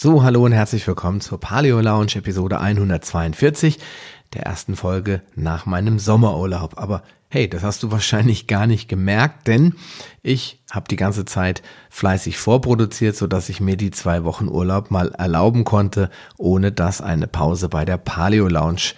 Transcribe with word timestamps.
So, 0.00 0.22
hallo 0.22 0.44
und 0.44 0.52
herzlich 0.52 0.86
willkommen 0.86 1.20
zur 1.20 1.40
Paleo 1.40 1.80
Lounge 1.80 2.14
Episode 2.14 2.60
142, 2.60 3.80
der 4.32 4.44
ersten 4.44 4.76
Folge 4.76 5.22
nach 5.34 5.66
meinem 5.66 5.98
Sommerurlaub. 5.98 6.78
Aber 6.78 7.02
hey, 7.30 7.50
das 7.50 7.64
hast 7.64 7.82
du 7.82 7.90
wahrscheinlich 7.90 8.46
gar 8.46 8.68
nicht 8.68 8.88
gemerkt, 8.88 9.48
denn 9.48 9.74
ich 10.22 10.62
habe 10.70 10.86
die 10.88 10.94
ganze 10.94 11.24
Zeit 11.24 11.64
fleißig 11.90 12.38
vorproduziert, 12.38 13.16
so 13.16 13.26
dass 13.26 13.48
ich 13.48 13.60
mir 13.60 13.76
die 13.76 13.90
zwei 13.90 14.22
Wochen 14.22 14.46
Urlaub 14.46 14.92
mal 14.92 15.08
erlauben 15.18 15.64
konnte, 15.64 16.10
ohne 16.36 16.70
dass 16.70 17.00
eine 17.00 17.26
Pause 17.26 17.68
bei 17.68 17.84
der 17.84 17.96
Paleo 17.98 18.46
Lounge 18.46 18.92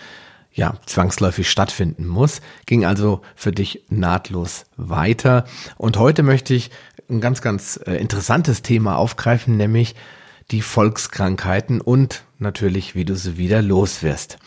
ja, 0.53 0.75
zwangsläufig 0.85 1.48
stattfinden 1.48 2.07
muss. 2.07 2.43
Ging 2.67 2.85
also 2.85 3.23
für 3.35 3.53
dich 3.53 3.87
nahtlos 3.89 4.67
weiter. 4.77 5.46
Und 5.79 5.96
heute 5.96 6.23
möchte 6.23 6.53
ich 6.53 6.71
ein 7.09 7.23
ganz, 7.23 7.41
ganz 7.41 7.80
äh, 7.87 7.95
interessantes 7.95 8.61
Thema 8.61 8.96
aufgreifen, 8.96 9.57
nämlich 9.57 9.95
die 10.51 10.62
Volkskrankheiten 10.62 11.80
und 11.80 12.25
natürlich, 12.39 12.95
wie 12.95 13.04
du 13.04 13.14
sie 13.14 13.36
wieder 13.36 13.63
los 13.63 14.03
wirst. 14.03 14.39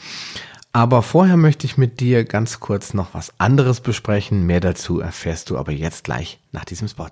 Aber 0.72 1.04
vorher 1.04 1.38
möchte 1.38 1.66
ich 1.66 1.78
mit 1.78 2.00
dir 2.00 2.26
ganz 2.26 2.60
kurz 2.60 2.94
noch 2.94 3.14
was 3.14 3.32
anderes 3.38 3.80
besprechen. 3.80 4.46
Mehr 4.46 4.60
dazu 4.60 5.00
erfährst 5.00 5.50
du 5.50 5.58
aber 5.58 5.72
jetzt 5.72 6.04
gleich 6.04 6.40
nach 6.52 6.66
diesem 6.66 6.88
Spot. 6.88 7.10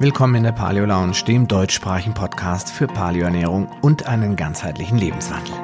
Willkommen 0.00 0.36
in 0.36 0.42
der 0.44 0.52
Paleo 0.52 0.84
Lounge, 0.84 1.24
dem 1.26 1.48
deutschsprachigen 1.48 2.14
Podcast 2.14 2.70
für 2.70 2.86
Paleoernährung 2.86 3.68
und 3.80 4.06
einen 4.06 4.36
ganzheitlichen 4.36 4.98
Lebenswandel. 4.98 5.54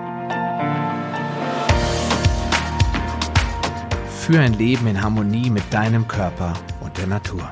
Für 4.21 4.41
ein 4.41 4.55
Leben 4.55 4.87
in 4.87 5.03
Harmonie 5.03 5.51
mit 5.51 5.65
deinem 5.73 6.09
Körper 6.09 6.55
und 6.81 6.97
der 6.97 7.07
Natur. 7.07 7.51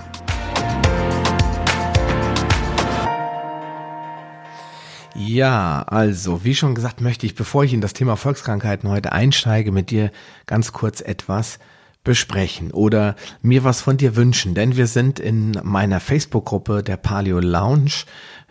Ja, 5.15 5.83
also, 5.87 6.45
wie 6.45 6.55
schon 6.55 6.75
gesagt, 6.75 7.01
möchte 7.01 7.27
ich, 7.27 7.35
bevor 7.35 7.65
ich 7.65 7.75
in 7.75 7.81
das 7.81 7.93
Thema 7.93 8.17
Volkskrankheiten 8.17 8.89
heute 8.89 9.13
einsteige, 9.13 9.73
mit 9.73 9.91
dir 9.91 10.11
ganz 10.47 10.73
kurz 10.73 11.01
etwas 11.01 11.59
besprechen 12.05 12.73
oder 12.73 13.15
mir 13.43 13.63
was 13.63 13.81
von 13.81 13.97
dir 13.97 14.17
wünschen, 14.17 14.55
denn 14.55 14.77
wir 14.77 14.87
sind 14.87 15.21
in 15.21 15.53
meiner 15.63 16.01
Facebook-Gruppe 16.01 16.83
der 16.83 16.97
Paleo 16.97 17.39
Lounge 17.39 18.05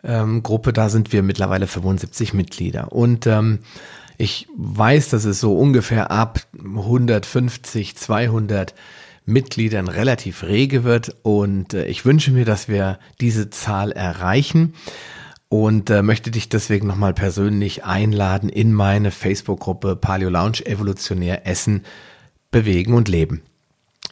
ähm, 0.04 0.42
Gruppe, 0.42 0.74
da 0.74 0.90
sind 0.90 1.12
wir 1.12 1.24
mittlerweile 1.24 1.68
75 1.68 2.34
Mitglieder. 2.34 2.92
Und 2.92 3.28
ähm, 3.28 3.60
ich 4.18 4.48
weiß, 4.56 5.10
dass 5.10 5.26
es 5.26 5.40
so 5.40 5.58
ungefähr 5.58 6.12
ab 6.12 6.42
150, 6.58 7.98
200 7.98 8.74
Mitgliedern 9.26 9.88
relativ 9.88 10.44
rege 10.44 10.84
wird. 10.84 11.16
Und 11.24 11.74
äh, 11.74 11.86
ich 11.86 12.06
wünsche 12.06 12.32
mir, 12.32 12.46
dass 12.46 12.68
wir 12.68 13.00
diese 13.20 13.50
Zahl 13.50 13.92
erreichen 13.92 14.74
und 15.52 15.90
äh, 15.90 16.02
möchte 16.02 16.32
dich 16.32 16.48
deswegen 16.48 16.88
nochmal 16.88 17.14
persönlich 17.14 17.84
einladen 17.84 18.48
in 18.48 18.72
meine 18.72 19.12
Facebook-Gruppe 19.12 19.98
Paleo 19.98 20.30
Lounge 20.30 20.66
Evolutionär 20.66 21.46
Essen, 21.46 21.84
Bewegen 22.52 22.94
und 22.94 23.10
Leben. 23.10 23.42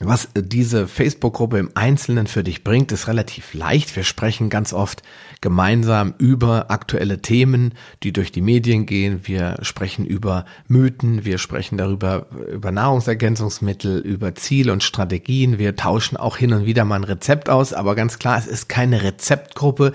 Was 0.01 0.27
diese 0.35 0.85
Facebook-Gruppe 0.85 1.57
im 1.57 1.71
Einzelnen 1.75 2.27
für 2.27 2.43
dich 2.43 2.65
bringt, 2.65 2.91
ist 2.91 3.07
relativ 3.07 3.53
leicht. 3.53 3.95
Wir 3.95 4.03
sprechen 4.03 4.49
ganz 4.49 4.73
oft 4.73 5.01
gemeinsam 5.39 6.13
über 6.17 6.71
aktuelle 6.71 7.21
Themen, 7.21 7.73
die 8.03 8.11
durch 8.11 8.33
die 8.33 8.41
Medien 8.41 8.85
gehen. 8.85 9.21
Wir 9.23 9.59
sprechen 9.61 10.05
über 10.05 10.43
Mythen, 10.67 11.23
wir 11.23 11.37
sprechen 11.37 11.77
darüber, 11.77 12.27
über 12.51 12.73
Nahrungsergänzungsmittel, 12.73 13.99
über 13.99 14.35
Ziele 14.35 14.73
und 14.73 14.83
Strategien. 14.83 15.57
Wir 15.57 15.77
tauschen 15.77 16.17
auch 16.17 16.35
hin 16.35 16.51
und 16.51 16.65
wieder 16.65 16.83
mal 16.83 16.97
ein 16.97 17.05
Rezept 17.05 17.49
aus, 17.49 17.71
aber 17.71 17.95
ganz 17.95 18.19
klar, 18.19 18.37
es 18.37 18.47
ist 18.47 18.67
keine 18.67 19.03
Rezeptgruppe. 19.03 19.93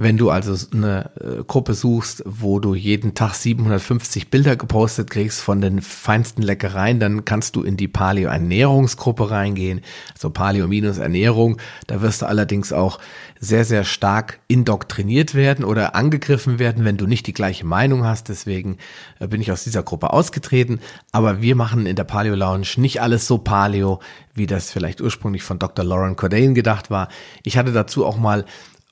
Wenn 0.00 0.16
du 0.16 0.30
also 0.30 0.54
eine 0.72 1.10
äh, 1.16 1.42
Gruppe 1.42 1.74
suchst, 1.74 2.22
wo 2.24 2.60
du 2.60 2.76
jeden 2.76 3.14
Tag 3.14 3.34
750 3.34 4.30
Bilder 4.30 4.54
gepostet 4.54 5.10
kriegst 5.10 5.40
von 5.40 5.60
den 5.60 5.82
feinsten 5.82 6.40
Leckereien, 6.40 7.00
dann 7.00 7.24
kannst 7.24 7.56
du 7.56 7.64
in 7.64 7.76
die 7.76 7.88
Paleo-Ernährungsgruppe 7.88 9.28
reingehen, 9.32 9.80
also 10.14 10.30
Paleo-Ernährung. 10.30 11.56
Da 11.88 12.00
wirst 12.00 12.22
du 12.22 12.26
allerdings 12.26 12.72
auch 12.72 13.00
sehr, 13.40 13.64
sehr 13.64 13.82
stark 13.82 14.38
indoktriniert 14.46 15.34
werden 15.34 15.64
oder 15.64 15.96
angegriffen 15.96 16.60
werden, 16.60 16.84
wenn 16.84 16.96
du 16.96 17.08
nicht 17.08 17.26
die 17.26 17.32
gleiche 17.34 17.66
Meinung 17.66 18.04
hast. 18.04 18.28
Deswegen 18.28 18.78
äh, 19.18 19.26
bin 19.26 19.40
ich 19.40 19.50
aus 19.50 19.64
dieser 19.64 19.82
Gruppe 19.82 20.12
ausgetreten. 20.12 20.78
Aber 21.10 21.42
wir 21.42 21.56
machen 21.56 21.86
in 21.86 21.96
der 21.96 22.04
Paleo 22.04 22.36
Lounge 22.36 22.68
nicht 22.76 23.02
alles 23.02 23.26
so 23.26 23.38
Paleo, 23.38 23.98
wie 24.32 24.46
das 24.46 24.70
vielleicht 24.70 25.00
ursprünglich 25.00 25.42
von 25.42 25.58
Dr. 25.58 25.84
Lauren 25.84 26.14
Cordain 26.14 26.54
gedacht 26.54 26.88
war. 26.88 27.08
Ich 27.42 27.58
hatte 27.58 27.72
dazu 27.72 28.06
auch 28.06 28.16
mal 28.16 28.44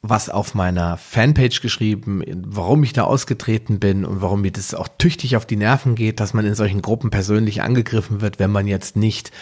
was 0.02 0.28
auf 0.28 0.54
meiner 0.54 0.96
Fanpage 0.96 1.60
geschrieben, 1.62 2.22
warum 2.46 2.82
ich 2.84 2.92
da 2.92 3.04
ausgetreten 3.04 3.80
bin 3.80 4.04
und 4.04 4.20
warum 4.20 4.42
mir 4.42 4.52
das 4.52 4.74
auch 4.74 4.88
tüchtig 4.98 5.36
auf 5.36 5.46
die 5.46 5.56
Nerven 5.56 5.94
geht, 5.94 6.20
dass 6.20 6.34
man 6.34 6.44
in 6.44 6.54
solchen 6.54 6.82
Gruppen 6.82 7.10
persönlich 7.10 7.62
angegriffen 7.62 8.20
wird, 8.20 8.38
wenn 8.38 8.50
man 8.50 8.66
jetzt 8.66 8.96
nicht 8.96 9.32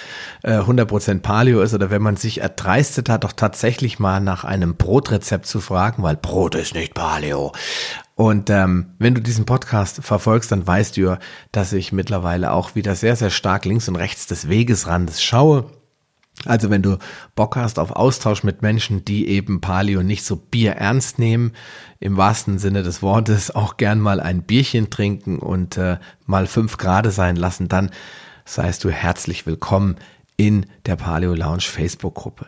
äh, 0.43 0.59
100% 0.59 1.21
Paleo 1.21 1.61
ist 1.61 1.75
oder 1.75 1.91
wenn 1.91 2.03
man 2.03 2.17
sich 2.17 2.41
erdreistet 2.41 3.09
hat, 3.09 3.25
doch 3.25 3.33
tatsächlich 3.33 3.99
mal 3.99 4.21
nach 4.21 4.45
einem 4.45 4.77
Brotrezept 4.77 5.47
zu 5.47 5.61
fragen, 5.61 6.03
weil 6.03 6.17
Brot 6.17 6.55
ist 6.55 6.75
nicht 6.75 6.95
Paleo. 6.95 7.53
Und 8.15 8.49
ähm, 8.49 8.95
wenn 8.99 9.15
du 9.15 9.21
diesen 9.21 9.45
Podcast 9.45 10.05
verfolgst, 10.05 10.53
dann 10.53 10.67
weißt 10.67 10.97
du 10.97 11.19
dass 11.51 11.73
ich 11.73 11.93
mittlerweile 11.93 12.53
auch 12.53 12.77
wieder 12.77 12.95
sehr, 12.95 13.17
sehr 13.17 13.31
stark 13.31 13.65
links 13.65 13.89
und 13.89 13.97
rechts 13.97 14.27
des 14.29 14.49
Wegesrandes 14.49 15.23
schaue 15.23 15.67
also 16.47 16.71
wenn 16.71 16.83
du 16.83 16.99
Bock 17.35 17.57
hast 17.57 17.79
auf 17.79 17.93
Austausch 17.93 18.43
mit 18.43 18.63
Menschen, 18.63 19.05
die 19.05 19.29
eben 19.29 19.61
Paleo 19.61 20.03
nicht 20.03 20.25
so 20.25 20.37
Bier 20.37 20.73
ernst 20.73 21.19
nehmen, 21.19 21.53
im 22.01 22.17
wahrsten 22.17 22.59
Sinne 22.59 22.83
des 22.83 23.03
Wortes 23.03 23.55
auch 23.55 23.77
gern 23.77 24.01
mal 24.01 24.21
ein 24.21 24.43
Bierchen 24.43 24.91
trinken 24.91 25.39
und 25.39 25.77
äh, 25.77 25.99
mal 26.27 26.47
fünf 26.47 26.77
Grade 26.77 27.11
sein 27.11 27.37
lassen, 27.37 27.69
dann 27.69 27.91
seist 28.45 28.85
du 28.85 28.91
herzlich 28.91 29.47
willkommen 29.47 29.97
in 30.37 30.67
der 30.87 30.97
Paleo 30.97 31.35
Lounge 31.35 31.63
Facebook-Gruppe. 31.63 32.47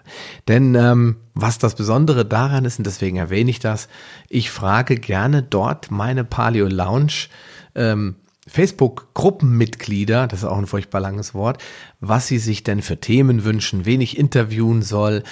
Denn 0.48 0.74
ähm, 0.74 1.16
was 1.34 1.58
das 1.58 1.74
Besondere 1.74 2.24
daran 2.24 2.64
ist, 2.64 2.78
und 2.78 2.86
deswegen 2.86 3.16
erwähne 3.16 3.50
ich 3.50 3.60
das, 3.60 3.88
ich 4.28 4.50
frage 4.50 4.96
gerne 4.96 5.42
dort 5.42 5.90
meine 5.90 6.24
Paleo 6.24 6.66
Lounge 6.66 7.28
ähm, 7.74 8.16
Facebook-Gruppenmitglieder, 8.46 10.26
das 10.26 10.40
ist 10.40 10.44
auch 10.44 10.58
ein 10.58 10.66
furchtbar 10.66 11.00
langes 11.00 11.34
Wort, 11.34 11.62
was 12.00 12.26
sie 12.26 12.38
sich 12.38 12.62
denn 12.62 12.82
für 12.82 13.00
Themen 13.00 13.44
wünschen, 13.44 13.84
wen 13.84 14.00
ich 14.00 14.16
interviewen 14.18 14.82
soll. 14.82 15.22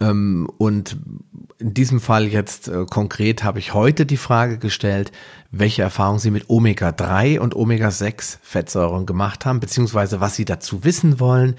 Ähm, 0.00 0.48
und 0.58 0.96
in 1.58 1.72
diesem 1.72 2.00
Fall 2.00 2.26
jetzt 2.26 2.68
äh, 2.68 2.84
konkret 2.84 3.44
habe 3.44 3.60
ich 3.60 3.74
heute 3.74 4.06
die 4.06 4.16
Frage 4.16 4.58
gestellt, 4.58 5.12
welche 5.52 5.82
Erfahrungen 5.82 6.18
Sie 6.18 6.32
mit 6.32 6.50
Omega-3 6.50 7.38
und 7.38 7.54
Omega-6 7.54 8.38
Fettsäuren 8.42 9.06
gemacht 9.06 9.46
haben, 9.46 9.60
beziehungsweise 9.60 10.20
was 10.20 10.34
Sie 10.34 10.44
dazu 10.44 10.82
wissen 10.82 11.20
wollen, 11.20 11.54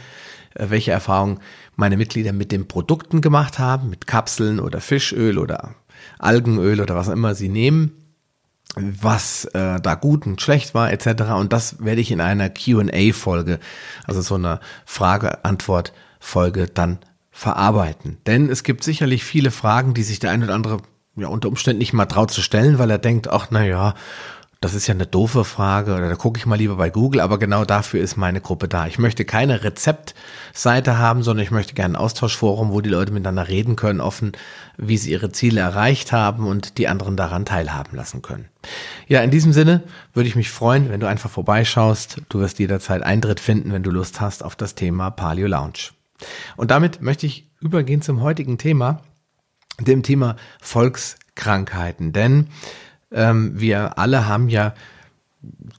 äh, 0.53 0.65
welche 0.69 0.91
Erfahrungen 0.91 1.39
meine 1.77 1.95
Mitglieder 1.95 2.33
mit 2.33 2.51
den 2.51 2.67
Produkten 2.67 3.21
gemacht 3.21 3.57
haben, 3.57 3.89
mit 3.89 4.05
Kapseln 4.05 4.59
oder 4.59 4.81
Fischöl 4.81 5.37
oder 5.37 5.75
Algenöl 6.19 6.81
oder 6.81 6.95
was 6.95 7.07
auch 7.07 7.13
immer 7.13 7.35
Sie 7.35 7.49
nehmen 7.49 8.04
was 8.75 9.45
äh, 9.45 9.79
da 9.79 9.95
gut 9.95 10.25
und 10.25 10.41
schlecht 10.41 10.73
war 10.73 10.91
etc. 10.91 11.31
Und 11.37 11.53
das 11.53 11.83
werde 11.83 12.01
ich 12.01 12.11
in 12.11 12.21
einer 12.21 12.49
QA-Folge, 12.49 13.59
also 14.05 14.21
so 14.21 14.35
einer 14.35 14.59
Frage-Antwort-Folge 14.85 16.67
dann 16.67 16.99
verarbeiten. 17.31 18.17
Denn 18.27 18.49
es 18.49 18.63
gibt 18.63 18.83
sicherlich 18.83 19.23
viele 19.23 19.51
Fragen, 19.51 19.93
die 19.93 20.03
sich 20.03 20.19
der 20.19 20.31
ein 20.31 20.43
oder 20.43 20.53
andere 20.53 20.81
ja 21.15 21.27
unter 21.27 21.47
Umständen 21.47 21.79
nicht 21.79 21.93
mal 21.93 22.05
traut 22.05 22.31
zu 22.31 22.41
stellen, 22.41 22.79
weil 22.79 22.89
er 22.89 22.97
denkt, 22.97 23.29
ach 23.29 23.47
na 23.49 23.65
ja, 23.65 23.95
das 24.65 24.73
ist 24.73 24.87
ja 24.87 24.95
eine 24.95 25.05
doofe 25.05 25.45
Frage 25.45 25.93
oder 25.93 26.09
da 26.09 26.15
gucke 26.15 26.39
ich 26.39 26.47
mal 26.47 26.55
lieber 26.55 26.75
bei 26.75 26.89
Google, 26.89 27.21
aber 27.21 27.37
genau 27.37 27.65
dafür 27.65 28.01
ist 28.01 28.17
meine 28.17 28.41
Gruppe 28.41 28.67
da. 28.67 28.87
Ich 28.87 28.97
möchte 28.97 29.23
keine 29.23 29.63
Rezeptseite 29.63 30.97
haben, 30.97 31.21
sondern 31.21 31.43
ich 31.43 31.51
möchte 31.51 31.75
gerne 31.75 31.93
ein 31.93 32.01
Austauschforum, 32.01 32.71
wo 32.71 32.81
die 32.81 32.89
Leute 32.89 33.11
miteinander 33.11 33.47
reden 33.47 33.75
können, 33.75 34.01
offen, 34.01 34.31
wie 34.75 34.97
sie 34.97 35.11
ihre 35.11 35.31
Ziele 35.31 35.61
erreicht 35.61 36.11
haben 36.11 36.47
und 36.47 36.79
die 36.79 36.87
anderen 36.87 37.15
daran 37.15 37.45
teilhaben 37.45 37.95
lassen 37.95 38.23
können. 38.23 38.49
Ja, 39.07 39.21
in 39.21 39.29
diesem 39.29 39.53
Sinne 39.53 39.83
würde 40.15 40.29
ich 40.29 40.35
mich 40.35 40.49
freuen, 40.49 40.89
wenn 40.89 40.99
du 40.99 41.07
einfach 41.07 41.29
vorbeischaust. 41.29 42.21
Du 42.29 42.39
wirst 42.39 42.57
jederzeit 42.57 43.03
Eintritt 43.03 43.39
finden, 43.39 43.71
wenn 43.71 43.83
du 43.83 43.91
Lust 43.91 44.19
hast 44.19 44.43
auf 44.43 44.55
das 44.55 44.73
Thema 44.73 45.11
Paleo 45.11 45.45
Lounge. 45.45 45.91
Und 46.57 46.71
damit 46.71 47.03
möchte 47.03 47.27
ich 47.27 47.51
übergehen 47.59 48.01
zum 48.01 48.21
heutigen 48.21 48.57
Thema, 48.57 49.01
dem 49.79 50.01
Thema 50.01 50.37
Volkskrankheiten. 50.59 52.13
Denn 52.13 52.47
ähm, 53.11 53.59
wir 53.59 53.97
alle 53.97 54.27
haben 54.27 54.49
ja 54.49 54.73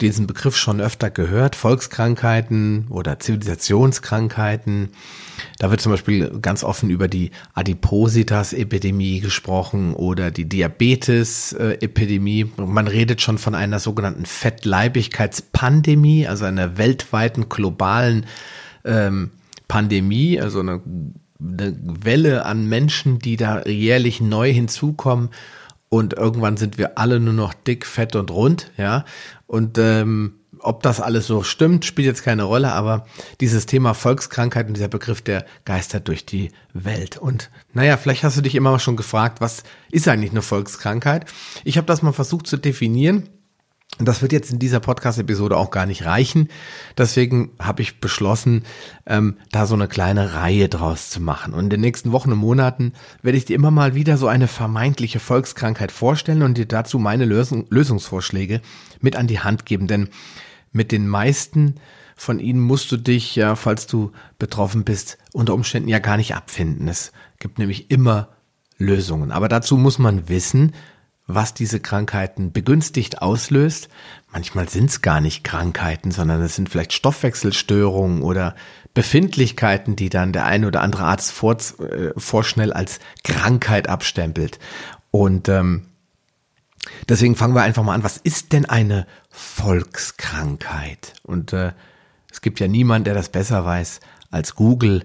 diesen 0.00 0.26
Begriff 0.26 0.56
schon 0.56 0.80
öfter 0.80 1.10
gehört, 1.10 1.56
Volkskrankheiten 1.56 2.86
oder 2.90 3.18
Zivilisationskrankheiten. 3.18 4.90
Da 5.58 5.70
wird 5.70 5.80
zum 5.80 5.92
Beispiel 5.92 6.38
ganz 6.40 6.64
offen 6.64 6.90
über 6.90 7.08
die 7.08 7.30
Adipositas-Epidemie 7.54 9.20
gesprochen 9.20 9.94
oder 9.94 10.30
die 10.30 10.48
Diabetes-Epidemie. 10.48 12.52
Man 12.56 12.88
redet 12.88 13.22
schon 13.22 13.38
von 13.38 13.54
einer 13.54 13.78
sogenannten 13.78 14.26
Fettleibigkeitspandemie, 14.26 16.26
also 16.26 16.44
einer 16.44 16.78
weltweiten 16.78 17.48
globalen 17.48 18.26
ähm, 18.84 19.30
Pandemie, 19.68 20.40
also 20.40 20.60
eine, 20.60 20.82
eine 21.40 21.76
Welle 21.80 22.44
an 22.44 22.68
Menschen, 22.68 23.18
die 23.18 23.36
da 23.36 23.64
jährlich 23.64 24.20
neu 24.20 24.52
hinzukommen 24.52 25.30
und 25.96 26.14
irgendwann 26.14 26.56
sind 26.56 26.78
wir 26.78 26.98
alle 26.98 27.20
nur 27.20 27.34
noch 27.34 27.54
dick, 27.54 27.86
fett 27.86 28.16
und 28.16 28.30
rund, 28.30 28.70
ja. 28.76 29.04
Und 29.46 29.78
ähm, 29.78 30.34
ob 30.58 30.82
das 30.82 31.00
alles 31.00 31.26
so 31.26 31.42
stimmt, 31.42 31.84
spielt 31.84 32.06
jetzt 32.06 32.22
keine 32.22 32.44
Rolle, 32.44 32.72
aber 32.72 33.06
dieses 33.40 33.66
Thema 33.66 33.94
Volkskrankheit 33.94 34.66
und 34.66 34.74
dieser 34.74 34.88
Begriff, 34.88 35.22
der 35.22 35.44
geistert 35.64 36.08
durch 36.08 36.26
die 36.26 36.50
Welt. 36.72 37.16
Und 37.16 37.50
naja, 37.72 37.96
vielleicht 37.96 38.24
hast 38.24 38.36
du 38.36 38.42
dich 38.42 38.54
immer 38.54 38.78
schon 38.78 38.96
gefragt, 38.96 39.40
was 39.40 39.62
ist 39.90 40.08
eigentlich 40.08 40.32
eine 40.32 40.42
Volkskrankheit? 40.42 41.26
Ich 41.64 41.76
habe 41.76 41.86
das 41.86 42.02
mal 42.02 42.12
versucht 42.12 42.46
zu 42.46 42.56
definieren 42.56 43.28
das 43.98 44.20
wird 44.20 44.32
jetzt 44.32 44.52
in 44.52 44.58
dieser 44.58 44.80
Podcast-Episode 44.80 45.56
auch 45.56 45.70
gar 45.70 45.86
nicht 45.86 46.04
reichen. 46.04 46.48
Deswegen 46.98 47.52
habe 47.58 47.80
ich 47.80 48.00
beschlossen, 48.00 48.64
ähm, 49.06 49.38
da 49.52 49.66
so 49.66 49.74
eine 49.74 49.88
kleine 49.88 50.34
Reihe 50.34 50.68
draus 50.68 51.08
zu 51.08 51.20
machen. 51.20 51.54
Und 51.54 51.64
in 51.64 51.70
den 51.70 51.80
nächsten 51.80 52.12
Wochen 52.12 52.32
und 52.32 52.38
Monaten 52.38 52.92
werde 53.22 53.38
ich 53.38 53.46
dir 53.46 53.56
immer 53.56 53.70
mal 53.70 53.94
wieder 53.94 54.18
so 54.18 54.28
eine 54.28 54.48
vermeintliche 54.48 55.18
Volkskrankheit 55.18 55.92
vorstellen 55.92 56.42
und 56.42 56.58
dir 56.58 56.66
dazu 56.66 56.98
meine 56.98 57.24
Lösung, 57.24 57.66
Lösungsvorschläge 57.70 58.60
mit 59.00 59.16
an 59.16 59.28
die 59.28 59.40
Hand 59.40 59.64
geben. 59.64 59.86
Denn 59.86 60.08
mit 60.72 60.92
den 60.92 61.08
meisten 61.08 61.76
von 62.16 62.38
ihnen 62.38 62.60
musst 62.60 62.92
du 62.92 62.98
dich 62.98 63.34
ja, 63.34 63.56
falls 63.56 63.86
du 63.86 64.12
betroffen 64.38 64.84
bist, 64.84 65.16
unter 65.32 65.54
Umständen 65.54 65.88
ja 65.88 66.00
gar 66.00 66.18
nicht 66.18 66.34
abfinden. 66.34 66.88
Es 66.88 67.12
gibt 67.38 67.58
nämlich 67.58 67.90
immer 67.90 68.28
Lösungen. 68.78 69.30
Aber 69.30 69.48
dazu 69.48 69.78
muss 69.78 69.98
man 69.98 70.28
wissen, 70.28 70.72
was 71.26 71.54
diese 71.54 71.80
Krankheiten 71.80 72.52
begünstigt 72.52 73.20
auslöst. 73.20 73.88
Manchmal 74.32 74.68
sind 74.68 74.90
es 74.90 75.02
gar 75.02 75.20
nicht 75.20 75.42
Krankheiten, 75.42 76.12
sondern 76.12 76.40
es 76.42 76.54
sind 76.54 76.68
vielleicht 76.68 76.92
Stoffwechselstörungen 76.92 78.22
oder 78.22 78.54
Befindlichkeiten, 78.94 79.96
die 79.96 80.08
dann 80.08 80.32
der 80.32 80.46
eine 80.46 80.68
oder 80.68 80.82
andere 80.82 81.04
Arzt 81.04 81.32
vor, 81.32 81.56
äh, 81.80 82.12
vorschnell 82.16 82.72
als 82.72 83.00
Krankheit 83.24 83.88
abstempelt. 83.88 84.58
Und 85.10 85.48
ähm, 85.48 85.88
deswegen 87.08 87.36
fangen 87.36 87.54
wir 87.54 87.62
einfach 87.62 87.82
mal 87.82 87.94
an. 87.94 88.04
Was 88.04 88.18
ist 88.18 88.52
denn 88.52 88.64
eine 88.64 89.06
Volkskrankheit? 89.30 91.14
Und 91.24 91.52
äh, 91.52 91.72
es 92.30 92.40
gibt 92.40 92.60
ja 92.60 92.68
niemand, 92.68 93.06
der 93.06 93.14
das 93.14 93.30
besser 93.30 93.64
weiß 93.64 94.00
als 94.30 94.54
Google. 94.54 95.04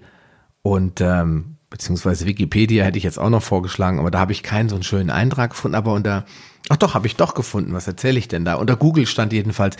Und 0.61 1.01
ähm, 1.01 1.50
beziehungsweise 1.71 2.27
Wikipedia 2.27 2.83
hätte 2.83 2.99
ich 2.99 3.03
jetzt 3.03 3.17
auch 3.17 3.31
noch 3.31 3.41
vorgeschlagen, 3.41 3.97
aber 3.97 4.11
da 4.11 4.19
habe 4.19 4.33
ich 4.33 4.43
keinen 4.43 4.69
so 4.69 4.75
einen 4.75 4.83
schönen 4.83 5.09
Eintrag 5.09 5.51
gefunden. 5.51 5.73
Aber 5.73 5.93
unter, 5.93 6.25
ach 6.69 6.77
doch, 6.77 6.93
habe 6.93 7.07
ich 7.07 7.15
doch 7.15 7.33
gefunden. 7.33 7.73
Was 7.73 7.87
erzähle 7.87 8.19
ich 8.19 8.27
denn 8.27 8.45
da? 8.45 8.55
Unter 8.55 8.75
Google 8.75 9.07
stand 9.07 9.33
jedenfalls 9.33 9.77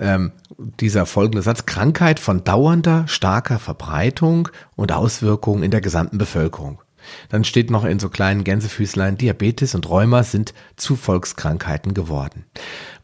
ähm, 0.00 0.32
dieser 0.80 1.06
folgende 1.06 1.42
Satz: 1.42 1.66
Krankheit 1.66 2.18
von 2.18 2.42
dauernder, 2.42 3.06
starker 3.06 3.60
Verbreitung 3.60 4.48
und 4.74 4.90
Auswirkungen 4.90 5.62
in 5.62 5.70
der 5.70 5.82
gesamten 5.82 6.18
Bevölkerung. 6.18 6.82
Dann 7.28 7.44
steht 7.44 7.70
noch 7.70 7.84
in 7.84 7.98
so 7.98 8.08
kleinen 8.08 8.44
Gänsefüßlein, 8.44 9.16
Diabetes 9.16 9.74
und 9.74 9.88
Rheuma 9.88 10.24
sind 10.24 10.52
zu 10.76 10.96
Volkskrankheiten 10.96 11.94
geworden. 11.94 12.44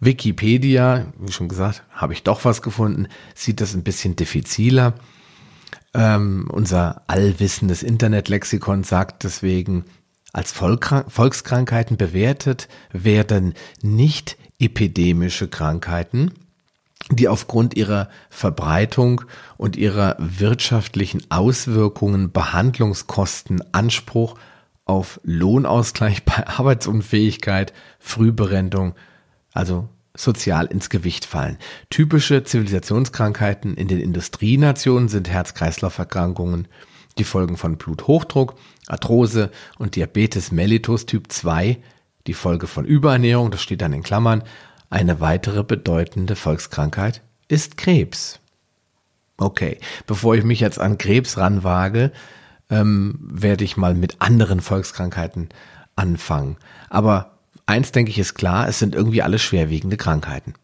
Wikipedia, 0.00 1.06
wie 1.19 1.32
schon 1.32 1.49
gesagt, 1.49 1.85
habe 1.91 2.12
ich 2.12 2.23
doch 2.23 2.44
was 2.44 2.61
gefunden, 2.61 3.06
sieht 3.35 3.61
das 3.61 3.75
ein 3.75 3.85
bisschen 3.85 4.17
diffiziler. 4.17 4.94
Ähm, 5.94 6.49
unser 6.50 7.02
allwissendes 7.06 7.82
Internetlexikon 7.82 8.82
sagt 8.82 9.23
deswegen, 9.23 9.85
als 10.32 10.50
Volkskrankheiten 10.50 11.96
bewertet 11.96 12.69
werden 12.93 13.55
nicht 13.81 14.37
epidemische 14.58 15.46
Krankheiten, 15.46 16.32
die 17.11 17.29
aufgrund 17.29 17.76
ihrer 17.76 18.08
Verbreitung 18.31 19.23
und 19.56 19.76
ihrer 19.76 20.17
wirtschaftlichen 20.19 21.23
Auswirkungen 21.31 22.32
Behandlungskosten 22.32 23.62
Anspruch 23.73 24.37
auf 24.85 25.20
Lohnausgleich 25.23 26.25
bei 26.25 26.47
Arbeitsunfähigkeit, 26.47 27.73
Frühberentung, 28.00 28.94
also 29.52 29.88
sozial 30.16 30.66
ins 30.66 30.90
Gewicht 30.90 31.25
fallen. 31.25 31.58
Typische 31.90 32.44
Zivilisationskrankheiten 32.44 33.75
in 33.75 33.88
den 33.88 34.00
Industrienationen 34.00 35.08
sind 35.08 35.28
Herz-Kreislauf-Erkrankungen, 35.28 36.69
die 37.19 37.25
Folgen 37.25 37.56
von 37.56 37.76
Bluthochdruck, 37.76 38.55
Arthrose 38.87 39.50
und 39.78 39.96
Diabetes 39.96 40.52
mellitus 40.52 41.06
Typ 41.06 41.31
2, 41.31 41.78
die 42.26 42.34
Folge 42.34 42.66
von 42.66 42.84
Überernährung, 42.84 43.50
das 43.50 43.62
steht 43.62 43.82
dann 43.82 43.93
in 43.93 44.02
Klammern. 44.02 44.43
Eine 44.90 45.20
weitere 45.20 45.62
bedeutende 45.62 46.37
Volkskrankheit 46.37 47.22
ist 47.49 47.76
Krebs. 47.76 48.40
Okay, 49.37 49.78
bevor 50.06 50.37
ich 50.37 50.44
mich 50.44 50.61
jetzt 50.61 50.78
an 50.78 50.96
Krebs 50.96 51.37
ranwage, 51.37 52.12
ähm, 52.70 53.19
werde 53.20 53.64
ich 53.64 53.76
mal 53.76 53.94
mit 53.94 54.16
anderen 54.20 54.61
Volkskrankheiten 54.61 55.49
anfangen. 55.96 56.56
Aber 56.88 57.33
eins 57.66 57.93
denke 57.93 58.11
ich 58.11 58.19
ist 58.19 58.34
klar, 58.34 58.69
es 58.69 58.78
sind 58.78 58.94
irgendwie 58.94 59.22
alle 59.22 59.38
schwerwiegende 59.38 59.96
Krankheiten. 59.96 60.55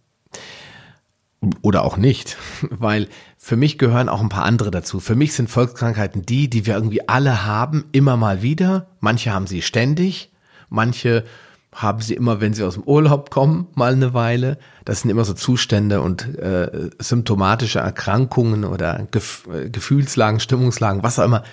Oder 1.62 1.85
auch 1.85 1.97
nicht, 1.97 2.37
weil 2.70 3.08
für 3.38 3.56
mich 3.56 3.79
gehören 3.79 4.08
auch 4.08 4.20
ein 4.20 4.29
paar 4.29 4.44
andere 4.44 4.70
dazu. 4.70 5.00
Für 5.00 5.14
mich 5.14 5.32
sind 5.32 5.49
Volkskrankheiten 5.49 6.26
die, 6.26 6.50
die 6.50 6.67
wir 6.67 6.75
irgendwie 6.75 7.08
alle 7.08 7.44
haben, 7.47 7.87
immer 7.93 8.17
mal 8.17 8.43
wieder. 8.43 8.88
Manche 9.00 9.32
haben 9.32 9.47
sie 9.47 9.62
ständig, 9.62 10.31
manche 10.69 11.25
haben 11.73 12.00
sie 12.00 12.14
immer, 12.14 12.41
wenn 12.41 12.52
sie 12.52 12.64
aus 12.64 12.75
dem 12.75 12.82
Urlaub 12.82 13.31
kommen, 13.31 13.69
mal 13.75 13.93
eine 13.93 14.12
Weile. 14.12 14.58
Das 14.85 15.00
sind 15.00 15.11
immer 15.11 15.25
so 15.25 15.35
Zustände 15.35 16.00
und 16.02 16.37
äh, 16.38 16.91
symptomatische 16.99 17.79
Erkrankungen 17.79 18.64
oder 18.64 19.06
Gef 19.11 19.47
äh, 19.52 19.70
Gefühlslagen, 19.70 20.41
Stimmungslagen, 20.41 21.02
was 21.02 21.19
auch 21.19 21.25
immer, 21.25 21.44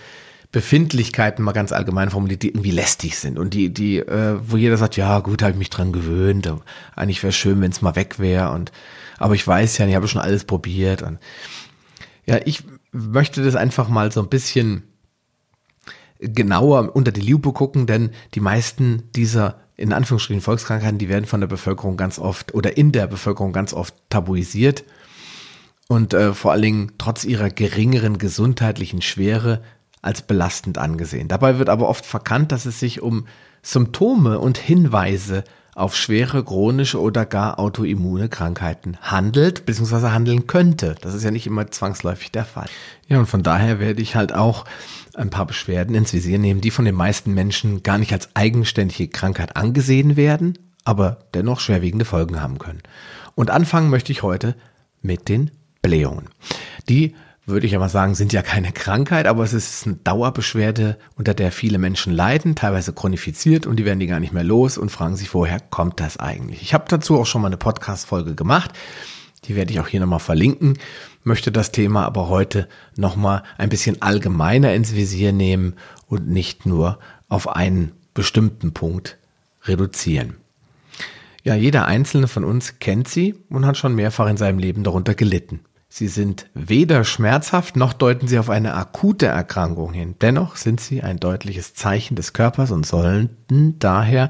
Befindlichkeiten 0.58 1.46
mal 1.46 1.52
ganz 1.52 1.72
allgemein 1.72 2.10
formuliert, 2.10 2.42
die 2.42 2.48
irgendwie 2.48 2.72
lästig 2.72 3.20
sind 3.20 3.38
und 3.38 3.54
die, 3.54 3.72
die, 3.72 4.00
äh, 4.00 4.40
wo 4.42 4.58
jeder 4.58 4.76
sagt, 4.78 4.98
ja 4.98 5.20
gut, 5.20 5.44
habe 5.44 5.52
ich 5.52 5.58
mich 5.60 5.70
dran 5.70 5.92
gewöhnt, 5.92 6.52
eigentlich 6.96 7.22
wäre 7.22 7.32
schön, 7.32 7.62
wenn 7.62 7.70
es 7.70 7.84
mal 7.84 7.96
weg 7.96 8.18
wäre 8.18 8.50
und 8.54 8.72
aber 9.20 9.36
ich 9.36 9.46
weiß 9.46 9.78
ja, 9.78 9.86
ich 9.86 9.94
habe 9.94 10.08
schon 10.08 10.20
alles 10.20 10.46
probiert 10.46 11.04
und 11.04 11.20
ja, 12.26 12.40
ich 12.44 12.64
möchte 12.92 13.44
das 13.44 13.56
einfach 13.56 13.88
mal 13.88 14.12
so 14.12 14.20
ein 14.20 14.30
bisschen 14.30 14.82
genauer 16.20 16.96
unter 16.96 17.12
die 17.12 17.22
Lupe 17.22 17.54
gucken, 17.54 17.86
denn 17.86 18.10
die 18.34 18.40
meisten 18.40 19.12
dieser 19.16 19.60
in 19.76 19.94
Anführungsstrichen 19.94 20.42
Volkskrankheiten, 20.42 20.98
die 20.98 21.08
werden 21.08 21.28
von 21.28 21.40
der 21.40 21.48
Bevölkerung 21.48 21.98
ganz 21.98 22.18
oft 22.18 22.56
oder 22.56 22.78
in 22.78 22.92
der 22.92 23.06
Bevölkerung 23.06 23.54
ganz 23.54 23.76
oft 23.76 23.94
tabuisiert 24.10 24.86
und 25.88 26.16
äh, 26.16 26.34
vor 26.34 26.52
allen 26.52 26.64
Dingen 26.64 26.92
trotz 26.98 27.26
ihrer 27.26 27.52
geringeren 27.52 28.18
gesundheitlichen 28.18 29.04
Schwere 29.04 29.62
als 30.08 30.22
belastend 30.22 30.78
angesehen. 30.78 31.28
Dabei 31.28 31.60
wird 31.60 31.70
aber 31.70 31.88
oft 31.88 32.06
verkannt, 32.06 32.52
dass 32.52 32.66
es 32.66 32.80
sich 32.80 33.02
um 33.02 33.28
Symptome 33.62 34.40
und 34.40 34.58
Hinweise 34.58 35.44
auf 35.76 35.96
schwere 35.96 36.44
chronische 36.44 37.00
oder 37.00 37.26
gar 37.26 37.60
autoimmune 37.60 38.30
Krankheiten 38.30 38.98
handelt, 39.02 39.66
beziehungsweise 39.66 40.12
handeln 40.12 40.48
könnte. 40.48 40.96
Das 41.02 41.14
ist 41.14 41.24
ja 41.24 41.30
nicht 41.30 41.46
immer 41.46 41.70
zwangsläufig 41.70 42.32
der 42.32 42.46
Fall. 42.46 42.68
Ja, 43.08 43.20
und 43.20 43.28
von 43.28 43.44
daher 43.44 43.80
werde 43.80 44.02
ich 44.02 44.16
halt 44.16 44.34
auch 44.34 44.66
ein 45.14 45.30
paar 45.30 45.46
Beschwerden 45.46 45.94
ins 45.94 46.14
Visier 46.14 46.40
nehmen, 46.40 46.62
die 46.62 46.72
von 46.72 46.86
den 46.86 46.96
meisten 46.96 47.34
Menschen 47.34 47.84
gar 47.84 47.98
nicht 47.98 48.14
als 48.14 48.30
eigenständige 48.34 49.10
Krankheit 49.10 49.56
angesehen 49.56 50.16
werden, 50.16 50.58
aber 50.84 51.20
dennoch 51.34 51.60
schwerwiegende 51.60 52.06
Folgen 52.06 52.42
haben 52.42 52.58
können. 52.58 52.82
Und 53.36 53.52
anfangen 53.52 53.90
möchte 53.90 54.12
ich 54.12 54.24
heute 54.24 54.56
mit 55.02 55.30
den 55.30 55.52
Blähungen. 55.82 56.30
Die 56.90 57.14
würde 57.48 57.66
ich 57.66 57.76
aber 57.76 57.88
sagen, 57.88 58.14
sind 58.14 58.34
ja 58.34 58.42
keine 58.42 58.74
Krankheit, 58.74 59.26
aber 59.26 59.44
es 59.44 59.54
ist 59.54 59.88
eine 59.88 59.96
Dauerbeschwerde, 59.96 60.98
unter 61.16 61.34
der 61.34 61.54
viele 61.54 61.78
Menschen 61.78 62.14
leiden, 62.14 62.56
teilweise 62.56 62.92
chronifiziert 62.92 63.66
und 63.66 63.78
die 63.78 63.86
werden 63.86 64.02
die 64.02 64.08
gar 64.08 64.20
nicht 64.20 64.34
mehr 64.34 64.44
los 64.44 64.78
und 64.78 64.92
fragen 64.92 65.16
sich, 65.16 65.34
woher 65.34 65.62
kommt 65.62 66.02
das 66.02 66.18
eigentlich? 66.18 66.62
Ich 66.62 66.74
habe 66.74 66.86
dazu 66.90 67.18
auch 67.18 67.26
schon 67.26 67.42
mal 67.42 67.48
eine 67.48 67.58
Podcast-Folge 67.58 68.36
gemacht, 68.36 68.72
die 69.46 69.56
werde 69.56 69.72
ich 69.72 69.80
auch 69.80 69.88
hier 69.88 70.02
nochmal 70.02 70.20
verlinken, 70.20 70.78
möchte 71.24 71.52
das 71.52 71.72
Thema 71.72 72.06
aber 72.06 72.28
heute 72.28 72.68
nochmal 72.98 73.44
ein 73.58 73.70
bisschen 73.70 74.02
allgemeiner 74.02 74.74
ins 74.74 74.94
Visier 74.94 75.32
nehmen 75.32 75.76
und 76.08 76.28
nicht 76.28 76.66
nur 76.66 77.00
auf 77.30 77.48
einen 77.48 77.94
bestimmten 78.14 78.74
Punkt 78.74 79.18
reduzieren. 79.64 80.36
Ja, 81.44 81.56
jeder 81.56 81.86
einzelne 81.86 82.28
von 82.28 82.44
uns 82.44 82.80
kennt 82.80 83.08
sie 83.08 83.36
und 83.50 83.66
hat 83.66 83.78
schon 83.78 83.96
mehrfach 83.96 84.28
in 84.28 84.36
seinem 84.36 84.60
Leben 84.60 84.84
darunter 84.84 85.16
gelitten. 85.16 85.62
Sie 85.90 86.08
sind 86.08 86.50
weder 86.54 87.04
schmerzhaft 87.04 87.78
noch 87.78 87.94
deuten 87.94 88.28
sie 88.28 88.40
auf 88.40 88.50
eine 88.50 88.76
akute 88.76 89.28
Erkrankung 89.28 89.94
hin. 89.94 90.16
Dennoch 90.22 90.58
sind 90.58 90.82
sie 90.82 91.02
ein 91.02 91.20
deutliches 91.20 91.74
Zeichen 91.74 92.16
des 92.16 92.34
Körpers 92.34 92.72
und 92.72 92.86
sollten 92.86 93.80
daher 93.80 94.30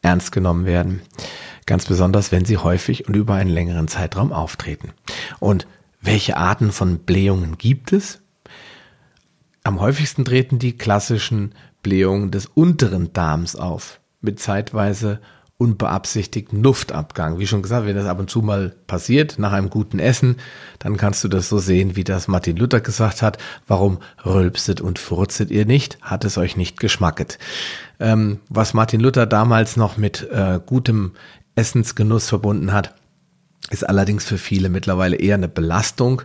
ernst 0.00 0.32
genommen 0.32 0.64
werden. 0.64 1.02
Ganz 1.66 1.86
besonders, 1.86 2.32
wenn 2.32 2.44
sie 2.44 2.56
häufig 2.56 3.06
und 3.06 3.16
über 3.16 3.34
einen 3.34 3.50
längeren 3.50 3.88
Zeitraum 3.88 4.32
auftreten. 4.32 4.92
Und 5.40 5.66
welche 6.00 6.36
Arten 6.36 6.72
von 6.72 6.98
Blähungen 6.98 7.56
gibt 7.58 7.92
es? 7.92 8.20
Am 9.62 9.80
häufigsten 9.80 10.24
treten 10.24 10.58
die 10.58 10.76
klassischen 10.76 11.54
Blähungen 11.82 12.30
des 12.30 12.46
unteren 12.46 13.12
Darms 13.14 13.56
auf, 13.56 14.00
mit 14.20 14.38
zeitweise 14.40 15.20
unbeabsichtigten 15.56 16.62
Luftabgang. 16.62 17.38
Wie 17.38 17.46
schon 17.46 17.62
gesagt, 17.62 17.86
wenn 17.86 17.94
das 17.94 18.06
ab 18.06 18.18
und 18.18 18.28
zu 18.28 18.42
mal 18.42 18.74
passiert, 18.86 19.38
nach 19.38 19.52
einem 19.52 19.70
guten 19.70 20.00
Essen, 20.00 20.36
dann 20.80 20.96
kannst 20.96 21.22
du 21.22 21.28
das 21.28 21.48
so 21.48 21.58
sehen, 21.58 21.94
wie 21.94 22.04
das 22.04 22.26
Martin 22.26 22.56
Luther 22.56 22.80
gesagt 22.80 23.22
hat. 23.22 23.38
Warum 23.66 23.98
rülpset 24.24 24.80
und 24.80 24.98
furzet 24.98 25.50
ihr 25.50 25.64
nicht? 25.64 25.98
Hat 26.02 26.24
es 26.24 26.38
euch 26.38 26.56
nicht 26.56 26.80
geschmacket? 26.80 27.38
Ähm, 28.00 28.40
was 28.48 28.74
Martin 28.74 29.00
Luther 29.00 29.26
damals 29.26 29.76
noch 29.76 29.96
mit 29.96 30.28
äh, 30.30 30.58
gutem 30.64 31.12
Essensgenuss 31.54 32.28
verbunden 32.28 32.72
hat, 32.72 32.94
ist 33.70 33.88
allerdings 33.88 34.24
für 34.24 34.38
viele 34.38 34.68
mittlerweile 34.68 35.16
eher 35.16 35.36
eine 35.36 35.48
Belastung, 35.48 36.22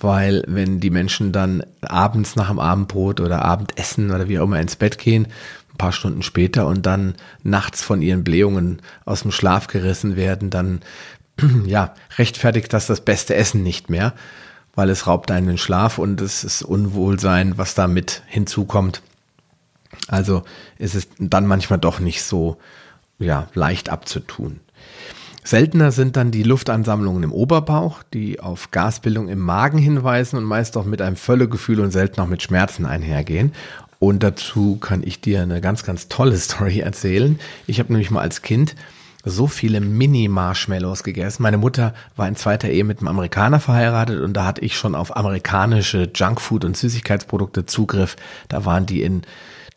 weil 0.00 0.42
wenn 0.48 0.80
die 0.80 0.90
Menschen 0.90 1.30
dann 1.30 1.62
abends 1.82 2.36
nach 2.36 2.48
dem 2.48 2.58
Abendbrot 2.58 3.20
oder 3.20 3.44
Abendessen 3.44 4.10
oder 4.10 4.28
wie 4.28 4.38
auch 4.38 4.44
immer 4.44 4.60
ins 4.60 4.76
Bett 4.76 4.98
gehen, 4.98 5.28
ein 5.72 5.78
paar 5.78 5.92
Stunden 5.92 6.22
später 6.22 6.66
und 6.66 6.86
dann 6.86 7.14
nachts 7.42 7.82
von 7.82 8.02
ihren 8.02 8.24
Blähungen 8.24 8.82
aus 9.04 9.22
dem 9.22 9.32
Schlaf 9.32 9.66
gerissen 9.66 10.16
werden, 10.16 10.50
dann 10.50 10.80
ja, 11.66 11.94
rechtfertigt 12.18 12.72
das 12.72 12.86
das 12.86 13.00
beste 13.00 13.34
Essen 13.34 13.62
nicht 13.62 13.90
mehr, 13.90 14.14
weil 14.74 14.90
es 14.90 15.06
raubt 15.06 15.30
einen 15.30 15.46
den 15.46 15.58
Schlaf 15.58 15.98
und 15.98 16.20
es 16.20 16.44
ist 16.44 16.62
Unwohlsein, 16.62 17.58
was 17.58 17.74
da 17.74 17.86
mit 17.86 18.22
hinzukommt. 18.26 19.02
Also 20.08 20.42
ist 20.78 20.94
es 20.94 21.08
dann 21.18 21.46
manchmal 21.46 21.78
doch 21.78 22.00
nicht 22.00 22.22
so 22.22 22.58
ja, 23.18 23.48
leicht 23.54 23.88
abzutun. 23.88 24.60
Seltener 25.44 25.90
sind 25.90 26.16
dann 26.16 26.30
die 26.30 26.44
Luftansammlungen 26.44 27.24
im 27.24 27.32
Oberbauch, 27.32 28.02
die 28.14 28.38
auf 28.38 28.70
Gasbildung 28.70 29.28
im 29.28 29.40
Magen 29.40 29.78
hinweisen 29.78 30.36
und 30.36 30.44
meist 30.44 30.76
auch 30.76 30.84
mit 30.84 31.02
einem 31.02 31.16
Völlegefühl 31.16 31.80
und 31.80 31.90
selten 31.90 32.20
auch 32.20 32.28
mit 32.28 32.42
Schmerzen 32.42 32.86
einhergehen. 32.86 33.52
Und 34.02 34.24
dazu 34.24 34.78
kann 34.78 35.04
ich 35.04 35.20
dir 35.20 35.42
eine 35.42 35.60
ganz, 35.60 35.84
ganz 35.84 36.08
tolle 36.08 36.36
Story 36.36 36.80
erzählen. 36.80 37.38
Ich 37.68 37.78
habe 37.78 37.92
nämlich 37.92 38.10
mal 38.10 38.22
als 38.22 38.42
Kind 38.42 38.74
so 39.24 39.46
viele 39.46 39.80
Mini-Marshmallows 39.80 41.04
gegessen. 41.04 41.44
Meine 41.44 41.56
Mutter 41.56 41.94
war 42.16 42.26
in 42.26 42.34
zweiter 42.34 42.68
Ehe 42.68 42.82
mit 42.82 42.98
einem 42.98 43.06
Amerikaner 43.06 43.60
verheiratet 43.60 44.20
und 44.20 44.32
da 44.32 44.44
hatte 44.44 44.60
ich 44.62 44.76
schon 44.76 44.96
auf 44.96 45.16
amerikanische 45.16 46.10
Junkfood 46.12 46.64
und 46.64 46.76
Süßigkeitsprodukte 46.76 47.64
Zugriff. 47.64 48.16
Da 48.48 48.64
waren 48.64 48.86
die 48.86 49.02
in 49.02 49.22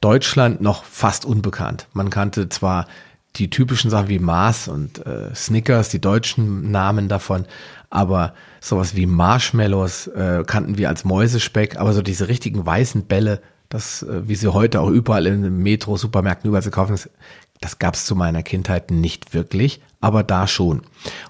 Deutschland 0.01 0.59
noch 0.59 0.85
fast 0.85 1.23
unbekannt. 1.23 1.85
Man 1.93 2.09
kannte 2.09 2.49
zwar 2.49 2.87
die 3.35 3.51
typischen 3.51 3.91
Sachen 3.91 4.09
wie 4.09 4.17
Mars 4.17 4.67
und 4.67 5.05
äh, 5.05 5.35
Snickers, 5.35 5.89
die 5.89 6.01
deutschen 6.01 6.71
Namen 6.71 7.09
davon, 7.09 7.45
aber 7.91 8.33
sowas 8.59 8.95
wie 8.95 9.05
Marshmallows 9.05 10.07
äh, 10.07 10.43
kannten 10.47 10.79
wir 10.79 10.89
als 10.89 11.05
Mäusespeck, 11.05 11.77
aber 11.77 11.93
so 11.93 12.01
diese 12.01 12.27
richtigen 12.27 12.65
weißen 12.65 13.05
Bälle, 13.05 13.39
das, 13.69 14.03
äh, 14.03 14.27
wie 14.27 14.35
sie 14.35 14.53
heute 14.53 14.81
auch 14.81 14.89
überall 14.89 15.27
in 15.27 15.57
Metro, 15.57 15.97
Supermärkten 15.97 16.49
überall 16.49 16.63
zu 16.63 16.71
kaufen 16.71 16.93
ist, 16.93 17.09
das 17.61 17.79
gab 17.79 17.95
es 17.95 18.05
zu 18.05 18.15
meiner 18.15 18.43
Kindheit 18.43 18.91
nicht 18.91 19.33
wirklich, 19.33 19.81
aber 20.01 20.23
da 20.23 20.47
schon. 20.47 20.81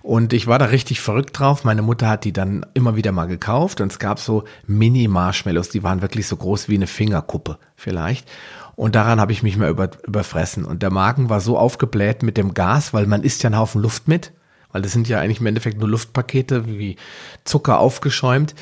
Und 0.02 0.34
ich 0.34 0.48
war 0.48 0.60
da 0.60 0.66
richtig 0.66 1.00
verrückt 1.00 1.40
drauf. 1.40 1.64
Meine 1.64 1.82
Mutter 1.82 2.10
hat 2.10 2.26
die 2.26 2.34
dann 2.34 2.66
immer 2.74 2.96
wieder 2.96 3.12
mal 3.12 3.28
gekauft 3.28 3.80
und 3.80 3.92
es 3.92 4.00
gab 4.00 4.20
so 4.20 4.44
Mini-Marshmallows, 4.66 5.70
die 5.70 5.84
waren 5.84 6.02
wirklich 6.02 6.28
so 6.28 6.36
groß 6.36 6.68
wie 6.68 6.76
eine 6.76 6.88
Fingerkuppe 6.88 7.58
vielleicht. 7.76 8.28
Und 8.76 8.96
daran 8.96 9.22
habe 9.22 9.32
ich 9.32 9.44
mich 9.44 9.56
mal 9.56 9.70
über, 9.70 9.90
überfressen. 10.06 10.66
Und 10.66 10.84
der 10.84 10.92
Magen 10.92 11.30
war 11.30 11.40
so 11.40 11.58
aufgebläht 11.58 12.24
mit 12.24 12.38
dem 12.38 12.54
Gas, 12.54 12.94
weil 12.94 13.08
man 13.08 13.24
isst 13.24 13.44
ja 13.44 13.48
einen 13.48 13.60
Haufen 13.60 13.82
Luft 13.82 14.08
mit, 14.08 14.34
weil 14.72 14.82
das 14.82 14.92
sind 14.92 15.08
ja 15.08 15.22
eigentlich 15.22 15.40
im 15.40 15.46
Endeffekt 15.46 15.80
nur 15.80 15.88
Luftpakete 15.88 16.68
wie 16.68 16.98
Zucker 17.46 17.80
aufgeschäumt. 17.80 18.56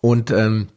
Und 0.00 0.30
ähm, 0.30 0.68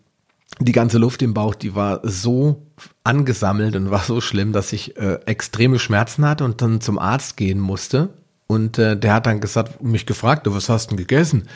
die 0.59 0.71
ganze 0.71 0.97
Luft 0.97 1.21
im 1.21 1.33
Bauch, 1.33 1.55
die 1.55 1.75
war 1.75 2.01
so 2.03 2.67
angesammelt 3.03 3.75
und 3.75 3.91
war 3.91 4.03
so 4.03 4.21
schlimm, 4.21 4.53
dass 4.53 4.73
ich 4.73 4.97
äh, 4.97 5.19
extreme 5.25 5.79
Schmerzen 5.79 6.25
hatte 6.27 6.45
und 6.45 6.61
dann 6.61 6.81
zum 6.81 6.99
Arzt 6.99 7.37
gehen 7.37 7.59
musste. 7.59 8.09
Und 8.47 8.77
äh, 8.77 8.97
der 8.97 9.13
hat 9.13 9.25
dann 9.25 9.39
gesagt, 9.39 9.81
mich 9.81 10.05
gefragt, 10.05 10.47
was 10.49 10.69
hast 10.69 10.87
du 10.87 10.95
denn 10.95 11.05
gegessen? 11.05 11.47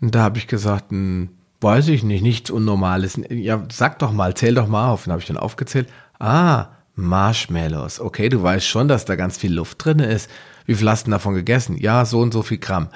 Und 0.00 0.14
da 0.14 0.22
habe 0.22 0.38
ich 0.38 0.48
gesagt, 0.48 0.90
hm, 0.90 1.30
weiß 1.60 1.88
ich 1.88 2.02
nicht, 2.02 2.22
nichts 2.22 2.50
Unnormales. 2.50 3.20
Ja, 3.30 3.62
sag 3.70 3.98
doch 4.00 4.12
mal, 4.12 4.34
zähl 4.34 4.54
doch 4.54 4.66
mal 4.66 4.90
auf. 4.90 5.06
Und 5.06 5.12
habe 5.12 5.22
ich 5.22 5.28
dann 5.28 5.36
aufgezählt. 5.36 5.88
Ah, 6.18 6.68
Marshmallows. 6.94 8.00
Okay, 8.00 8.28
du 8.28 8.42
weißt 8.42 8.66
schon, 8.66 8.88
dass 8.88 9.04
da 9.04 9.16
ganz 9.16 9.38
viel 9.38 9.54
Luft 9.54 9.84
drin 9.84 10.00
ist. 10.00 10.28
Wie 10.66 10.74
viel 10.74 10.88
hast 10.88 11.06
du 11.06 11.10
davon 11.10 11.34
gegessen? 11.34 11.76
Ja, 11.76 12.04
so 12.04 12.20
und 12.20 12.32
so 12.32 12.42
viel 12.42 12.58
Gramm. 12.58 12.88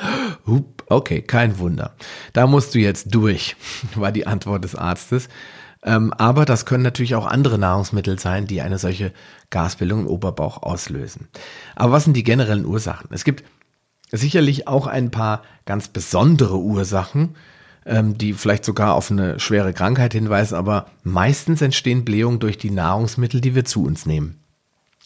Okay, 0.88 1.23
kein 1.23 1.58
Wunder. 1.58 1.94
Da 2.32 2.46
musst 2.46 2.75
du 2.75 2.78
jetzt 2.78 3.14
durch, 3.14 3.56
war 3.94 4.12
die 4.12 4.26
Antwort 4.26 4.64
des 4.64 4.75
Arztes. 4.75 5.28
Ähm, 5.82 6.12
aber 6.14 6.44
das 6.44 6.66
können 6.66 6.82
natürlich 6.82 7.14
auch 7.14 7.26
andere 7.26 7.58
Nahrungsmittel 7.58 8.18
sein, 8.18 8.46
die 8.46 8.61
eine 8.61 8.78
solche 8.78 9.12
Gasbildung 9.50 10.00
im 10.00 10.06
Oberbauch 10.08 10.62
auslösen. 10.62 11.28
Aber 11.76 11.92
was 11.92 12.04
sind 12.04 12.16
die 12.16 12.25
generellen 12.25 12.66
Ursachen? 12.66 13.08
Es 13.12 13.25
gibt 13.25 13.44
sicherlich 14.11 14.68
auch 14.68 14.87
ein 14.87 15.11
paar 15.11 15.42
ganz 15.64 15.88
besondere 15.88 16.58
Ursachen, 16.58 17.37
ähm, 17.85 18.18
die 18.18 18.32
vielleicht 18.32 18.64
sogar 18.64 18.94
auf 18.94 19.11
eine 19.11 19.38
schwere 19.38 19.73
Krankheit 19.73 20.12
hinweisen, 20.12 20.56
aber 20.56 20.87
meistens 21.04 21.62
entstehen 21.62 22.04
Blähungen 22.04 22.40
durch 22.40 22.58
die 22.58 22.70
Nahrungsmittel, 22.70 23.40
die 23.40 23.54
wir 23.54 23.64
zu 23.64 23.85
uns 23.85 24.06
nehmen. 24.06 24.40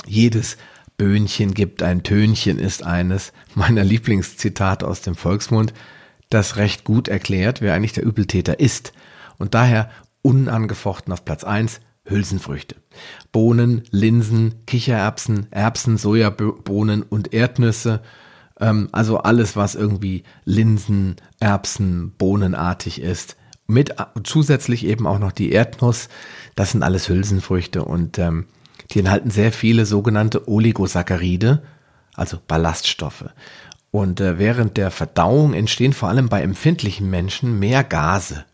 Jedes 0.06 0.56
Böhnchen 1.00 1.54
gibt 1.54 1.82
ein 1.82 2.02
Tönchen 2.02 2.58
ist 2.58 2.84
eines 2.84 3.32
meiner 3.54 3.84
Lieblingszitate 3.84 4.86
aus 4.86 5.00
dem 5.00 5.14
Volksmund, 5.14 5.72
das 6.28 6.56
recht 6.56 6.84
gut 6.84 7.08
erklärt, 7.08 7.62
wer 7.62 7.72
eigentlich 7.72 7.94
der 7.94 8.04
Übeltäter 8.04 8.60
ist. 8.60 8.92
Und 9.38 9.54
daher 9.54 9.90
unangefochten 10.20 11.10
auf 11.10 11.24
Platz 11.24 11.42
eins 11.42 11.80
Hülsenfrüchte. 12.04 12.76
Bohnen, 13.32 13.84
Linsen, 13.90 14.66
Kichererbsen, 14.66 15.46
Erbsen, 15.50 15.96
Sojabohnen 15.96 17.02
und 17.02 17.32
Erdnüsse 17.32 18.02
ähm, 18.60 18.90
also 18.92 19.18
alles, 19.18 19.56
was 19.56 19.74
irgendwie 19.74 20.22
Linsen, 20.44 21.16
Erbsen, 21.40 22.12
Bohnenartig 22.18 23.00
ist. 23.00 23.36
Mit 23.66 23.98
äh, 23.98 24.04
zusätzlich 24.22 24.84
eben 24.84 25.06
auch 25.06 25.18
noch 25.18 25.32
die 25.32 25.50
Erdnuss. 25.50 26.10
Das 26.56 26.72
sind 26.72 26.82
alles 26.82 27.08
Hülsenfrüchte 27.08 27.84
und 27.84 28.18
ähm, 28.18 28.44
die 28.92 29.00
enthalten 29.00 29.30
sehr 29.30 29.52
viele 29.52 29.86
sogenannte 29.86 30.48
Oligosaccharide, 30.48 31.62
also 32.14 32.38
Ballaststoffe. 32.46 33.26
Und 33.90 34.20
äh, 34.20 34.38
während 34.38 34.76
der 34.76 34.90
Verdauung 34.90 35.52
entstehen 35.52 35.92
vor 35.92 36.08
allem 36.08 36.28
bei 36.28 36.42
empfindlichen 36.42 37.10
Menschen 37.10 37.58
mehr 37.58 37.84
Gase. 37.84 38.44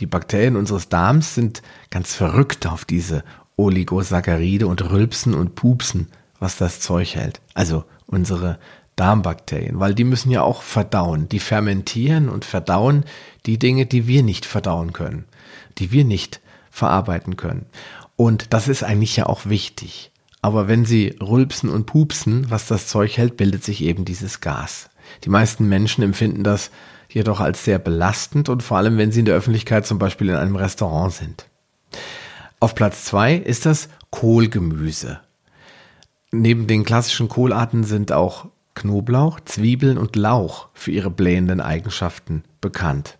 Die 0.00 0.06
Bakterien 0.06 0.56
unseres 0.56 0.88
Darms 0.88 1.34
sind 1.34 1.62
ganz 1.90 2.14
verrückt 2.14 2.66
auf 2.66 2.84
diese 2.84 3.22
Oligosaccharide 3.56 4.66
und 4.66 4.90
rülpsen 4.90 5.34
und 5.34 5.54
pupsen, 5.54 6.08
was 6.38 6.56
das 6.56 6.80
Zeug 6.80 7.14
hält. 7.16 7.40
Also 7.54 7.84
unsere 8.06 8.58
Darmbakterien, 8.96 9.78
weil 9.78 9.94
die 9.94 10.04
müssen 10.04 10.30
ja 10.30 10.42
auch 10.42 10.62
verdauen. 10.62 11.28
Die 11.28 11.38
fermentieren 11.38 12.28
und 12.28 12.44
verdauen 12.44 13.04
die 13.46 13.58
Dinge, 13.58 13.86
die 13.86 14.06
wir 14.06 14.22
nicht 14.22 14.46
verdauen 14.46 14.92
können, 14.92 15.26
die 15.78 15.92
wir 15.92 16.04
nicht 16.04 16.40
verarbeiten 16.70 17.36
können. 17.36 17.66
Und 18.20 18.52
das 18.52 18.68
ist 18.68 18.82
eigentlich 18.82 19.16
ja 19.16 19.24
auch 19.24 19.46
wichtig. 19.46 20.12
Aber 20.42 20.68
wenn 20.68 20.84
sie 20.84 21.16
rülpsen 21.22 21.70
und 21.70 21.86
pupsen, 21.86 22.50
was 22.50 22.66
das 22.66 22.86
Zeug 22.86 23.16
hält, 23.16 23.38
bildet 23.38 23.64
sich 23.64 23.80
eben 23.80 24.04
dieses 24.04 24.42
Gas. 24.42 24.90
Die 25.24 25.30
meisten 25.30 25.70
Menschen 25.70 26.04
empfinden 26.04 26.44
das 26.44 26.70
jedoch 27.08 27.40
als 27.40 27.64
sehr 27.64 27.78
belastend 27.78 28.50
und 28.50 28.62
vor 28.62 28.76
allem, 28.76 28.98
wenn 28.98 29.10
sie 29.10 29.20
in 29.20 29.24
der 29.24 29.36
Öffentlichkeit 29.36 29.86
zum 29.86 29.98
Beispiel 29.98 30.28
in 30.28 30.34
einem 30.34 30.56
Restaurant 30.56 31.14
sind. 31.14 31.46
Auf 32.60 32.74
Platz 32.74 33.06
zwei 33.06 33.36
ist 33.36 33.64
das 33.64 33.88
Kohlgemüse. 34.10 35.20
Neben 36.30 36.66
den 36.66 36.84
klassischen 36.84 37.30
Kohlarten 37.30 37.84
sind 37.84 38.12
auch 38.12 38.48
Knoblauch, 38.74 39.40
Zwiebeln 39.46 39.96
und 39.96 40.14
Lauch 40.14 40.68
für 40.74 40.90
ihre 40.90 41.10
blähenden 41.10 41.62
Eigenschaften 41.62 42.44
bekannt. 42.60 43.16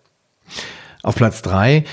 Auf 1.02 1.14
Platz 1.14 1.40
drei, 1.40 1.86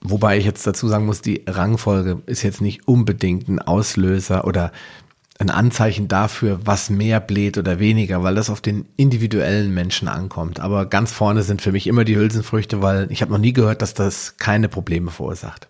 wobei 0.00 0.38
ich 0.38 0.44
jetzt 0.44 0.66
dazu 0.66 0.88
sagen 0.88 1.06
muss, 1.06 1.22
die 1.22 1.44
Rangfolge 1.46 2.22
ist 2.26 2.42
jetzt 2.42 2.60
nicht 2.60 2.86
unbedingt 2.88 3.48
ein 3.48 3.60
Auslöser 3.60 4.46
oder 4.46 4.72
ein 5.38 5.50
Anzeichen 5.50 6.08
dafür, 6.08 6.60
was 6.64 6.88
mehr 6.88 7.20
bläht 7.20 7.58
oder 7.58 7.78
weniger, 7.78 8.22
weil 8.22 8.34
das 8.34 8.48
auf 8.48 8.60
den 8.60 8.86
individuellen 8.96 9.72
Menschen 9.74 10.08
ankommt. 10.08 10.60
Aber 10.60 10.86
ganz 10.86 11.12
vorne 11.12 11.42
sind 11.42 11.60
für 11.60 11.72
mich 11.72 11.86
immer 11.86 12.04
die 12.04 12.16
Hülsenfrüchte, 12.16 12.80
weil 12.80 13.06
ich 13.10 13.20
habe 13.20 13.32
noch 13.32 13.38
nie 13.38 13.52
gehört, 13.52 13.82
dass 13.82 13.92
das 13.92 14.38
keine 14.38 14.68
Probleme 14.68 15.10
verursacht. 15.10 15.68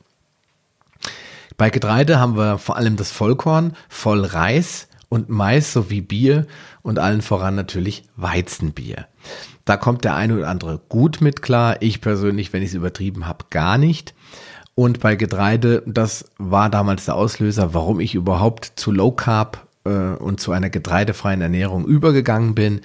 Bei 1.56 1.70
Getreide 1.70 2.20
haben 2.20 2.36
wir 2.36 2.58
vor 2.58 2.76
allem 2.76 2.96
das 2.96 3.10
Vollkorn, 3.10 3.74
Vollreis 3.88 4.88
und 5.08 5.30
Mais 5.30 5.72
sowie 5.72 6.00
Bier 6.00 6.46
und 6.82 6.98
allen 6.98 7.22
voran 7.22 7.54
natürlich 7.54 8.04
Weizenbier. 8.16 9.06
Da 9.64 9.76
kommt 9.76 10.04
der 10.04 10.14
eine 10.14 10.36
oder 10.36 10.48
andere 10.48 10.80
gut 10.88 11.20
mit 11.20 11.42
klar. 11.42 11.76
Ich 11.80 12.00
persönlich, 12.00 12.52
wenn 12.52 12.62
ich 12.62 12.68
es 12.68 12.74
übertrieben 12.74 13.26
habe, 13.26 13.46
gar 13.50 13.78
nicht. 13.78 14.14
Und 14.78 15.00
bei 15.00 15.16
Getreide, 15.16 15.82
das 15.86 16.26
war 16.36 16.68
damals 16.68 17.06
der 17.06 17.16
Auslöser, 17.16 17.72
warum 17.72 17.98
ich 17.98 18.14
überhaupt 18.14 18.72
zu 18.76 18.92
Low 18.92 19.10
Carb 19.10 19.66
äh, 19.84 19.88
und 19.90 20.38
zu 20.38 20.52
einer 20.52 20.68
getreidefreien 20.68 21.40
Ernährung 21.40 21.86
übergegangen 21.86 22.54
bin, 22.54 22.82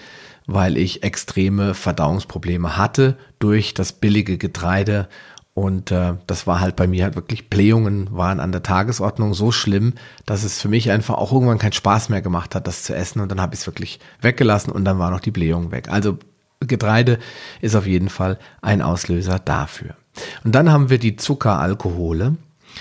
weil 0.48 0.78
ich 0.78 1.04
extreme 1.04 1.74
Verdauungsprobleme 1.74 2.78
hatte 2.78 3.18
durch 3.40 3.74
das 3.74 3.92
billige 3.92 4.38
Getreide 4.38 5.10
Und 5.54 5.92
äh, 5.92 6.14
das 6.28 6.48
war 6.48 6.62
halt 6.62 6.76
bei 6.78 6.88
mir 6.88 7.04
halt 7.04 7.16
wirklich, 7.16 7.50
Blähungen 7.50 8.08
waren 8.12 8.40
an 8.40 8.54
der 8.54 8.64
Tagesordnung 8.64 9.34
so 9.34 9.52
schlimm, 9.52 9.94
dass 10.26 10.44
es 10.44 10.62
für 10.62 10.70
mich 10.70 10.92
einfach 10.92 11.16
auch 11.16 11.34
irgendwann 11.34 11.60
keinen 11.60 11.74
Spaß 11.74 12.10
mehr 12.10 12.22
gemacht 12.22 12.56
hat, 12.56 12.68
das 12.68 12.84
zu 12.84 12.96
essen. 12.96 13.20
Und 13.20 13.30
dann 13.32 13.42
habe 13.42 13.54
ich 13.54 13.62
es 13.62 13.68
wirklich 13.68 14.00
weggelassen 14.22 14.72
und 14.72 14.86
dann 14.86 14.98
war 15.00 15.12
noch 15.12 15.20
die 15.20 15.32
Blähung 15.32 15.72
weg. 15.72 15.90
Also 15.90 16.18
Getreide 16.62 17.20
ist 17.60 17.76
auf 17.76 17.86
jeden 17.86 18.10
Fall 18.10 18.40
ein 18.62 18.82
Auslöser 18.82 19.40
dafür. 19.40 19.96
Und 20.44 20.54
dann 20.54 20.72
haben 20.72 20.90
wir 20.90 20.98
die 20.98 21.16
Zuckeralkohole. 21.16 22.36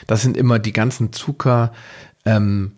Das 0.06 0.22
sind 0.22 0.36
immer 0.36 0.58
die 0.58 0.72
ganzen 0.72 1.12
Zucker, 1.12 1.72
ähm, 2.24 2.72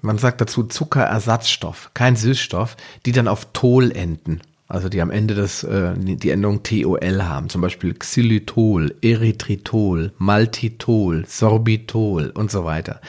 man 0.00 0.18
sagt 0.18 0.40
dazu 0.40 0.64
Zuckerersatzstoff, 0.64 1.90
kein 1.94 2.16
Süßstoff, 2.16 2.76
die 3.06 3.12
dann 3.12 3.28
auf 3.28 3.52
Tol 3.52 3.92
enden. 3.92 4.40
Also 4.72 4.88
die 4.88 5.02
am 5.02 5.10
Ende 5.10 5.34
das, 5.34 5.64
äh, 5.64 5.92
die 5.96 6.30
Endung 6.30 6.62
TOL 6.62 7.22
haben, 7.24 7.50
zum 7.50 7.60
Beispiel 7.60 7.92
Xylitol, 7.92 8.94
Erythritol, 9.02 10.12
Maltitol, 10.16 11.26
Sorbitol 11.26 12.30
und 12.30 12.50
so 12.50 12.64
weiter. 12.64 13.02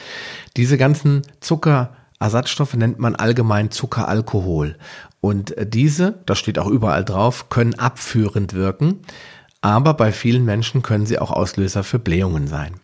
Diese 0.58 0.76
ganzen 0.76 1.22
Zuckerersatzstoffe 1.40 2.74
nennt 2.74 2.98
man 2.98 3.16
allgemein 3.16 3.70
Zuckeralkohol. 3.70 4.76
Und 5.22 5.54
diese, 5.58 6.20
das 6.26 6.38
steht 6.38 6.58
auch 6.58 6.68
überall 6.68 7.02
drauf, 7.02 7.48
können 7.48 7.72
abführend 7.78 8.52
wirken, 8.52 9.00
aber 9.64 9.94
bei 9.94 10.12
vielen 10.12 10.44
Menschen 10.44 10.82
können 10.82 11.06
sie 11.06 11.18
auch 11.18 11.30
Auslöser 11.30 11.84
für 11.84 11.98
Blähungen 11.98 12.46
sein. 12.46 12.74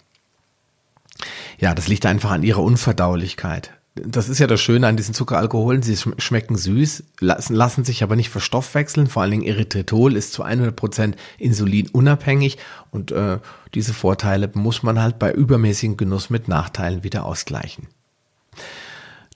Ja, 1.58 1.74
das 1.74 1.88
liegt 1.88 2.06
einfach 2.06 2.30
an 2.30 2.42
ihrer 2.42 2.62
Unverdaulichkeit 2.62 3.72
das 3.94 4.28
ist 4.28 4.38
ja 4.38 4.46
das 4.46 4.60
Schöne 4.60 4.86
an 4.86 4.96
diesen 4.96 5.14
Zuckeralkoholen, 5.14 5.82
sie 5.82 5.96
schmecken 5.96 6.56
süß, 6.56 7.04
lassen, 7.20 7.54
lassen 7.54 7.84
sich 7.84 8.02
aber 8.02 8.16
nicht 8.16 8.30
verstoffwechseln. 8.30 9.08
Vor 9.08 9.22
allen 9.22 9.32
Dingen 9.32 9.46
Erythritol 9.46 10.16
ist 10.16 10.32
zu 10.32 10.42
100 10.42 10.74
Prozent 10.74 11.16
insulinunabhängig 11.38 12.58
und 12.90 13.12
äh, 13.12 13.38
diese 13.74 13.92
Vorteile 13.92 14.50
muss 14.54 14.82
man 14.82 15.00
halt 15.00 15.18
bei 15.18 15.32
übermäßigem 15.32 15.96
Genuss 15.96 16.30
mit 16.30 16.48
Nachteilen 16.48 17.02
wieder 17.02 17.24
ausgleichen. 17.24 17.88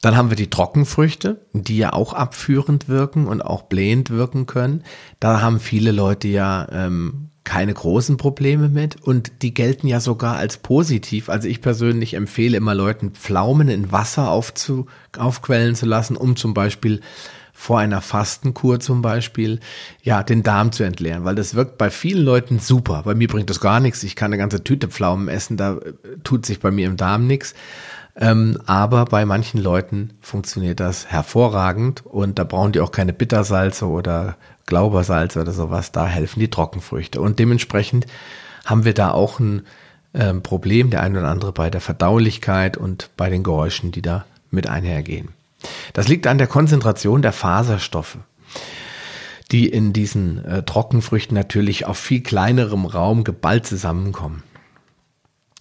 Dann 0.00 0.16
haben 0.16 0.30
wir 0.30 0.36
die 0.36 0.50
Trockenfrüchte, 0.50 1.40
die 1.52 1.78
ja 1.78 1.92
auch 1.92 2.12
abführend 2.12 2.88
wirken 2.88 3.26
und 3.26 3.40
auch 3.40 3.62
blähend 3.62 4.10
wirken 4.10 4.46
können. 4.46 4.84
Da 5.18 5.40
haben 5.40 5.60
viele 5.60 5.92
Leute 5.92 6.28
ja 6.28 6.68
ähm, 6.70 7.30
keine 7.44 7.74
großen 7.74 8.16
Probleme 8.16 8.68
mit 8.68 9.02
und 9.02 9.42
die 9.42 9.52
gelten 9.52 9.86
ja 9.86 10.00
sogar 10.00 10.36
als 10.36 10.56
positiv. 10.56 11.28
Also 11.28 11.46
ich 11.46 11.60
persönlich 11.60 12.14
empfehle 12.14 12.56
immer 12.56 12.74
Leuten, 12.74 13.12
Pflaumen 13.12 13.68
in 13.68 13.92
Wasser 13.92 14.30
aufzu, 14.30 14.86
aufquellen 15.16 15.74
zu 15.74 15.86
lassen, 15.86 16.16
um 16.16 16.36
zum 16.36 16.54
Beispiel 16.54 17.00
vor 17.56 17.78
einer 17.78 18.00
Fastenkur 18.00 18.80
zum 18.80 19.00
Beispiel, 19.00 19.60
ja, 20.02 20.24
den 20.24 20.42
Darm 20.42 20.72
zu 20.72 20.82
entleeren, 20.82 21.24
weil 21.24 21.36
das 21.36 21.54
wirkt 21.54 21.78
bei 21.78 21.88
vielen 21.88 22.24
Leuten 22.24 22.58
super. 22.58 23.02
Bei 23.04 23.14
mir 23.14 23.28
bringt 23.28 23.48
das 23.48 23.60
gar 23.60 23.78
nichts. 23.78 24.02
Ich 24.02 24.16
kann 24.16 24.32
eine 24.32 24.38
ganze 24.38 24.64
Tüte 24.64 24.88
Pflaumen 24.88 25.28
essen, 25.28 25.56
da 25.56 25.76
äh, 25.76 25.92
tut 26.24 26.44
sich 26.44 26.58
bei 26.58 26.72
mir 26.72 26.86
im 26.86 26.96
Darm 26.96 27.26
nichts. 27.28 27.54
Ähm, 28.16 28.60
aber 28.66 29.04
bei 29.06 29.24
manchen 29.24 29.60
Leuten 29.60 30.10
funktioniert 30.20 30.80
das 30.80 31.06
hervorragend 31.06 32.04
und 32.06 32.38
da 32.38 32.44
brauchen 32.44 32.72
die 32.72 32.80
auch 32.80 32.92
keine 32.92 33.12
Bittersalze 33.12 33.86
oder 33.86 34.36
Glaubersalz 34.66 35.36
oder 35.36 35.52
sowas, 35.52 35.92
da 35.92 36.06
helfen 36.06 36.40
die 36.40 36.50
Trockenfrüchte. 36.50 37.20
Und 37.20 37.38
dementsprechend 37.38 38.06
haben 38.64 38.84
wir 38.84 38.94
da 38.94 39.10
auch 39.10 39.38
ein 39.38 39.62
ähm, 40.14 40.42
Problem, 40.42 40.90
der 40.90 41.02
eine 41.02 41.18
oder 41.18 41.28
andere 41.28 41.52
bei 41.52 41.70
der 41.70 41.80
Verdaulichkeit 41.80 42.76
und 42.76 43.10
bei 43.16 43.28
den 43.30 43.42
Geräuschen, 43.42 43.92
die 43.92 44.02
da 44.02 44.24
mit 44.50 44.66
einhergehen. 44.68 45.30
Das 45.92 46.08
liegt 46.08 46.26
an 46.26 46.38
der 46.38 46.46
Konzentration 46.46 47.22
der 47.22 47.32
Faserstoffe, 47.32 48.18
die 49.50 49.68
in 49.68 49.92
diesen 49.92 50.44
äh, 50.44 50.62
Trockenfrüchten 50.62 51.34
natürlich 51.34 51.86
auf 51.86 51.98
viel 51.98 52.22
kleinerem 52.22 52.86
Raum 52.86 53.24
geballt 53.24 53.66
zusammenkommen. 53.66 54.42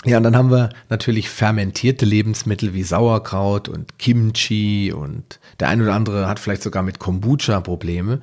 Ja, 0.05 0.17
und 0.17 0.23
dann 0.23 0.35
haben 0.35 0.51
wir 0.51 0.69
natürlich 0.89 1.29
fermentierte 1.29 2.05
Lebensmittel 2.05 2.73
wie 2.73 2.83
Sauerkraut 2.83 3.69
und 3.69 3.97
Kimchi 3.99 4.91
und 4.91 5.39
der 5.61 5.69
ein 5.69 5.81
oder 5.81 5.93
andere 5.93 6.27
hat 6.27 6.39
vielleicht 6.39 6.61
sogar 6.61 6.83
mit 6.83 6.99
Kombucha 6.99 7.61
Probleme. 7.61 8.19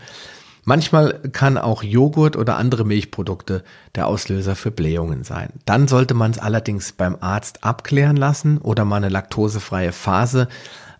Manchmal 0.65 1.21
kann 1.33 1.59
auch 1.59 1.83
Joghurt 1.83 2.37
oder 2.37 2.57
andere 2.57 2.85
Milchprodukte 2.85 3.65
der 3.95 4.07
Auslöser 4.07 4.57
für 4.57 4.71
Blähungen 4.71 5.25
sein. 5.25 5.51
Dann 5.65 5.89
sollte 5.89 6.15
man 6.15 6.31
es 6.31 6.39
allerdings 6.39 6.93
beim 6.93 7.17
Arzt 7.21 7.65
abklären 7.65 8.17
lassen 8.17 8.59
oder 8.59 8.85
mal 8.85 8.97
eine 8.97 9.09
laktosefreie 9.09 9.93
Phase 9.93 10.49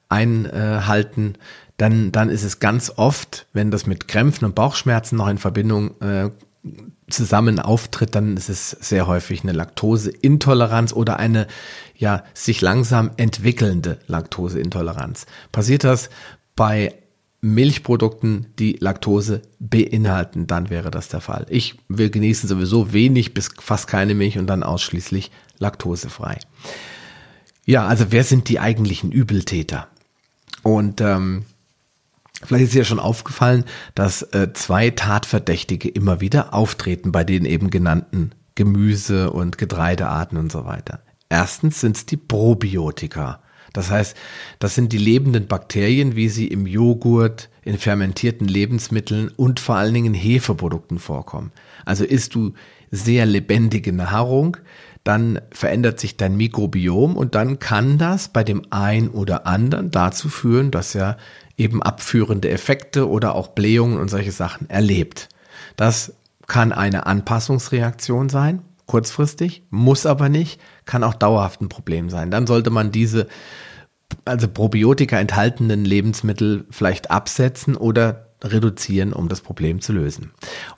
einhalten. 0.09 1.35
Dann, 1.77 2.13
dann 2.13 2.29
ist 2.29 2.45
es 2.45 2.59
ganz 2.59 2.93
oft, 2.97 3.47
wenn 3.53 3.71
das 3.71 3.87
mit 3.87 4.09
Krämpfen 4.09 4.45
und 4.45 4.55
Bauchschmerzen 4.55 5.17
noch 5.17 5.29
in 5.29 5.39
Verbindung 5.39 6.01
äh, 6.01 6.31
zusammen 7.09 7.59
auftritt, 7.59 8.15
dann 8.15 8.37
ist 8.37 8.49
es 8.49 8.71
sehr 8.71 9.07
häufig 9.07 9.43
eine 9.43 9.53
Laktoseintoleranz 9.53 10.93
oder 10.93 11.19
eine 11.19 11.47
ja 11.97 12.25
sich 12.35 12.61
langsam 12.61 13.11
entwickelnde 13.17 13.99
Laktoseintoleranz. 14.07 15.27
Passiert 15.53 15.85
das 15.85 16.11
bei 16.57 16.95
Milchprodukten, 17.41 18.47
die 18.59 18.77
Laktose 18.81 19.43
beinhalten, 19.59 20.47
dann 20.47 20.69
wäre 20.69 20.91
das 20.91 21.09
der 21.09 21.21
Fall. 21.21 21.47
Ich 21.49 21.77
will 21.89 22.11
genießen 22.11 22.49
sowieso 22.49 22.93
wenig 22.93 23.33
bis 23.33 23.49
fast 23.59 23.87
keine 23.87 24.15
Milch 24.15 24.39
und 24.39 24.47
dann 24.47 24.63
ausschließlich 24.63 25.31
laktosefrei. 25.59 26.39
Ja, 27.65 27.87
also 27.87 28.07
wer 28.11 28.25
sind 28.25 28.49
die 28.49 28.61
eigentlichen 28.61 29.11
Übeltäter? 29.11 29.89
Und 30.63 31.01
ähm, 31.01 31.45
vielleicht 32.43 32.65
ist 32.65 32.75
ja 32.75 32.85
schon 32.85 32.99
aufgefallen, 32.99 33.65
dass 33.95 34.23
äh, 34.23 34.53
zwei 34.53 34.91
Tatverdächtige 34.91 35.89
immer 35.89 36.21
wieder 36.21 36.53
auftreten 36.53 37.13
bei 37.13 37.25
den 37.25 37.45
eben 37.47 37.71
genannten 37.71 38.33
Gemüse- 38.55 39.31
und 39.31 39.57
Getreidearten 39.57 40.37
und 40.37 40.53
so 40.53 40.67
weiter. 40.67 41.03
Erstens 41.31 41.81
sind 41.81 41.97
es 41.97 42.07
die 42.07 42.17
Probiotika. 42.19 43.41
Das 43.73 43.91
heißt, 43.91 44.17
das 44.59 44.75
sind 44.75 44.93
die 44.93 44.99
lebenden 44.99 45.47
Bakterien, 45.47 46.17
wie 46.17 46.29
sie 46.29 46.49
im 46.49 46.67
Joghurt, 46.67 47.49
in 47.63 47.79
fermentierten 47.79 48.49
Lebensmitteln 48.49 49.29
und 49.29 49.61
vor 49.61 49.77
allen 49.77 49.95
Dingen 49.95 50.15
Hefeprodukten 50.15 50.99
vorkommen. 50.99 51.53
Also 51.85 52.05
isst 52.05 52.35
du 52.35 52.55
sehr 52.91 53.27
lebendige 53.27 53.93
Nahrung, 53.93 54.57
dann 55.05 55.41
verändert 55.51 56.01
sich 56.01 56.17
dein 56.17 56.37
Mikrobiom 56.37 57.17
und 57.17 57.35
dann 57.35 57.59
kann 57.59 57.99
das 57.99 58.29
bei 58.29 58.45
dem 58.45 58.63
einen 58.71 59.09
oder 59.09 59.47
anderen 59.47 59.91
dazu 59.91 60.29
führen, 60.29 60.71
dass 60.71 60.95
er 60.95 61.17
eben 61.57 61.83
abführende 61.83 62.51
Effekte 62.51 63.09
oder 63.09 63.35
auch 63.35 63.49
Blähungen 63.49 63.99
und 63.99 64.09
solche 64.09 64.33
Sachen 64.33 64.69
erlebt. 64.69 65.29
Das 65.77 66.15
kann 66.47 66.73
eine 66.73 67.07
Anpassungsreaktion 67.07 68.29
sein, 68.29 68.63
kurzfristig, 68.87 69.63
muss 69.71 70.05
aber 70.05 70.29
nicht, 70.29 70.61
kann 70.91 71.05
auch 71.05 71.15
dauerhaft 71.15 71.61
ein 71.61 71.69
Problem 71.69 72.11
sein. 72.11 72.33
Dann 72.33 72.49
sollte 72.49 72.71
man 72.71 72.91
diese 72.91 73.29
also 74.25 74.49
Probiotika 74.49 75.21
enthaltenen 75.21 75.85
Lebensmittel 75.85 76.67
vielleicht 76.69 77.13
absetzen 77.13 77.77
oder 77.77 78.27
reduzieren, 78.43 79.13
um 79.13 79.29
das 79.29 79.41
Problem 79.41 79.81
zu 79.81 79.93
lösen. 79.93 80.33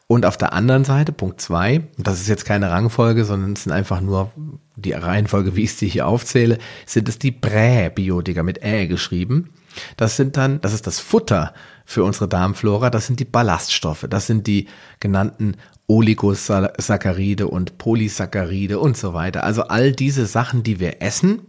Und 0.09 0.27
auf 0.27 0.37
der 0.37 0.53
anderen 0.53 0.85
Seite, 0.85 1.13
Punkt 1.13 1.41
zwei, 1.41 1.89
das 1.97 2.21
ist 2.21 2.29
jetzt 2.29 2.45
keine 2.45 2.71
Rangfolge, 2.71 3.25
sondern 3.25 3.55
es 3.55 3.63
sind 3.63 3.73
einfach 3.73 4.03
nur 4.03 4.33
die 4.77 4.93
Reihenfolge, 4.93 5.57
wie 5.57 5.63
ich 5.63 5.77
sie 5.77 5.89
hier 5.89 6.07
aufzähle, 6.07 6.59
sind 6.85 7.09
es 7.09 7.19
die 7.19 7.33
Präbiotika 7.33 8.43
mit 8.43 8.63
Ä 8.63 8.87
geschrieben. 8.89 9.51
Das 9.97 10.17
sind 10.17 10.37
dann, 10.37 10.61
das 10.61 10.75
ist 10.75 10.87
das 10.87 11.01
Futter 11.01 11.55
für 11.87 12.05
unsere 12.05 12.29
Darmflora, 12.29 12.91
das 12.91 13.07
sind 13.07 13.19
die 13.19 13.25
Ballaststoffe, 13.25 14.07
das 14.11 14.27
sind 14.27 14.47
die 14.47 14.69
genannten 15.01 15.57
Oligosaccharide 15.87 17.49
und 17.49 17.79
Polysaccharide 17.79 18.79
und 18.79 18.97
so 18.97 19.15
weiter. 19.15 19.45
Also 19.45 19.63
all 19.65 19.93
diese 19.93 20.27
Sachen, 20.27 20.63
die 20.63 20.81
wir 20.81 21.03
essen, 21.03 21.43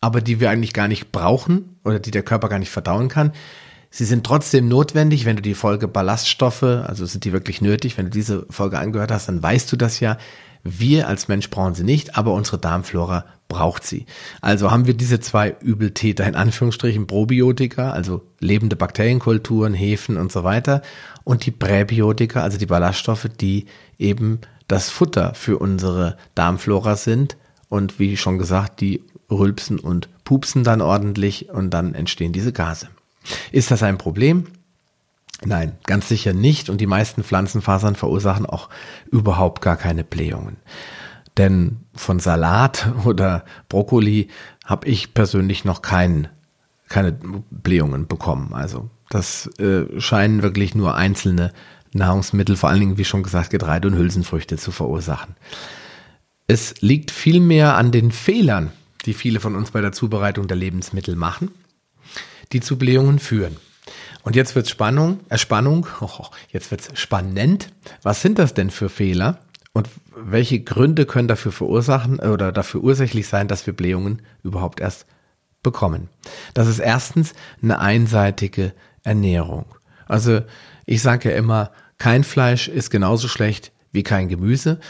aber 0.00 0.20
die 0.20 0.40
wir 0.40 0.50
eigentlich 0.50 0.72
gar 0.72 0.88
nicht 0.88 1.12
brauchen 1.12 1.76
oder 1.84 1.98
die 1.98 2.10
der 2.10 2.22
Körper 2.22 2.48
gar 2.48 2.58
nicht 2.58 2.70
verdauen 2.70 3.08
kann. 3.08 3.32
Sie 3.90 4.04
sind 4.04 4.26
trotzdem 4.26 4.68
notwendig, 4.68 5.24
wenn 5.24 5.36
du 5.36 5.42
die 5.42 5.54
Folge 5.54 5.88
Ballaststoffe, 5.88 6.62
also 6.62 7.06
sind 7.06 7.24
die 7.24 7.32
wirklich 7.32 7.60
nötig, 7.60 7.96
wenn 7.96 8.06
du 8.06 8.10
diese 8.10 8.46
Folge 8.50 8.78
angehört 8.78 9.10
hast, 9.10 9.28
dann 9.28 9.42
weißt 9.42 9.70
du 9.72 9.76
das 9.76 10.00
ja. 10.00 10.18
Wir 10.64 11.06
als 11.06 11.28
Mensch 11.28 11.48
brauchen 11.48 11.74
sie 11.74 11.84
nicht, 11.84 12.16
aber 12.16 12.32
unsere 12.32 12.58
Darmflora 12.58 13.24
braucht 13.48 13.84
sie. 13.84 14.06
Also 14.40 14.70
haben 14.70 14.86
wir 14.86 14.94
diese 14.94 15.20
zwei 15.20 15.56
Übeltäter 15.60 16.26
in 16.26 16.34
Anführungsstrichen 16.34 17.06
Probiotika, 17.06 17.90
also 17.90 18.22
lebende 18.40 18.76
Bakterienkulturen, 18.76 19.74
Hefen 19.74 20.16
und 20.16 20.32
so 20.32 20.44
weiter 20.44 20.82
und 21.24 21.46
die 21.46 21.50
Präbiotika, 21.50 22.42
also 22.42 22.58
die 22.58 22.66
Ballaststoffe, 22.66 23.28
die 23.40 23.66
eben 23.98 24.40
das 24.68 24.90
Futter 24.90 25.34
für 25.34 25.58
unsere 25.58 26.16
Darmflora 26.34 26.96
sind 26.96 27.36
und 27.68 27.98
wie 27.98 28.16
schon 28.16 28.38
gesagt, 28.38 28.80
die 28.80 29.02
rülpsen 29.30 29.78
und 29.78 30.08
pupsen 30.24 30.64
dann 30.64 30.80
ordentlich 30.80 31.50
und 31.50 31.70
dann 31.70 31.94
entstehen 31.94 32.32
diese 32.32 32.52
Gase. 32.52 32.88
Ist 33.52 33.70
das 33.70 33.82
ein 33.82 33.98
Problem? 33.98 34.46
Nein, 35.44 35.72
ganz 35.84 36.08
sicher 36.08 36.32
nicht 36.32 36.70
und 36.70 36.80
die 36.80 36.86
meisten 36.86 37.22
Pflanzenfasern 37.22 37.94
verursachen 37.94 38.46
auch 38.46 38.70
überhaupt 39.10 39.60
gar 39.62 39.76
keine 39.76 40.02
Blähungen. 40.02 40.56
Denn 41.38 41.78
von 41.94 42.18
Salat 42.18 42.92
oder 43.04 43.44
Brokkoli 43.68 44.28
habe 44.64 44.88
ich 44.88 45.14
persönlich 45.14 45.64
noch 45.64 45.82
kein, 45.82 46.28
keine 46.88 47.12
Blähungen 47.12 48.06
bekommen. 48.06 48.52
Also 48.52 48.90
das 49.10 49.46
äh, 49.58 50.00
scheinen 50.00 50.42
wirklich 50.42 50.74
nur 50.74 50.94
einzelne 50.96 51.52
Nahrungsmittel, 51.92 52.56
vor 52.56 52.68
allen 52.68 52.80
Dingen, 52.80 52.98
wie 52.98 53.04
schon 53.04 53.22
gesagt, 53.22 53.50
Getreide 53.50 53.88
und 53.88 53.96
Hülsenfrüchte 53.96 54.56
zu 54.56 54.72
verursachen. 54.72 55.34
Es 56.46 56.80
liegt 56.80 57.10
vielmehr 57.10 57.76
an 57.76 57.90
den 57.90 58.12
Fehlern, 58.12 58.72
die 59.04 59.14
viele 59.14 59.40
von 59.40 59.56
uns 59.56 59.70
bei 59.70 59.80
der 59.80 59.92
Zubereitung 59.92 60.46
der 60.48 60.56
Lebensmittel 60.56 61.16
machen, 61.16 61.50
die 62.52 62.60
zu 62.60 62.76
Blähungen 62.76 63.18
führen. 63.18 63.56
Und 64.22 64.36
jetzt 64.36 64.54
wird's 64.54 64.70
Spannung, 64.70 65.20
äh 65.28 65.38
Spannung, 65.38 65.86
oh, 66.00 66.26
jetzt 66.50 66.70
wird's 66.70 66.88
spannend. 66.94 67.68
Was 68.02 68.22
sind 68.22 68.38
das 68.38 68.54
denn 68.54 68.70
für 68.70 68.88
Fehler? 68.88 69.38
Und 69.76 69.90
welche 70.16 70.60
Gründe 70.60 71.04
können 71.04 71.28
dafür 71.28 71.52
verursachen 71.52 72.18
oder 72.18 72.50
dafür 72.50 72.82
ursächlich 72.82 73.28
sein, 73.28 73.46
dass 73.46 73.66
wir 73.66 73.76
Blähungen 73.76 74.22
überhaupt 74.42 74.80
erst 74.80 75.04
bekommen? 75.62 76.08
Das 76.54 76.66
ist 76.66 76.78
erstens 76.78 77.34
eine 77.62 77.78
einseitige 77.78 78.72
Ernährung. 79.02 79.66
Also 80.06 80.40
ich 80.86 81.02
sage 81.02 81.28
ja 81.28 81.36
immer, 81.36 81.72
kein 81.98 82.24
Fleisch 82.24 82.68
ist 82.68 82.88
genauso 82.88 83.28
schlecht 83.28 83.70
wie 83.92 84.02
kein 84.02 84.30
Gemüse. 84.30 84.80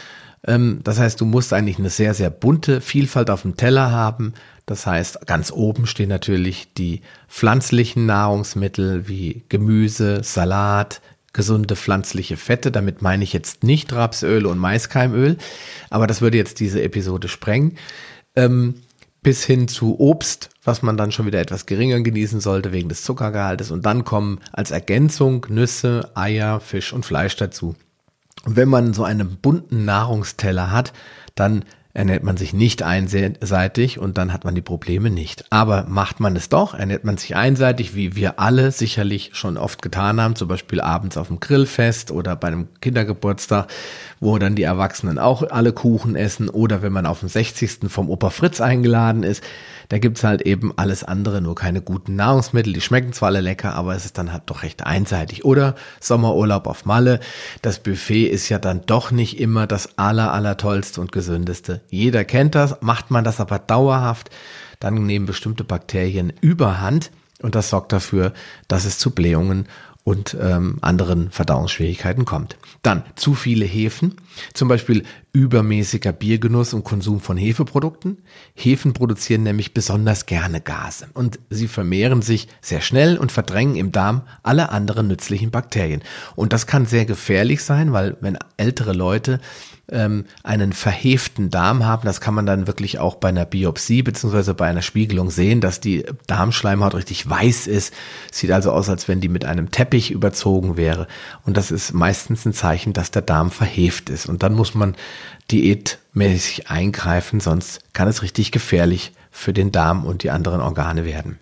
Ähm, 0.47 0.79
das 0.85 0.99
heißt, 0.99 1.19
du 1.19 1.25
musst 1.25 1.51
eigentlich 1.51 1.79
eine 1.79 1.89
sehr, 1.89 2.13
sehr 2.13 2.29
bunte 2.29 2.79
Vielfalt 2.79 3.29
auf 3.29 3.41
dem 3.41 3.57
Teller 3.57 3.91
haben. 3.91 4.35
Das 4.65 4.87
heißt, 4.87 5.27
ganz 5.27 5.51
oben 5.51 5.85
stehen 5.85 6.07
natürlich 6.07 6.73
die 6.75 7.01
pflanzlichen 7.27 8.05
Nahrungsmittel 8.05 9.09
wie 9.09 9.43
Gemüse, 9.49 10.23
Salat, 10.23 11.01
gesunde 11.33 11.75
pflanzliche 11.75 12.37
Fette. 12.37 12.71
Damit 12.71 13.01
meine 13.01 13.23
ich 13.23 13.33
jetzt 13.33 13.63
nicht 13.63 13.93
Rapsöl 13.93 14.45
und 14.45 14.57
Maiskeimöl, 14.57 15.37
aber 15.89 16.07
das 16.07 16.21
würde 16.21 16.37
jetzt 16.37 16.59
diese 16.59 16.81
Episode 16.81 17.27
sprengen. 17.27 17.77
Ähm, 18.35 18.75
bis 19.23 19.43
hin 19.43 19.67
zu 19.67 19.99
Obst, 19.99 20.49
was 20.63 20.81
man 20.83 20.95
dann 20.95 21.11
schon 21.11 21.25
wieder 21.25 21.41
etwas 21.41 21.65
geringer 21.65 21.99
genießen 21.99 22.39
sollte 22.39 22.71
wegen 22.71 22.87
des 22.87 23.03
Zuckergehaltes. 23.03 23.71
Und 23.71 23.85
dann 23.85 24.05
kommen 24.05 24.39
als 24.53 24.71
Ergänzung 24.71 25.45
Nüsse, 25.49 26.11
Eier, 26.15 26.59
Fisch 26.59 26.93
und 26.93 27.05
Fleisch 27.05 27.35
dazu. 27.35 27.75
Und 28.45 28.55
wenn 28.55 28.69
man 28.69 28.93
so 28.93 29.03
einen 29.03 29.35
bunten 29.37 29.83
Nahrungsteller 29.83 30.71
hat, 30.71 30.93
dann 31.35 31.65
ernährt 31.97 32.21
man 32.21 32.37
sich 32.37 32.53
nicht 32.53 32.83
einseitig 32.83 33.97
und 33.97 34.19
dann 34.19 34.31
hat 34.31 34.45
man 34.45 34.53
die 34.53 34.61
Probleme 34.61 35.09
nicht. 35.09 35.45
Aber 35.49 35.85
macht 35.89 36.19
man 36.19 36.35
es 36.35 36.47
doch, 36.47 36.75
ernährt 36.75 37.03
man 37.03 37.17
sich 37.17 37.35
einseitig, 37.35 37.95
wie 37.95 38.15
wir 38.15 38.39
alle 38.39 38.71
sicherlich 38.71 39.31
schon 39.33 39.57
oft 39.57 39.81
getan 39.81 40.21
haben, 40.21 40.35
zum 40.35 40.47
Beispiel 40.47 40.79
abends 40.79 41.17
auf 41.17 41.27
dem 41.27 41.39
Grillfest 41.39 42.11
oder 42.11 42.35
bei 42.35 42.49
einem 42.49 42.67
Kindergeburtstag, 42.81 43.67
wo 44.19 44.37
dann 44.37 44.53
die 44.53 44.61
Erwachsenen 44.61 45.17
auch 45.17 45.41
alle 45.49 45.73
Kuchen 45.73 46.15
essen 46.15 46.49
oder 46.49 46.83
wenn 46.83 46.93
man 46.93 47.07
auf 47.07 47.21
dem 47.21 47.29
60. 47.29 47.89
vom 47.89 48.11
Opa 48.11 48.29
Fritz 48.29 48.61
eingeladen 48.61 49.23
ist, 49.23 49.43
da 49.89 49.99
gibt's 49.99 50.23
halt 50.23 50.41
eben 50.41 50.73
alles 50.77 51.03
andere, 51.03 51.41
nur 51.41 51.55
keine 51.55 51.81
guten 51.81 52.15
Nahrungsmittel. 52.15 52.73
Die 52.73 52.81
schmecken 52.81 53.13
zwar 53.13 53.27
alle 53.27 53.41
lecker, 53.41 53.73
aber 53.75 53.95
es 53.95 54.05
ist 54.05 54.17
dann 54.17 54.33
halt 54.33 54.43
doch 54.47 54.63
recht 54.63 54.85
einseitig. 54.85 55.45
Oder 55.45 55.75
Sommerurlaub 55.99 56.67
auf 56.67 56.85
Malle. 56.85 57.19
Das 57.61 57.79
Buffet 57.79 58.27
ist 58.27 58.49
ja 58.49 58.59
dann 58.59 58.81
doch 58.85 59.11
nicht 59.11 59.39
immer 59.39 59.67
das 59.67 59.97
aller, 59.97 60.33
aller 60.33 60.57
tollste 60.57 60.99
und 60.99 61.11
gesündeste. 61.11 61.81
Jeder 61.89 62.25
kennt 62.25 62.55
das. 62.55 62.81
Macht 62.81 63.11
man 63.11 63.23
das 63.23 63.39
aber 63.39 63.59
dauerhaft, 63.59 64.29
dann 64.79 65.05
nehmen 65.05 65.25
bestimmte 65.25 65.63
Bakterien 65.63 66.33
überhand. 66.41 67.11
Und 67.41 67.53
das 67.55 67.69
sorgt 67.69 67.93
dafür, 67.93 68.33
dass 68.67 68.85
es 68.85 68.97
zu 68.97 69.11
Blähungen 69.11 69.67
und 70.07 70.37
ähm, 70.39 70.77
anderen 70.79 71.31
Verdauungsschwierigkeiten 71.31 72.23
kommt. 72.23 72.55
Dann 72.81 73.03
zu 73.17 73.35
viele 73.35 73.65
Hefen, 73.65 74.15
zum 74.53 74.69
Beispiel 74.69 75.03
übermäßiger 75.33 76.13
Biergenuss 76.13 76.73
und 76.73 76.85
Konsum 76.85 77.19
von 77.19 77.35
Hefeprodukten. 77.35 78.19
Hefen 78.55 78.93
produzieren 78.93 79.43
nämlich 79.43 79.73
besonders 79.73 80.25
gerne 80.25 80.61
Gase 80.61 81.07
und 81.13 81.39
sie 81.49 81.67
vermehren 81.67 82.21
sich 82.21 82.47
sehr 82.61 82.79
schnell 82.79 83.17
und 83.17 83.33
verdrängen 83.33 83.75
im 83.75 83.91
Darm 83.91 84.21
alle 84.43 84.69
anderen 84.69 85.09
nützlichen 85.09 85.51
Bakterien. 85.51 86.01
Und 86.37 86.53
das 86.53 86.67
kann 86.67 86.85
sehr 86.85 87.03
gefährlich 87.03 87.61
sein, 87.61 87.91
weil 87.91 88.15
wenn 88.21 88.37
ältere 88.55 88.93
Leute 88.93 89.41
ähm, 89.89 90.25
einen 90.43 90.73
verheften 90.73 91.49
Darm 91.49 91.85
haben. 91.85 92.05
Das 92.05 92.21
kann 92.21 92.33
man 92.33 92.45
dann 92.45 92.67
wirklich 92.67 92.99
auch 92.99 93.15
bei 93.15 93.29
einer 93.29 93.45
Biopsie 93.45 94.03
beziehungsweise 94.03 94.53
bei 94.53 94.67
einer 94.67 94.81
Spiegelung 94.81 95.29
sehen, 95.29 95.61
dass 95.61 95.79
die 95.79 96.05
Darmschleimhaut 96.27 96.95
richtig 96.95 97.29
weiß 97.29 97.67
ist. 97.67 97.93
Sieht 98.31 98.51
also 98.51 98.71
aus, 98.71 98.89
als 98.89 99.07
wenn 99.07 99.21
die 99.21 99.29
mit 99.29 99.45
einem 99.45 99.71
Teppich 99.71 100.11
überzogen 100.11 100.77
wäre. 100.77 101.07
Und 101.45 101.57
das 101.57 101.71
ist 101.71 101.93
meistens 101.93 102.45
ein 102.45 102.53
Zeichen, 102.53 102.93
dass 102.93 103.11
der 103.11 103.21
Darm 103.21 103.51
verheft 103.51 104.09
ist. 104.09 104.27
Und 104.27 104.43
dann 104.43 104.53
muss 104.53 104.75
man 104.75 104.95
diätmäßig 105.51 106.69
eingreifen, 106.69 107.39
sonst 107.39 107.79
kann 107.93 108.07
es 108.07 108.21
richtig 108.21 108.51
gefährlich 108.51 109.13
für 109.31 109.53
den 109.53 109.71
Darm 109.71 110.05
und 110.05 110.23
die 110.23 110.31
anderen 110.31 110.61
Organe 110.61 111.05
werden. 111.05 111.39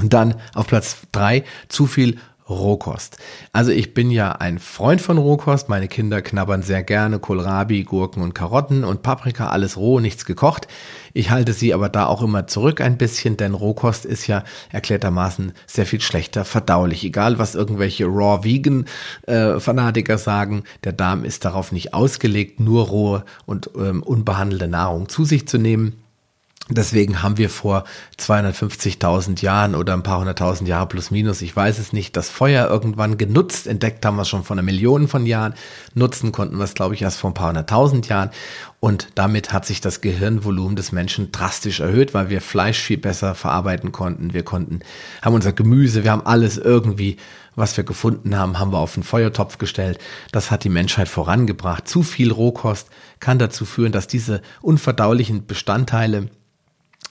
Und 0.00 0.14
dann 0.14 0.36
auf 0.54 0.68
Platz 0.68 0.96
drei 1.12 1.44
zu 1.68 1.86
viel 1.86 2.18
Rohkost. 2.52 3.18
Also 3.52 3.70
ich 3.70 3.94
bin 3.94 4.10
ja 4.10 4.32
ein 4.32 4.58
Freund 4.58 5.00
von 5.00 5.18
Rohkost. 5.18 5.68
Meine 5.68 5.88
Kinder 5.88 6.22
knabbern 6.22 6.62
sehr 6.62 6.82
gerne 6.82 7.18
Kohlrabi, 7.18 7.84
Gurken 7.84 8.22
und 8.22 8.34
Karotten 8.34 8.84
und 8.84 9.02
Paprika, 9.02 9.48
alles 9.48 9.76
roh, 9.76 10.00
nichts 10.00 10.24
gekocht. 10.24 10.68
Ich 11.12 11.30
halte 11.30 11.52
sie 11.52 11.74
aber 11.74 11.88
da 11.88 12.06
auch 12.06 12.22
immer 12.22 12.46
zurück 12.46 12.80
ein 12.80 12.98
bisschen, 12.98 13.36
denn 13.36 13.54
Rohkost 13.54 14.04
ist 14.04 14.26
ja 14.26 14.44
erklärtermaßen 14.70 15.52
sehr 15.66 15.86
viel 15.86 16.00
schlechter 16.00 16.44
verdaulich. 16.44 17.04
Egal, 17.04 17.38
was 17.38 17.54
irgendwelche 17.54 18.06
Raw 18.06 18.44
Vegan 18.44 18.86
äh, 19.26 19.60
Fanatiker 19.60 20.18
sagen, 20.18 20.64
der 20.84 20.92
Darm 20.92 21.24
ist 21.24 21.44
darauf 21.44 21.72
nicht 21.72 21.94
ausgelegt, 21.94 22.60
nur 22.60 22.86
rohe 22.86 23.24
und 23.46 23.70
ähm, 23.76 24.02
unbehandelte 24.02 24.68
Nahrung 24.68 25.08
zu 25.08 25.24
sich 25.24 25.46
zu 25.46 25.58
nehmen. 25.58 26.01
Deswegen 26.68 27.22
haben 27.22 27.38
wir 27.38 27.50
vor 27.50 27.84
250.000 28.18 29.42
Jahren 29.42 29.74
oder 29.74 29.94
ein 29.94 30.04
paar 30.04 30.20
hunderttausend 30.20 30.68
Jahre 30.68 30.86
plus 30.86 31.10
minus, 31.10 31.42
ich 31.42 31.54
weiß 31.54 31.80
es 31.80 31.92
nicht, 31.92 32.16
das 32.16 32.30
Feuer 32.30 32.68
irgendwann 32.68 33.18
genutzt. 33.18 33.66
Entdeckt 33.66 34.06
haben 34.06 34.14
wir 34.16 34.22
es 34.22 34.28
schon 34.28 34.44
vor 34.44 34.54
einer 34.54 34.62
Million 34.62 35.08
von 35.08 35.26
Jahren. 35.26 35.54
Nutzen 35.94 36.30
konnten 36.30 36.58
wir 36.58 36.64
es, 36.64 36.74
glaube 36.74 36.94
ich, 36.94 37.02
erst 37.02 37.18
vor 37.18 37.30
ein 37.30 37.34
paar 37.34 37.48
hunderttausend 37.48 38.08
Jahren. 38.08 38.30
Und 38.78 39.08
damit 39.16 39.52
hat 39.52 39.66
sich 39.66 39.80
das 39.80 40.00
Gehirnvolumen 40.00 40.76
des 40.76 40.92
Menschen 40.92 41.32
drastisch 41.32 41.80
erhöht, 41.80 42.14
weil 42.14 42.30
wir 42.30 42.40
Fleisch 42.40 42.78
viel 42.78 42.98
besser 42.98 43.34
verarbeiten 43.34 43.90
konnten. 43.90 44.32
Wir 44.32 44.44
konnten, 44.44 44.80
haben 45.20 45.34
unser 45.34 45.52
Gemüse, 45.52 46.04
wir 46.04 46.12
haben 46.12 46.26
alles 46.26 46.58
irgendwie, 46.58 47.16
was 47.56 47.76
wir 47.76 47.84
gefunden 47.84 48.38
haben, 48.38 48.60
haben 48.60 48.72
wir 48.72 48.78
auf 48.78 48.94
den 48.94 49.02
Feuertopf 49.02 49.58
gestellt. 49.58 49.98
Das 50.30 50.52
hat 50.52 50.62
die 50.62 50.68
Menschheit 50.68 51.08
vorangebracht. 51.08 51.88
Zu 51.88 52.04
viel 52.04 52.30
Rohkost 52.30 52.88
kann 53.18 53.40
dazu 53.40 53.64
führen, 53.64 53.92
dass 53.92 54.06
diese 54.06 54.42
unverdaulichen 54.62 55.46
Bestandteile 55.46 56.30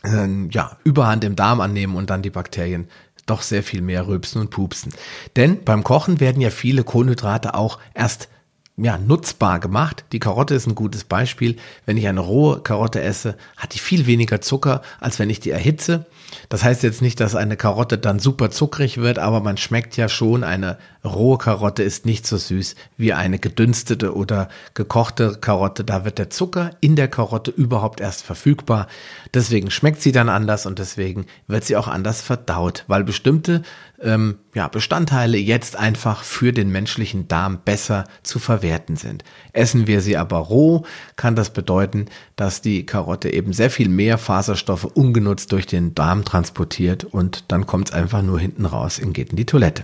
äh, 0.03 0.27
ja, 0.51 0.77
Überhand 0.83 1.23
im 1.23 1.35
Darm 1.35 1.61
annehmen 1.61 1.95
und 1.95 2.09
dann 2.09 2.21
die 2.21 2.29
Bakterien 2.29 2.87
doch 3.25 3.41
sehr 3.41 3.63
viel 3.63 3.81
mehr 3.81 4.07
rülpsen 4.07 4.41
und 4.41 4.49
pupsen. 4.49 4.91
Denn 5.35 5.63
beim 5.63 5.83
Kochen 5.83 6.19
werden 6.19 6.41
ja 6.41 6.49
viele 6.49 6.83
Kohlenhydrate 6.83 7.53
auch 7.53 7.79
erst 7.93 8.29
ja, 8.77 8.97
nutzbar 8.97 9.59
gemacht. 9.59 10.05
Die 10.11 10.19
Karotte 10.19 10.55
ist 10.55 10.67
ein 10.67 10.75
gutes 10.75 11.03
Beispiel. 11.03 11.57
Wenn 11.85 11.97
ich 11.97 12.07
eine 12.07 12.21
rohe 12.21 12.61
Karotte 12.61 13.01
esse, 13.01 13.37
hat 13.57 13.73
die 13.73 13.79
viel 13.79 14.07
weniger 14.07 14.41
Zucker, 14.41 14.81
als 14.99 15.19
wenn 15.19 15.29
ich 15.29 15.39
die 15.39 15.51
erhitze. 15.51 16.05
Das 16.49 16.63
heißt 16.63 16.83
jetzt 16.83 17.01
nicht, 17.01 17.19
dass 17.19 17.35
eine 17.35 17.57
Karotte 17.57 17.97
dann 17.97 18.19
super 18.19 18.51
zuckrig 18.51 18.97
wird, 18.97 19.19
aber 19.19 19.41
man 19.41 19.57
schmeckt 19.57 19.97
ja 19.97 20.09
schon, 20.09 20.43
eine 20.43 20.77
rohe 21.03 21.37
Karotte 21.37 21.83
ist 21.83 22.05
nicht 22.05 22.27
so 22.27 22.37
süß 22.37 22.75
wie 22.97 23.13
eine 23.13 23.39
gedünstete 23.39 24.15
oder 24.15 24.49
gekochte 24.73 25.37
Karotte. 25.39 25.83
Da 25.83 26.05
wird 26.05 26.17
der 26.17 26.29
Zucker 26.29 26.71
in 26.79 26.95
der 26.95 27.07
Karotte 27.07 27.51
überhaupt 27.51 28.01
erst 28.01 28.23
verfügbar. 28.23 28.87
Deswegen 29.33 29.71
schmeckt 29.71 30.01
sie 30.01 30.11
dann 30.11 30.29
anders 30.29 30.65
und 30.65 30.79
deswegen 30.79 31.25
wird 31.47 31.63
sie 31.63 31.75
auch 31.75 31.87
anders 31.87 32.21
verdaut, 32.21 32.83
weil 32.87 33.03
bestimmte 33.03 33.63
ähm, 34.03 34.39
ja, 34.53 34.67
Bestandteile 34.67 35.37
jetzt 35.37 35.75
einfach 35.75 36.23
für 36.23 36.51
den 36.51 36.71
menschlichen 36.71 37.27
Darm 37.27 37.59
besser 37.63 38.05
zu 38.23 38.39
verwerten 38.39 38.95
sind. 38.95 39.23
Essen 39.53 39.87
wir 39.87 40.01
sie 40.01 40.17
aber 40.17 40.37
roh, 40.37 40.85
kann 41.15 41.35
das 41.35 41.53
bedeuten, 41.53 42.07
dass 42.35 42.61
die 42.61 42.85
Karotte 42.85 43.31
eben 43.31 43.53
sehr 43.53 43.69
viel 43.69 43.89
mehr 43.89 44.17
Faserstoffe 44.17 44.85
ungenutzt 44.85 45.51
durch 45.51 45.65
den 45.65 45.95
Darm 45.95 46.25
transportiert 46.25 47.03
und 47.03 47.51
dann 47.51 47.65
kommt 47.65 47.89
es 47.89 47.93
einfach 47.93 48.21
nur 48.21 48.39
hinten 48.39 48.65
raus 48.65 48.99
und 48.99 49.13
geht 49.13 49.29
in 49.29 49.37
die 49.37 49.45
Toilette. 49.45 49.83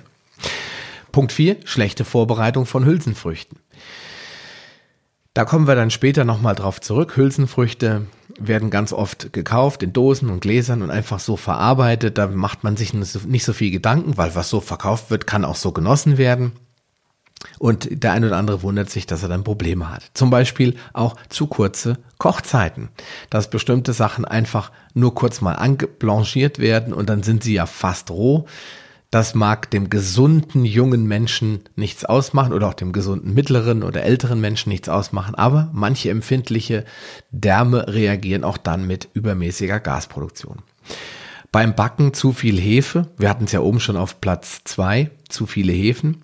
Punkt 1.12 1.32
4, 1.32 1.58
schlechte 1.66 2.06
Vorbereitung 2.06 2.66
von 2.66 2.86
Hülsenfrüchten. 2.86 3.60
Da 5.34 5.46
kommen 5.46 5.68
wir 5.68 5.76
dann 5.76 5.92
später 5.92 6.26
nochmal 6.26 6.56
drauf 6.56 6.82
zurück. 6.82 7.16
Hülsenfrüchte 7.16 8.08
werden 8.40 8.70
ganz 8.70 8.94
oft 8.94 9.34
gekauft 9.34 9.84
in 9.84 9.94
Dosen 9.94 10.30
und 10.30 10.42
Gläsern 10.42 10.82
und 10.82 10.92
einfach 10.92 11.20
so 11.20 11.38
verarbeitet. 11.38 12.18
Da 12.18 12.28
macht 12.28 12.64
man 12.64 12.78
sich 12.78 12.94
nicht 12.94 13.44
so 13.44 13.54
viel 13.54 13.72
Gedanken, 13.72 14.18
weil 14.18 14.36
was 14.36 14.50
so 14.50 14.62
verkauft 14.62 15.10
wird, 15.10 15.28
kann 15.28 15.46
auch 15.46 15.56
so 15.56 15.72
genossen 15.72 16.18
werden. 16.18 16.54
Und 17.60 18.04
der 18.04 18.14
eine 18.14 18.28
oder 18.28 18.38
andere 18.38 18.64
wundert 18.64 18.90
sich, 18.90 19.06
dass 19.06 19.24
er 19.24 19.30
dann 19.30 19.44
Probleme 19.44 19.90
hat. 19.90 20.04
Zum 20.14 20.30
Beispiel 20.30 20.76
auch 20.94 21.16
zu 21.30 21.48
kurze 21.48 21.98
Kochzeiten. 22.18 22.90
Dass 23.30 23.50
bestimmte 23.50 23.94
Sachen 23.94 24.26
einfach 24.26 24.72
nur 24.94 25.14
kurz 25.14 25.42
mal 25.42 25.54
angeblanchiert 25.54 26.60
werden 26.60 26.94
und 26.94 27.10
dann 27.10 27.24
sind 27.24 27.44
sie 27.44 27.54
ja 27.54 27.66
fast 27.66 28.10
roh. 28.12 28.48
Das 29.10 29.36
mag 29.36 29.72
dem 29.72 29.90
gesunden 29.90 30.66
jungen 30.66 31.08
Menschen 31.08 31.62
nichts 31.76 32.04
ausmachen 32.04 32.52
oder 32.52 32.68
auch 32.68 32.74
dem 32.74 32.92
gesunden 32.92 33.34
mittleren 33.34 33.84
oder 33.84 34.04
älteren 34.04 34.42
Menschen 34.42 34.70
nichts 34.70 34.90
ausmachen, 34.90 35.36
aber 35.36 35.70
manche 35.74 36.10
empfindliche 36.10 36.84
Därme 37.32 37.88
reagieren 37.88 38.44
auch 38.44 38.58
dann 38.58 38.86
mit 38.86 39.08
übermäßiger 39.14 39.80
Gasproduktion. 39.80 40.58
Beim 41.54 41.74
Backen 41.74 42.14
zu 42.14 42.34
viel 42.34 42.60
Hefe, 42.60 43.08
wir 43.18 43.30
hatten 43.30 43.46
es 43.46 43.54
ja 43.54 43.62
oben 43.62 43.80
schon 43.80 43.96
auf 43.96 44.20
Platz 44.20 44.62
zwei, 44.66 45.12
zu 45.30 45.46
viele 45.46 45.72
Hefen. 45.72 46.24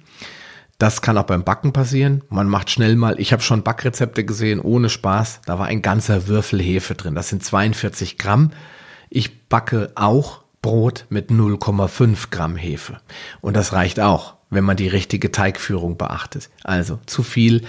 Das 0.78 1.02
kann 1.02 1.18
auch 1.18 1.24
beim 1.24 1.46
Backen 1.46 1.72
passieren. 1.72 2.24
Man 2.28 2.50
macht 2.50 2.70
schnell 2.70 2.98
mal, 2.98 3.18
ich 3.18 3.32
habe 3.32 3.42
schon 3.42 3.64
Backrezepte 3.64 4.26
gesehen, 4.26 4.60
ohne 4.60 4.90
Spaß. 4.90 5.40
Da 5.46 5.58
war 5.58 5.68
ein 5.68 5.82
ganzer 5.82 6.28
Würfel 6.28 6.62
Hefe 6.62 6.96
drin. 6.96 7.16
Das 7.16 7.30
sind 7.30 7.42
42 7.42 8.18
Gramm. 8.18 8.52
Ich 9.10 9.48
backe 9.48 9.94
auch 9.96 10.43
Brot 10.64 11.06
mit 11.10 11.30
0,5 11.30 12.32
Gramm 12.32 12.56
Hefe. 12.56 12.98
Und 13.42 13.56
das 13.56 13.74
reicht 13.74 14.00
auch, 14.00 14.34
wenn 14.50 14.64
man 14.64 14.78
die 14.78 14.88
richtige 14.88 15.32
Teigführung 15.32 15.98
beachtet. 15.98 16.50
Also 16.64 17.00
zu 17.06 17.22
viel 17.22 17.62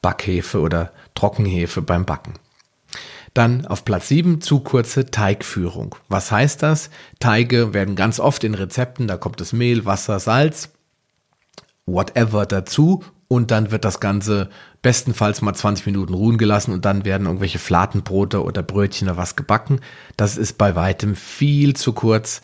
Backhefe 0.00 0.60
oder 0.60 0.90
Trockenhefe 1.14 1.80
beim 1.80 2.04
Backen. 2.04 2.34
Dann 3.34 3.66
auf 3.66 3.84
Platz 3.84 4.08
7 4.08 4.40
zu 4.40 4.58
kurze 4.58 5.06
Teigführung. 5.06 5.94
Was 6.08 6.32
heißt 6.32 6.64
das? 6.64 6.90
Teige 7.20 7.72
werden 7.72 7.94
ganz 7.94 8.18
oft 8.18 8.42
in 8.42 8.54
Rezepten, 8.54 9.06
da 9.06 9.16
kommt 9.16 9.40
das 9.40 9.52
Mehl, 9.52 9.84
Wasser, 9.84 10.18
Salz 10.18 10.70
whatever 11.86 12.46
dazu 12.46 13.04
und 13.28 13.50
dann 13.50 13.70
wird 13.70 13.84
das 13.84 14.00
Ganze 14.00 14.50
bestenfalls 14.82 15.42
mal 15.42 15.54
20 15.54 15.86
Minuten 15.86 16.12
ruhen 16.12 16.38
gelassen 16.38 16.72
und 16.72 16.84
dann 16.84 17.04
werden 17.04 17.26
irgendwelche 17.26 17.58
Fladenbrote 17.60 18.42
oder 18.42 18.62
Brötchen 18.62 19.08
oder 19.08 19.16
was 19.16 19.36
gebacken. 19.36 19.80
Das 20.16 20.36
ist 20.36 20.58
bei 20.58 20.74
weitem 20.74 21.14
viel 21.14 21.74
zu 21.74 21.92
kurz. 21.92 22.42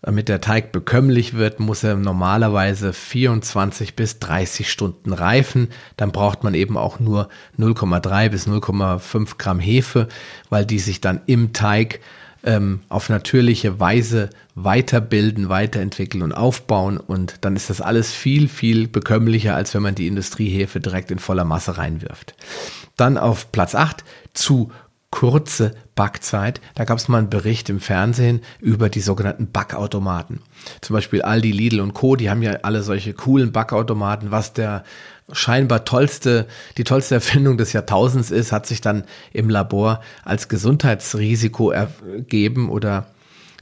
Damit 0.00 0.28
der 0.28 0.40
Teig 0.40 0.70
bekömmlich 0.70 1.34
wird, 1.34 1.58
muss 1.58 1.82
er 1.82 1.96
normalerweise 1.96 2.92
24 2.92 3.96
bis 3.96 4.20
30 4.20 4.70
Stunden 4.70 5.12
reifen. 5.12 5.70
Dann 5.96 6.12
braucht 6.12 6.44
man 6.44 6.54
eben 6.54 6.76
auch 6.76 7.00
nur 7.00 7.28
0,3 7.58 8.28
bis 8.28 8.46
0,5 8.46 9.38
Gramm 9.38 9.58
Hefe, 9.58 10.06
weil 10.50 10.64
die 10.64 10.78
sich 10.78 11.00
dann 11.00 11.22
im 11.26 11.52
Teig 11.52 12.00
ähm, 12.44 12.80
auf 12.88 13.08
natürliche 13.08 13.80
Weise 13.80 14.30
weiterbilden, 14.54 15.48
weiterentwickeln 15.48 16.22
und 16.22 16.32
aufbauen. 16.32 16.98
Und 16.98 17.36
dann 17.42 17.56
ist 17.56 17.70
das 17.70 17.80
alles 17.80 18.12
viel, 18.12 18.48
viel 18.48 18.88
bekömmlicher, 18.88 19.54
als 19.54 19.74
wenn 19.74 19.82
man 19.82 19.94
die 19.94 20.06
Industriehefe 20.06 20.80
direkt 20.80 21.10
in 21.10 21.18
voller 21.18 21.44
Masse 21.44 21.78
reinwirft. 21.78 22.34
Dann 22.96 23.18
auf 23.18 23.52
Platz 23.52 23.74
8 23.74 24.04
zu 24.34 24.70
kurze 25.10 25.74
Backzeit. 25.94 26.60
Da 26.74 26.84
gab 26.84 26.98
es 26.98 27.08
mal 27.08 27.18
einen 27.18 27.30
Bericht 27.30 27.70
im 27.70 27.80
Fernsehen 27.80 28.42
über 28.60 28.88
die 28.88 29.00
sogenannten 29.00 29.50
Backautomaten. 29.50 30.40
Zum 30.80 30.94
Beispiel 30.94 31.22
Aldi, 31.22 31.50
Lidl 31.50 31.80
und 31.80 31.94
Co., 31.94 32.14
die 32.14 32.30
haben 32.30 32.42
ja 32.42 32.58
alle 32.62 32.82
solche 32.82 33.14
coolen 33.14 33.52
Backautomaten. 33.52 34.30
Was 34.30 34.52
der 34.52 34.84
scheinbar 35.32 35.84
tollste, 35.84 36.46
die 36.76 36.84
tollste 36.84 37.16
Erfindung 37.16 37.58
des 37.58 37.72
Jahrtausends 37.72 38.30
ist, 38.30 38.52
hat 38.52 38.66
sich 38.66 38.80
dann 38.80 39.04
im 39.32 39.50
Labor 39.50 40.00
als 40.24 40.48
Gesundheitsrisiko 40.48 41.70
ergeben 41.70 42.70
oder 42.70 43.06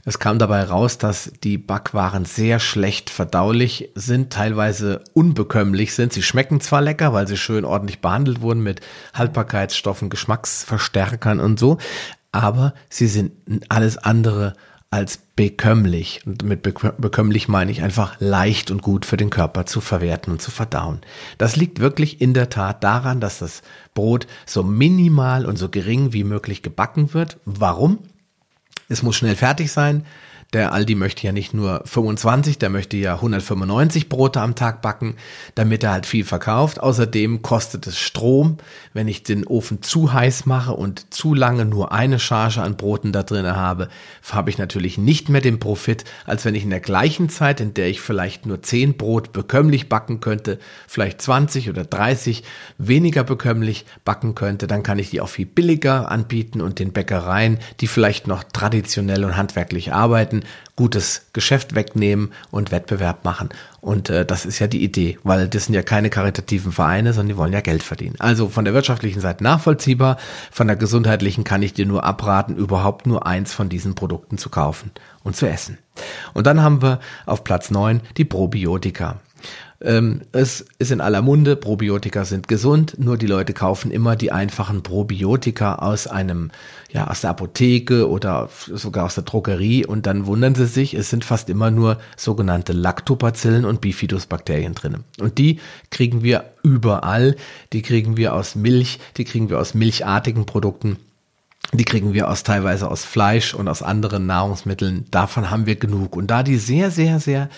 es 0.05 0.19
kam 0.19 0.39
dabei 0.39 0.63
raus, 0.63 0.97
dass 0.97 1.33
die 1.43 1.57
Backwaren 1.57 2.23
sehr 2.23 2.59
schlecht 2.59 3.09
verdaulich 3.09 3.89
sind, 3.93 4.31
teilweise 4.31 5.03
unbekömmlich 5.13 5.93
sind. 5.95 6.13
Sie 6.13 6.23
schmecken 6.23 6.61
zwar 6.61 6.81
lecker, 6.81 7.11
weil 7.11 7.27
sie 7.27 7.35
schön 7.35 7.65
ordentlich 7.65 7.99
behandelt 7.99 8.39
wurden 8.39 8.63
mit 8.63 8.79
Haltbarkeitsstoffen, 9.13 10.09
Geschmacksverstärkern 10.09 11.41
und 11.41 11.59
so, 11.59 11.77
aber 12.31 12.73
sie 12.89 13.07
sind 13.07 13.33
alles 13.67 13.97
andere 13.97 14.53
als 14.89 15.19
bekömmlich. 15.35 16.21
Und 16.25 16.43
mit 16.43 16.61
bekömmlich 16.61 17.47
meine 17.47 17.71
ich 17.71 17.81
einfach 17.81 18.15
leicht 18.19 18.71
und 18.71 18.81
gut 18.81 19.05
für 19.05 19.17
den 19.17 19.29
Körper 19.29 19.65
zu 19.65 19.81
verwerten 19.81 20.31
und 20.31 20.41
zu 20.41 20.51
verdauen. 20.51 21.01
Das 21.37 21.55
liegt 21.55 21.79
wirklich 21.79 22.21
in 22.21 22.33
der 22.33 22.49
Tat 22.49 22.83
daran, 22.83 23.19
dass 23.19 23.39
das 23.39 23.63
Brot 23.93 24.27
so 24.45 24.63
minimal 24.63 25.45
und 25.45 25.57
so 25.57 25.69
gering 25.69 26.13
wie 26.13 26.23
möglich 26.23 26.61
gebacken 26.61 27.13
wird. 27.13 27.37
Warum? 27.45 27.99
Es 28.89 29.03
muss 29.03 29.17
schnell 29.17 29.35
fertig 29.35 29.71
sein. 29.71 30.05
Der 30.53 30.71
Aldi 30.71 30.95
möchte 30.95 31.27
ja 31.27 31.33
nicht 31.33 31.53
nur 31.53 31.81
25, 31.83 32.57
der 32.57 32.69
möchte 32.69 32.95
ja 32.95 33.15
195 33.15 34.07
Brote 34.07 34.39
am 34.39 34.55
Tag 34.55 34.81
backen, 34.81 35.15
damit 35.55 35.83
er 35.83 35.91
halt 35.91 36.05
viel 36.05 36.23
verkauft. 36.23 36.79
Außerdem 36.79 37.41
kostet 37.41 37.85
es 37.85 37.99
Strom. 37.99 38.55
Wenn 38.93 39.09
ich 39.09 39.23
den 39.23 39.45
Ofen 39.45 39.81
zu 39.81 40.13
heiß 40.13 40.45
mache 40.45 40.71
und 40.71 41.13
zu 41.13 41.33
lange 41.33 41.65
nur 41.65 41.91
eine 41.91 42.17
Charge 42.17 42.61
an 42.61 42.77
Broten 42.77 43.11
da 43.11 43.23
drin 43.23 43.45
habe, 43.45 43.89
habe 44.31 44.49
ich 44.49 44.57
natürlich 44.57 44.97
nicht 44.97 45.27
mehr 45.27 45.41
den 45.41 45.59
Profit, 45.59 46.05
als 46.25 46.45
wenn 46.45 46.55
ich 46.55 46.63
in 46.63 46.69
der 46.69 46.79
gleichen 46.79 47.27
Zeit, 47.27 47.59
in 47.59 47.73
der 47.73 47.89
ich 47.89 47.99
vielleicht 47.99 48.45
nur 48.45 48.63
10 48.63 48.95
Brot 48.95 49.33
bekömmlich 49.33 49.89
backen 49.89 50.21
könnte, 50.21 50.59
vielleicht 50.87 51.21
20 51.21 51.69
oder 51.69 51.83
30 51.83 52.43
weniger 52.77 53.25
bekömmlich 53.25 53.85
backen 54.05 54.33
könnte, 54.33 54.67
dann 54.67 54.81
kann 54.81 54.97
ich 54.97 55.09
die 55.09 55.19
auch 55.19 55.27
viel 55.29 55.45
billiger 55.45 56.09
anbieten 56.09 56.61
und 56.61 56.79
den 56.79 56.93
Bäckereien, 56.93 57.59
die 57.81 57.87
vielleicht 57.87 58.27
noch 58.27 58.45
traditionell 58.45 59.25
und 59.25 59.35
handwerklich 59.35 59.91
arbeiten, 59.91 60.36
Leuten 60.37 60.47
gutes 60.75 61.23
Geschäft 61.33 61.73
wegnehmen 61.73 62.31
und 62.51 62.71
Wettbewerb 62.71 63.25
machen. 63.25 63.49
Und 63.81 64.11
äh, 64.11 64.25
das 64.25 64.45
ist 64.45 64.59
ja 64.59 64.67
die 64.67 64.83
Idee, 64.83 65.17
weil 65.23 65.47
das 65.47 65.65
sind 65.65 65.73
ja 65.73 65.81
keine 65.81 66.11
karitativen 66.11 66.71
Vereine, 66.71 67.13
sondern 67.13 67.29
die 67.29 67.37
wollen 67.37 67.53
ja 67.53 67.61
Geld 67.61 67.81
verdienen. 67.81 68.15
Also 68.19 68.47
von 68.47 68.63
der 68.63 68.75
wirtschaftlichen 68.75 69.19
Seite 69.19 69.43
nachvollziehbar, 69.43 70.17
von 70.51 70.67
der 70.67 70.75
gesundheitlichen 70.75 71.43
kann 71.43 71.63
ich 71.63 71.73
dir 71.73 71.87
nur 71.87 72.03
abraten, 72.03 72.55
überhaupt 72.55 73.07
nur 73.07 73.25
eins 73.25 73.53
von 73.53 73.69
diesen 73.69 73.95
Produkten 73.95 74.37
zu 74.37 74.49
kaufen 74.49 74.91
und 75.23 75.35
zu 75.35 75.47
essen. 75.47 75.79
Und 76.35 76.45
dann 76.45 76.61
haben 76.61 76.83
wir 76.83 76.99
auf 77.25 77.43
Platz 77.43 77.71
neun 77.71 78.01
die 78.17 78.25
Probiotika. 78.25 79.19
Ähm, 79.79 80.21
es 80.31 80.65
ist 80.79 80.91
in 80.91 81.01
aller 81.01 81.21
Munde, 81.21 81.55
Probiotika 81.55 82.25
sind 82.25 82.47
gesund, 82.47 82.95
nur 82.97 83.15
die 83.17 83.27
Leute 83.27 83.53
kaufen 83.53 83.91
immer 83.91 84.15
die 84.15 84.31
einfachen 84.31 84.81
Probiotika 84.81 85.75
aus 85.75 86.07
einem, 86.07 86.49
ja, 86.91 87.07
aus 87.07 87.21
der 87.21 87.29
Apotheke 87.29 88.09
oder 88.09 88.49
sogar 88.55 89.05
aus 89.05 89.15
der 89.15 89.23
Drogerie 89.23 89.85
und 89.85 90.07
dann 90.07 90.25
wundern 90.25 90.55
sie 90.55 90.65
sich, 90.65 90.95
es 90.95 91.11
sind 91.11 91.23
fast 91.23 91.47
immer 91.49 91.69
nur 91.69 91.99
sogenannte 92.15 92.73
Lactobacillen 92.73 93.65
und 93.65 93.81
Bifidusbakterien 93.81 94.73
drin. 94.73 95.03
Und 95.19 95.37
die 95.37 95.59
kriegen 95.91 96.23
wir 96.23 96.45
überall, 96.63 97.35
die 97.71 97.83
kriegen 97.83 98.17
wir 98.17 98.33
aus 98.33 98.55
Milch, 98.55 98.99
die 99.17 99.25
kriegen 99.25 99.51
wir 99.51 99.59
aus 99.59 99.75
milchartigen 99.75 100.47
Produkten. 100.47 100.97
Die 101.73 101.85
kriegen 101.85 102.13
wir 102.13 102.29
aus 102.29 102.43
teilweise 102.43 102.89
aus 102.89 103.03
Fleisch 103.03 103.53
und 103.53 103.67
aus 103.67 103.83
anderen 103.83 104.25
Nahrungsmitteln. 104.25 105.05
Davon 105.11 105.51
haben 105.51 105.65
wir 105.65 105.75
genug. 105.75 106.15
Und 106.15 106.27
da 106.27 106.41
die 106.41 106.57
sehr, 106.57 106.91
sehr, 106.91 107.19
sehr 107.19 107.49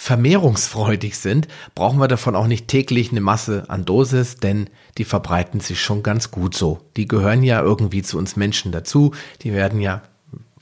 vermehrungsfreudig 0.00 1.18
sind, 1.18 1.48
brauchen 1.74 1.98
wir 1.98 2.06
davon 2.06 2.36
auch 2.36 2.46
nicht 2.46 2.68
täglich 2.68 3.10
eine 3.10 3.20
Masse 3.20 3.64
an 3.66 3.84
Dosis, 3.84 4.36
denn 4.36 4.70
die 4.96 5.04
verbreiten 5.04 5.58
sich 5.58 5.82
schon 5.82 6.04
ganz 6.04 6.30
gut 6.30 6.54
so. 6.54 6.78
Die 6.96 7.08
gehören 7.08 7.42
ja 7.42 7.60
irgendwie 7.60 8.02
zu 8.02 8.16
uns 8.16 8.36
Menschen 8.36 8.70
dazu. 8.70 9.12
Die 9.42 9.52
werden 9.52 9.80
ja 9.80 10.02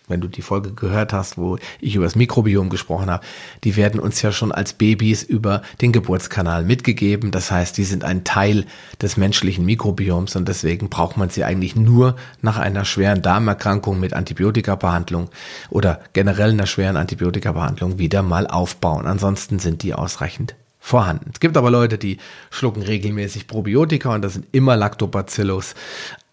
wenn 0.08 0.20
du 0.20 0.28
die 0.28 0.42
Folge 0.42 0.72
gehört 0.72 1.12
hast, 1.12 1.36
wo 1.36 1.58
ich 1.80 1.96
über 1.96 2.04
das 2.04 2.14
Mikrobiom 2.14 2.70
gesprochen 2.70 3.10
habe, 3.10 3.24
die 3.64 3.76
werden 3.76 3.98
uns 4.00 4.22
ja 4.22 4.32
schon 4.32 4.52
als 4.52 4.72
Babys 4.72 5.22
über 5.22 5.62
den 5.80 5.92
Geburtskanal 5.92 6.64
mitgegeben. 6.64 7.30
Das 7.30 7.50
heißt, 7.50 7.76
die 7.76 7.84
sind 7.84 8.04
ein 8.04 8.24
Teil 8.24 8.66
des 9.02 9.16
menschlichen 9.16 9.64
Mikrobioms 9.64 10.36
und 10.36 10.48
deswegen 10.48 10.88
braucht 10.88 11.16
man 11.16 11.30
sie 11.30 11.44
eigentlich 11.44 11.76
nur 11.76 12.16
nach 12.40 12.58
einer 12.58 12.84
schweren 12.84 13.22
Darmerkrankung 13.22 13.98
mit 13.98 14.12
Antibiotikabehandlung 14.12 15.28
oder 15.70 16.00
generell 16.12 16.50
einer 16.50 16.66
schweren 16.66 16.96
Antibiotikabehandlung 16.96 17.98
wieder 17.98 18.22
mal 18.22 18.46
aufbauen. 18.46 19.06
Ansonsten 19.06 19.58
sind 19.58 19.82
die 19.82 19.94
ausreichend 19.94 20.54
vorhanden. 20.86 21.30
Es 21.34 21.40
gibt 21.40 21.56
aber 21.56 21.72
Leute, 21.72 21.98
die 21.98 22.18
schlucken 22.50 22.80
regelmäßig 22.80 23.48
Probiotika 23.48 24.14
und 24.14 24.22
das 24.22 24.34
sind 24.34 24.46
immer 24.52 24.76
Lactobacillus 24.76 25.74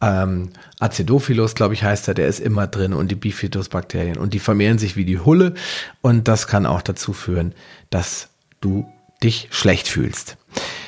ähm, 0.04 0.50
Acidophilus, 0.80 1.56
glaube 1.56 1.74
ich, 1.74 1.84
heißt 1.84 2.10
er, 2.10 2.14
der 2.14 2.28
ist 2.28 2.40
immer 2.40 2.68
drin 2.68 2.94
und 2.94 3.10
die 3.10 3.16
Bifidusbakterien 3.16 4.18
und 4.18 4.34
die 4.34 4.40
vermehren 4.40 4.78
sich 4.78 4.98
wie 4.98 5.06
die 5.06 5.20
Hulle 5.20 5.54
und 6.02 6.28
das 6.28 6.48
kann 6.48 6.66
auch 6.66 6.82
dazu 6.82 7.14
führen, 7.14 7.54
dass 7.90 8.30
du 8.60 8.86
dich 9.24 9.48
schlecht 9.52 9.88
fühlst. 9.88 10.38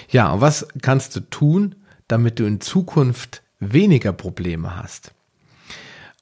Ja, 0.10 0.34
und 0.34 0.41
was 0.41 0.67
kannst 0.82 1.15
du 1.15 1.21
tun, 1.21 1.75
damit 2.10 2.39
du 2.39 2.45
in 2.45 2.60
Zukunft 2.60 3.41
weniger 3.60 4.12
Probleme 4.12 4.75
hast? 4.75 5.12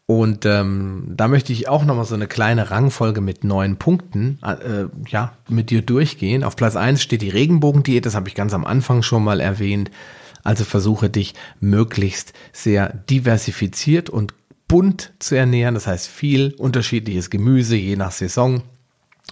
Und 0.06 0.46
ähm, 0.46 1.06
da 1.08 1.28
möchte 1.28 1.54
ich 1.54 1.70
auch 1.70 1.86
nochmal 1.86 2.06
so 2.06 2.14
eine 2.14 2.28
kleine 2.28 2.70
Rangfolge 2.70 3.22
mit 3.22 3.44
neun 3.44 3.78
Punkten 3.78 4.38
äh, 4.44 4.86
ja, 5.08 5.34
mit 5.50 5.70
dir 5.70 5.82
durchgehen. 5.82 6.44
Auf 6.44 6.56
Platz 6.56 6.76
eins 6.76 7.02
steht 7.02 7.22
die 7.22 7.30
Regenbogendiät, 7.30 8.06
das 8.06 8.14
habe 8.14 8.28
ich 8.28 8.36
ganz 8.36 8.54
am 8.54 8.66
Anfang 8.66 9.02
schon 9.02 9.24
mal 9.24 9.40
erwähnt. 9.40 9.90
Also 10.44 10.66
versuche 10.66 11.10
dich 11.10 11.34
möglichst 11.60 12.34
sehr 12.52 12.90
diversifiziert 13.10 14.10
und 14.10 14.34
bunt 14.68 15.14
zu 15.20 15.36
ernähren. 15.36 15.76
Das 15.76 15.88
heißt 15.88 16.08
viel 16.08 16.54
unterschiedliches 16.58 17.30
Gemüse 17.30 17.76
je 17.76 17.96
nach 17.96 18.12
Saison, 18.12 18.64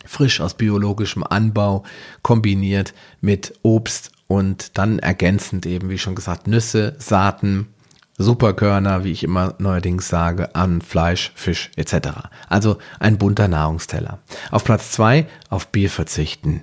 frisch 0.06 0.42
aus 0.42 0.54
biologischem 0.54 1.24
Anbau 1.24 1.84
kombiniert 2.22 2.94
mit 3.20 3.54
Obst 3.62 4.12
und 4.28 4.78
dann 4.78 5.00
ergänzend 5.00 5.66
eben, 5.66 5.90
wie 5.90 5.98
schon 5.98 6.16
gesagt, 6.16 6.48
Nüsse, 6.48 6.96
Saaten, 7.00 7.68
Superkörner, 8.18 9.04
wie 9.04 9.12
ich 9.12 9.24
immer 9.24 9.56
neuerdings 9.58 10.08
sage, 10.08 10.56
an 10.56 10.82
Fleisch, 10.82 11.32
Fisch 11.36 11.72
etc. 11.76 12.30
Also 12.48 12.78
ein 13.00 13.18
bunter 13.18 13.48
Nahrungsteller. 13.48 14.20
Auf 14.52 14.64
Platz 14.64 14.92
zwei 14.92 15.28
auf 15.50 15.68
Bier 15.68 15.90
verzichten. 15.90 16.62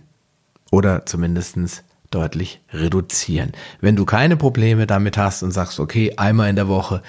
Oder 0.70 1.04
zumindestens 1.06 1.82
deutlich 2.10 2.60
reduzieren. 2.72 3.52
Wenn 3.80 3.96
du 3.96 4.04
keine 4.04 4.36
Probleme 4.36 4.86
damit 4.86 5.18
hast 5.18 5.42
und 5.42 5.50
sagst, 5.50 5.78
okay, 5.80 6.14
einmal 6.16 6.48
in 6.48 6.56
der 6.56 6.68
Woche 6.68 7.02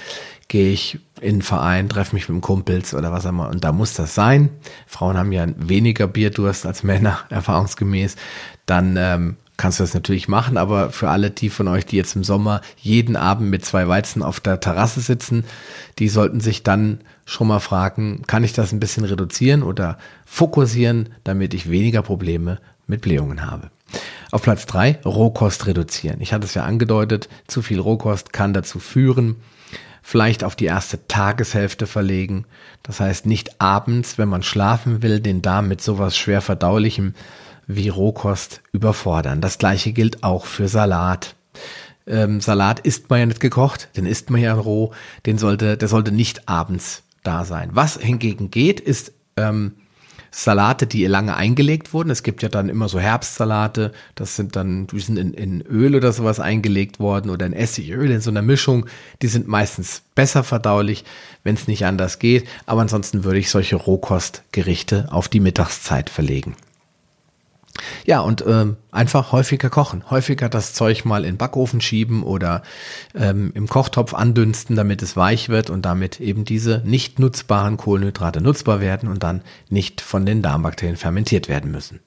gehe 0.47 0.71
ich 0.71 0.99
in 1.21 1.35
einen 1.35 1.41
Verein, 1.41 1.89
treffe 1.89 2.15
mich 2.15 2.27
mit 2.27 2.35
dem 2.35 2.41
Kumpels 2.41 2.93
oder 2.93 3.11
was 3.11 3.25
auch 3.25 3.29
immer, 3.29 3.49
und 3.49 3.63
da 3.63 3.71
muss 3.71 3.93
das 3.93 4.15
sein. 4.15 4.49
Frauen 4.87 5.17
haben 5.17 5.31
ja 5.31 5.45
weniger 5.55 6.07
Bierdurst 6.07 6.65
als 6.65 6.83
Männer, 6.83 7.19
erfahrungsgemäß. 7.29 8.15
Dann 8.65 8.97
ähm, 8.97 9.37
kannst 9.57 9.79
du 9.79 9.83
das 9.83 9.93
natürlich 9.93 10.27
machen, 10.27 10.57
aber 10.57 10.89
für 10.89 11.09
alle 11.09 11.31
die 11.31 11.49
von 11.49 11.67
euch, 11.67 11.85
die 11.85 11.97
jetzt 11.97 12.15
im 12.15 12.23
Sommer 12.23 12.61
jeden 12.77 13.15
Abend 13.15 13.49
mit 13.49 13.63
zwei 13.63 13.87
Weizen 13.87 14.23
auf 14.23 14.39
der 14.39 14.59
Terrasse 14.59 15.01
sitzen, 15.01 15.43
die 15.99 16.09
sollten 16.09 16.39
sich 16.39 16.63
dann 16.63 17.01
schon 17.25 17.47
mal 17.47 17.59
fragen, 17.59 18.23
kann 18.25 18.43
ich 18.43 18.53
das 18.53 18.71
ein 18.71 18.79
bisschen 18.79 19.05
reduzieren 19.05 19.61
oder 19.61 19.97
fokussieren, 20.25 21.09
damit 21.23 21.53
ich 21.53 21.69
weniger 21.69 22.01
Probleme 22.01 22.59
mit 22.87 23.01
Blähungen 23.01 23.45
habe. 23.45 23.69
Auf 24.31 24.43
Platz 24.43 24.65
drei 24.65 24.99
Rohkost 25.05 25.65
reduzieren. 25.65 26.21
Ich 26.21 26.33
hatte 26.33 26.45
es 26.45 26.53
ja 26.53 26.63
angedeutet, 26.63 27.29
zu 27.47 27.61
viel 27.61 27.79
Rohkost 27.79 28.31
kann 28.31 28.53
dazu 28.53 28.79
führen, 28.79 29.37
vielleicht 30.01 30.43
auf 30.43 30.55
die 30.55 30.65
erste 30.65 31.07
Tageshälfte 31.07 31.87
verlegen. 31.87 32.45
Das 32.83 32.99
heißt, 32.99 33.25
nicht 33.25 33.61
abends, 33.61 34.17
wenn 34.17 34.29
man 34.29 34.43
schlafen 34.43 35.01
will, 35.01 35.19
den 35.19 35.41
Darm 35.41 35.67
mit 35.67 35.81
sowas 35.81 36.17
schwer 36.17 36.41
verdaulichem 36.41 37.13
wie 37.67 37.89
Rohkost 37.89 38.61
überfordern. 38.71 39.41
Das 39.41 39.59
gleiche 39.59 39.93
gilt 39.93 40.23
auch 40.23 40.45
für 40.45 40.67
Salat. 40.67 41.35
Ähm, 42.07 42.41
Salat 42.41 42.79
isst 42.79 43.09
man 43.09 43.19
ja 43.19 43.25
nicht 43.27 43.39
gekocht, 43.39 43.89
den 43.95 44.07
isst 44.07 44.31
man 44.31 44.41
ja 44.41 44.53
roh, 44.55 44.91
den 45.27 45.37
sollte, 45.37 45.77
der 45.77 45.87
sollte 45.87 46.11
nicht 46.11 46.49
abends 46.49 47.03
da 47.23 47.45
sein. 47.45 47.69
Was 47.73 47.97
hingegen 47.97 48.49
geht, 48.49 48.79
ist 48.79 49.13
ähm, 49.37 49.73
Salate, 50.31 50.87
die 50.87 51.05
lange 51.05 51.35
eingelegt 51.35 51.93
wurden. 51.93 52.09
Es 52.09 52.23
gibt 52.23 52.43
ja 52.43 52.49
dann 52.49 52.69
immer 52.69 52.89
so 52.89 52.99
Herbstsalate, 52.99 53.91
das 54.15 54.35
sind 54.35 54.55
dann, 54.55 54.87
die 54.87 54.99
sind 54.99 55.17
in, 55.17 55.33
in 55.33 55.61
Öl 55.61 55.95
oder 55.95 56.11
sowas 56.11 56.39
eingelegt 56.39 56.99
worden 56.99 57.29
oder 57.29 57.45
in 57.45 57.53
Essigöl 57.53 58.11
in 58.11 58.21
so 58.21 58.29
einer 58.29 58.41
Mischung. 58.41 58.85
Die 59.21 59.27
sind 59.27 59.47
meistens 59.47 60.01
besser 60.15 60.43
verdaulich, 60.43 61.05
wenn 61.43 61.55
es 61.55 61.67
nicht 61.67 61.85
anders 61.85 62.19
geht. 62.19 62.47
Aber 62.65 62.81
ansonsten 62.81 63.23
würde 63.23 63.39
ich 63.39 63.49
solche 63.49 63.75
Rohkostgerichte 63.75 65.07
auf 65.11 65.27
die 65.27 65.39
Mittagszeit 65.39 66.09
verlegen. 66.09 66.55
Ja, 68.05 68.19
und 68.21 68.43
ähm, 68.45 68.77
einfach 68.91 69.31
häufiger 69.31 69.69
kochen, 69.69 70.09
häufiger 70.09 70.49
das 70.49 70.73
Zeug 70.73 71.05
mal 71.05 71.23
in 71.23 71.33
den 71.33 71.37
Backofen 71.37 71.81
schieben 71.81 72.23
oder 72.23 72.63
ähm, 73.15 73.51
im 73.53 73.67
Kochtopf 73.67 74.13
andünsten, 74.13 74.75
damit 74.75 75.01
es 75.01 75.15
weich 75.15 75.49
wird 75.49 75.69
und 75.69 75.83
damit 75.83 76.19
eben 76.19 76.45
diese 76.45 76.81
nicht 76.85 77.19
nutzbaren 77.19 77.77
Kohlenhydrate 77.77 78.41
nutzbar 78.41 78.81
werden 78.81 79.09
und 79.09 79.23
dann 79.23 79.41
nicht 79.69 80.01
von 80.01 80.25
den 80.25 80.41
Darmbakterien 80.41 80.97
fermentiert 80.97 81.47
werden 81.47 81.71
müssen. 81.71 81.99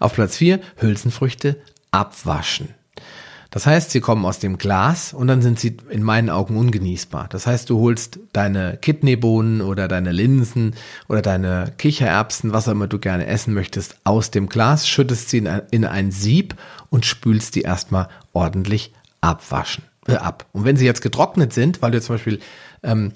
Auf 0.00 0.14
Platz 0.14 0.36
4 0.36 0.60
Hülsenfrüchte 0.76 1.56
abwaschen. 1.90 2.74
Das 3.52 3.66
heißt, 3.66 3.90
sie 3.90 4.00
kommen 4.00 4.24
aus 4.24 4.38
dem 4.38 4.56
Glas 4.56 5.12
und 5.12 5.26
dann 5.26 5.42
sind 5.42 5.60
sie 5.60 5.76
in 5.90 6.02
meinen 6.02 6.30
Augen 6.30 6.56
ungenießbar. 6.56 7.28
Das 7.28 7.46
heißt, 7.46 7.68
du 7.68 7.78
holst 7.80 8.18
deine 8.32 8.78
Kidneybohnen 8.78 9.60
oder 9.60 9.88
deine 9.88 10.10
Linsen 10.10 10.74
oder 11.06 11.20
deine 11.20 11.74
Kichererbsen, 11.76 12.54
was 12.54 12.66
auch 12.66 12.72
immer 12.72 12.88
du 12.88 12.98
gerne 12.98 13.26
essen 13.26 13.52
möchtest, 13.52 13.96
aus 14.04 14.30
dem 14.30 14.48
Glas, 14.48 14.88
schüttest 14.88 15.28
sie 15.28 15.38
in 15.38 15.48
ein, 15.48 15.62
in 15.70 15.84
ein 15.84 16.10
Sieb 16.10 16.56
und 16.88 17.04
spülst 17.04 17.54
die 17.54 17.60
erstmal 17.60 18.08
ordentlich 18.32 18.94
abwaschen, 19.20 19.84
äh, 20.08 20.14
ab. 20.14 20.46
Und 20.52 20.64
wenn 20.64 20.78
sie 20.78 20.86
jetzt 20.86 21.02
getrocknet 21.02 21.52
sind, 21.52 21.82
weil 21.82 21.90
du 21.90 22.00
zum 22.00 22.14
Beispiel 22.14 22.38
ähm, 22.82 23.12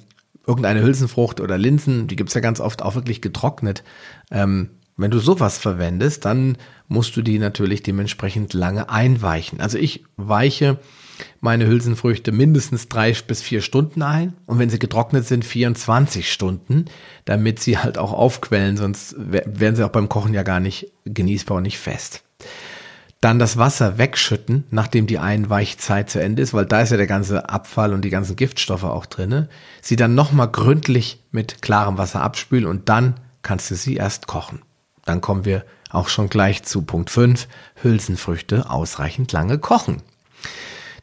irgendeine 0.47 0.83
Hülsenfrucht 0.83 1.41
oder 1.41 1.57
Linsen, 1.57 2.09
die 2.09 2.17
gibt's 2.17 2.35
ja 2.35 2.43
ganz 2.43 2.61
oft 2.61 2.83
auch 2.83 2.95
wirklich 2.95 3.23
getrocknet, 3.23 3.83
ähm, 4.31 4.69
wenn 4.97 5.11
du 5.11 5.19
sowas 5.19 5.59
verwendest, 5.59 6.25
dann 6.25 6.57
musst 6.89 7.17
du 7.17 7.23
die 7.23 7.39
natürlich 7.39 7.83
dementsprechend 7.83 8.55
lange 8.55 8.89
einweichen. 8.89 9.61
Also 9.61 9.79
ich 9.79 10.05
weiche 10.17 10.79
meine 11.41 11.67
Hülsenfrüchte 11.67 12.33
mindestens 12.33 12.89
drei 12.89 13.13
bis 13.13 13.43
vier 13.43 13.63
Stunden 13.63 14.03
ein 14.03 14.35
und 14.47 14.59
wenn 14.59 14.71
sie 14.71 14.79
getrocknet 14.79 15.27
sind, 15.27 15.45
24 15.45 16.31
Stunden, 16.31 16.87
damit 17.25 17.61
sie 17.61 17.79
halt 17.79 17.99
auch 17.99 18.13
aufquellen, 18.13 18.77
sonst 18.77 19.15
werden 19.19 19.77
sie 19.77 19.85
auch 19.85 19.91
beim 19.91 20.09
Kochen 20.09 20.35
ja 20.35 20.43
gar 20.43 20.61
nicht 20.61 20.93
genießbar 21.05 21.59
und 21.59 21.63
nicht 21.65 21.79
fest. 21.79 22.23
Dann 23.21 23.39
das 23.39 23.57
Wasser 23.57 23.97
wegschütten, 23.99 24.65
nachdem 24.71 25.07
die 25.07 25.19
Einweichzeit 25.19 26.11
zu 26.11 26.21
Ende 26.21 26.43
ist, 26.43 26.53
weil 26.53 26.67
da 26.67 26.83
ist 26.83 26.91
ja 26.91 26.99
der 26.99 27.07
ganze 27.07 27.49
Abfall 27.49 27.95
und 27.95 28.03
die 28.05 28.11
ganzen 28.11 28.37
Giftstoffe 28.37 28.85
auch 28.85 29.07
drinne. 29.07 29.49
Sie 29.81 29.97
dann 29.97 30.15
nochmal 30.15 30.51
gründlich 30.51 31.25
mit 31.33 31.63
klarem 31.63 31.97
Wasser 31.97 32.21
abspülen 32.21 32.67
und 32.67 32.89
dann 32.91 33.15
kannst 33.41 33.71
du 33.71 33.75
sie 33.75 33.97
erst 33.97 34.27
kochen. 34.27 34.61
Dann 35.07 35.23
kommen 35.23 35.47
wir 35.47 35.65
auch 35.91 36.09
schon 36.09 36.29
gleich 36.29 36.63
zu 36.65 36.83
Punkt 36.83 37.09
5, 37.09 37.49
Hülsenfrüchte 37.83 38.69
ausreichend 38.69 39.33
lange 39.33 39.59
kochen. 39.59 40.03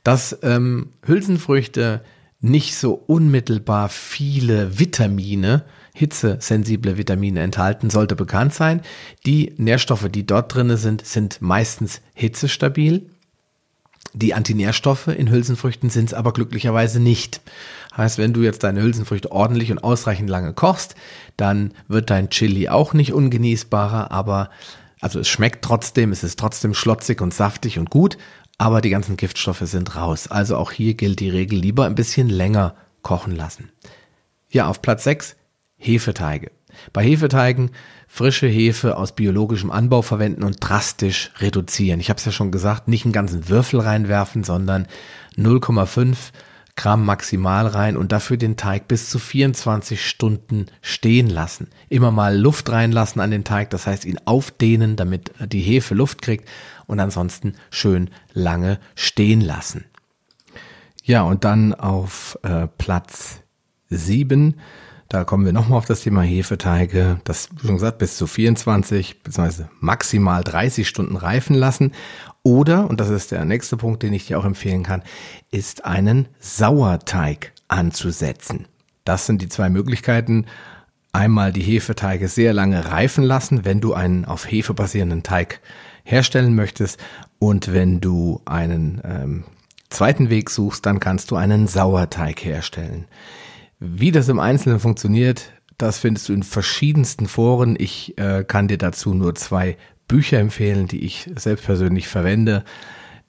Dass 0.04 0.38
ähm, 0.44 0.90
Hülsenfrüchte 1.06 2.02
nicht 2.40 2.76
so 2.76 2.94
unmittelbar 2.94 3.88
viele 3.88 4.78
Vitamine, 4.78 5.64
hitzesensible 5.94 6.98
Vitamine 6.98 7.40
enthalten, 7.40 7.90
sollte 7.90 8.16
bekannt 8.16 8.54
sein. 8.54 8.82
Die 9.26 9.54
Nährstoffe, 9.58 10.10
die 10.10 10.28
dort 10.28 10.54
drin 10.54 10.76
sind, 10.76 11.06
sind 11.06 11.42
meistens 11.42 12.02
hitzestabil. 12.14 13.10
Die 14.14 14.34
Antinährstoffe 14.34 15.08
in 15.08 15.32
Hülsenfrüchten 15.32 15.90
sind 15.90 16.06
es 16.06 16.14
aber 16.14 16.34
glücklicherweise 16.34 17.00
nicht. 17.00 17.42
Heißt, 17.96 18.18
wenn 18.18 18.34
du 18.34 18.42
jetzt 18.42 18.64
deine 18.64 18.82
Hülsenfrüchte 18.82 19.32
ordentlich 19.32 19.72
und 19.72 19.84
ausreichend 19.84 20.30
lange 20.30 20.54
kochst, 20.54 20.96
dann 21.38 21.74
wird 21.88 22.10
dein 22.10 22.30
Chili 22.30 22.70
auch 22.70 22.94
nicht 22.94 23.14
ungenießbarer, 23.14 24.12
aber 24.12 24.50
also 25.02 25.20
es 25.20 25.28
schmeckt 25.28 25.64
trotzdem, 25.66 26.12
es 26.12 26.24
ist 26.24 26.40
trotzdem 26.40 26.74
schlotzig 26.74 27.22
und 27.22 27.34
saftig 27.34 27.80
und 27.80 27.90
gut, 27.90 28.18
aber 28.58 28.82
die 28.82 28.90
ganzen 28.90 29.18
Giftstoffe 29.18 29.64
sind 29.64 29.96
raus. 29.96 30.28
Also 30.28 30.58
auch 30.58 30.72
hier 30.72 30.94
gilt 30.94 31.20
die 31.20 31.30
Regel 31.30 31.60
lieber 31.60 31.86
ein 31.86 31.96
bisschen 31.96 32.30
länger 32.30 32.76
kochen 33.02 33.36
lassen. 33.36 33.72
Ja, 34.50 34.68
auf 34.68 34.82
Platz 34.82 35.04
6 35.04 35.36
Hefeteige. 35.78 36.52
Bei 36.94 37.04
Hefeteigen 37.04 37.72
frische 38.14 38.46
Hefe 38.46 38.96
aus 38.98 39.14
biologischem 39.14 39.72
Anbau 39.72 40.04
verwenden 40.04 40.44
und 40.44 40.58
drastisch 40.60 41.32
reduzieren. 41.40 42.00
Ich 42.00 42.10
habe 42.10 42.20
es 42.20 42.26
ja 42.26 42.32
schon 42.32 42.52
gesagt, 42.52 42.88
nicht 42.88 43.06
einen 43.06 43.12
ganzen 43.12 43.50
Würfel 43.50 43.80
reinwerfen, 43.80 44.44
sondern 44.44 44.86
0,5 45.36 46.16
Gramm 46.76 47.06
maximal 47.06 47.66
rein 47.66 47.98
und 47.98 48.12
dafür 48.12 48.38
den 48.38 48.56
Teig 48.56 48.88
bis 48.88 49.10
zu 49.10 49.18
24 49.18 50.08
Stunden 50.08 50.68
stehen 50.84 51.28
lassen. 51.28 51.70
Immer 51.90 52.12
mal 52.12 52.38
Luft 52.38 52.70
reinlassen 52.70 53.20
an 53.20 53.32
den 53.32 53.46
Teig, 53.46 53.72
das 53.72 53.88
heißt 53.88 54.06
ihn 54.06 54.20
aufdehnen, 54.26 54.96
damit 54.96 55.32
die 55.48 55.62
Hefe 55.62 55.96
Luft 55.96 56.22
kriegt 56.22 56.48
und 56.86 57.00
ansonsten 57.00 57.56
schön 57.72 58.12
lange 58.32 58.80
stehen 58.94 59.42
lassen. 59.42 59.86
Ja, 61.04 61.24
und 61.24 61.46
dann 61.46 61.74
auf 61.74 62.38
äh, 62.44 62.68
Platz 62.78 63.40
7 63.90 64.54
da 65.14 65.26
kommen 65.26 65.46
wir 65.46 65.54
nochmal 65.54 65.78
auf 65.78 65.86
das 65.86 66.02
Thema 66.02 66.24
Hefeteige. 66.24 67.22
Das, 67.24 67.50
wie 67.52 67.68
schon 67.68 67.76
gesagt, 67.76 68.00
bis 68.00 68.18
zu 68.18 68.26
24 68.26 69.22
bzw. 69.22 69.66
maximal 69.80 70.44
30 70.44 70.88
Stunden 70.88 71.18
reifen 71.18 71.56
lassen. 71.56 71.92
Oder, 72.42 72.90
und 72.90 73.00
das 73.00 73.10
ist 73.10 73.32
der 73.32 73.46
nächste 73.46 73.78
Punkt, 73.78 74.02
den 74.02 74.12
ich 74.12 74.26
dir 74.26 74.40
auch 74.40 74.46
empfehlen 74.46 74.82
kann, 74.82 75.04
ist 75.52 75.86
einen 75.86 76.30
Sauerteig 76.40 77.52
anzusetzen. 77.68 78.66
Das 79.06 79.28
sind 79.28 79.44
die 79.44 79.50
zwei 79.50 79.70
Möglichkeiten. 79.70 80.48
Einmal 81.12 81.54
die 81.54 81.62
Hefeteige 81.62 82.28
sehr 82.28 82.52
lange 82.52 82.90
reifen 82.90 83.24
lassen, 83.24 83.66
wenn 83.66 83.82
du 83.82 83.94
einen 83.94 84.26
auf 84.26 84.50
Hefe 84.50 84.74
basierenden 84.74 85.22
Teig 85.22 85.62
herstellen 86.04 86.56
möchtest. 86.56 87.00
Und 87.38 87.72
wenn 87.72 88.02
du 88.02 88.42
einen 88.46 89.00
ähm, 89.04 89.44
zweiten 89.92 90.32
Weg 90.32 90.50
suchst, 90.50 90.88
dann 90.88 91.00
kannst 91.00 91.30
du 91.30 91.36
einen 91.36 91.68
Sauerteig 91.68 92.44
herstellen. 92.44 93.06
Wie 93.86 94.12
das 94.12 94.30
im 94.30 94.40
Einzelnen 94.40 94.80
funktioniert, 94.80 95.52
das 95.78 96.00
findest 96.00 96.30
du 96.30 96.34
in 96.34 96.44
verschiedensten 96.44 97.28
Foren. 97.28 97.76
Ich 97.78 98.18
äh, 98.18 98.46
kann 98.46 98.70
dir 98.70 98.78
dazu 98.78 99.14
nur 99.14 99.36
zwei 99.36 99.76
Bücher 100.08 100.40
empfehlen, 100.40 100.88
die 100.88 101.04
ich 101.04 101.30
selbst 101.36 101.66
persönlich 101.66 102.08
verwende, 102.08 102.64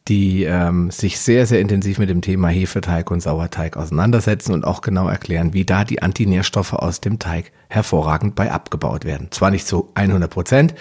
die 0.07 0.45
ähm, 0.45 0.93
sich 0.93 1.19
sehr, 1.19 1.47
sehr 1.47 1.61
intensiv 1.61 1.99
mit 1.99 2.09
dem 2.09 2.21
Thema 2.21 2.51
Hefeteig 2.51 3.11
und 3.11 3.21
Sauerteig 3.21 3.77
auseinandersetzen 3.77 4.53
und 4.53 4.65
auch 4.65 4.81
genau 4.81 5.09
erklären, 5.09 5.55
wie 5.55 5.65
da 5.65 5.83
die 5.83 6.03
Antinährstoffe 6.03 6.75
aus 6.75 7.01
dem 7.01 7.19
Teig 7.19 7.51
hervorragend 7.69 8.37
bei 8.37 8.53
abgebaut 8.53 9.05
werden. 9.05 9.33
Zwar 9.33 9.51
nicht 9.51 9.67
zu 9.67 9.91
100 9.95 10.31
Prozent, 10.31 10.77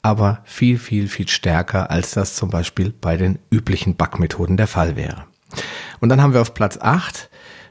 aber 0.00 0.40
viel, 0.44 0.78
viel, 0.78 1.06
viel 1.06 1.28
stärker, 1.28 1.90
als 1.90 2.12
das 2.12 2.34
zum 2.34 2.48
Beispiel 2.48 2.94
bei 2.98 3.18
den 3.18 3.38
üblichen 3.50 3.94
Backmethoden 3.94 4.56
der 4.56 4.68
Fall 4.68 4.96
wäre. 4.96 5.24
Und 6.00 6.08
dann 6.08 6.22
haben 6.22 6.32
wir 6.32 6.40
auf 6.40 6.54
Platz 6.54 6.78
8 6.80 7.27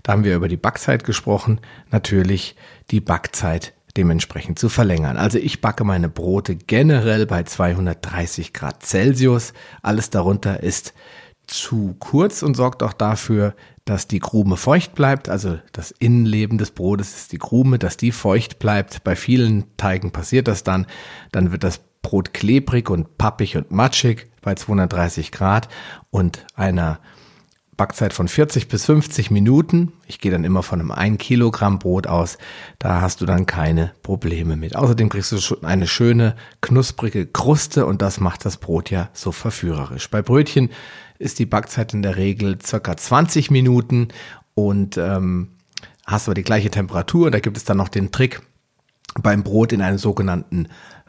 da 0.08 0.14
haben 0.14 0.24
wir 0.24 0.38
über 0.38 0.48
die 0.48 0.56
Backzeit 0.56 1.04
gesprochen, 1.04 1.60
natürlich 1.92 2.56
die 2.92 3.02
Backzeit 3.02 3.74
dementsprechend 3.98 4.58
zu 4.58 4.70
verlängern. 4.70 5.18
Also 5.18 5.38
ich 5.38 5.60
backe 5.60 5.84
meine 5.84 6.08
Brote 6.08 6.56
generell 6.56 7.26
bei 7.26 7.44
230 7.44 8.54
Grad 8.54 8.84
Celsius. 8.84 9.52
Alles 9.82 10.10
darunter 10.10 10.64
ist 10.64 10.94
zu 11.46 11.98
kurz 12.00 12.42
und 12.42 12.56
sorgt 12.56 12.84
auch 12.84 12.94
dafür, 12.94 13.54
dass 13.84 14.08
die 14.08 14.20
Krume 14.20 14.56
feucht 14.56 14.96
bleibt. 14.96 15.28
Also 15.28 15.60
das 15.74 15.92
Innenleben 15.92 16.58
des 16.58 16.72
Brotes 16.72 17.14
ist 17.14 17.34
die 17.34 17.38
Krume, 17.38 17.78
dass 17.78 17.98
die 17.98 18.14
feucht 18.14 18.60
bleibt. 18.60 19.04
Bei 19.04 19.18
vielen 19.18 19.76
Teigen 19.76 20.12
passiert 20.12 20.48
das 20.48 20.64
dann. 20.64 20.86
Dann 21.34 21.52
wird 21.52 21.66
das 21.66 21.82
Brot 22.02 22.34
klebrig 22.34 22.90
und 22.90 23.18
pappig 23.18 23.58
und 23.58 23.72
matschig 23.72 24.28
bei 24.42 24.56
230 24.56 25.34
Grad 25.34 25.68
und 26.12 26.46
einer 26.56 27.02
Backzeit 27.78 28.12
von 28.12 28.28
40 28.28 28.68
bis 28.68 28.86
50 28.86 29.30
Minuten. 29.30 29.94
Ich 30.08 30.20
gehe 30.20 30.32
dann 30.32 30.44
immer 30.44 30.64
von 30.64 30.82
einem 30.82 30.92
1 30.92 31.20
Kilogramm 31.20 31.78
Brot 31.78 32.08
aus. 32.08 32.40
Da 32.80 33.02
hast 33.02 33.22
du 33.22 33.26
dann 33.28 33.46
keine 33.46 33.94
Probleme 34.02 34.58
mit. 34.58 34.76
Außerdem 34.76 35.10
kriegst 35.10 35.32
du 35.32 35.38
schon 35.38 35.64
eine 35.64 35.88
schöne, 35.88 36.36
knusprige 36.62 37.28
Kruste 37.28 37.86
und 37.86 38.02
das 38.02 38.20
macht 38.20 38.46
das 38.46 38.58
Brot 38.58 38.90
ja 38.90 39.10
so 39.14 39.32
verführerisch. 39.32 40.10
Bei 40.10 40.24
Brötchen 40.24 40.70
ist 41.20 41.38
die 41.38 41.46
Backzeit 41.46 41.94
in 41.94 42.02
der 42.02 42.18
Regel 42.18 42.58
circa 42.62 42.98
20 42.98 43.52
Minuten 43.52 44.10
und 44.56 44.98
ähm, 44.98 45.50
hast 46.06 46.28
aber 46.28 46.36
die 46.36 46.44
gleiche 46.44 46.72
Temperatur. 46.72 47.30
Da 47.30 47.40
gibt 47.40 47.58
es 47.58 47.64
dann 47.64 47.78
noch 47.78 47.90
den 47.90 48.12
Trick, 48.12 48.42
beim 49.22 49.44
Brot 49.44 49.72
in 49.72 49.82
einem 49.82 50.00
sogenannten 50.00 50.68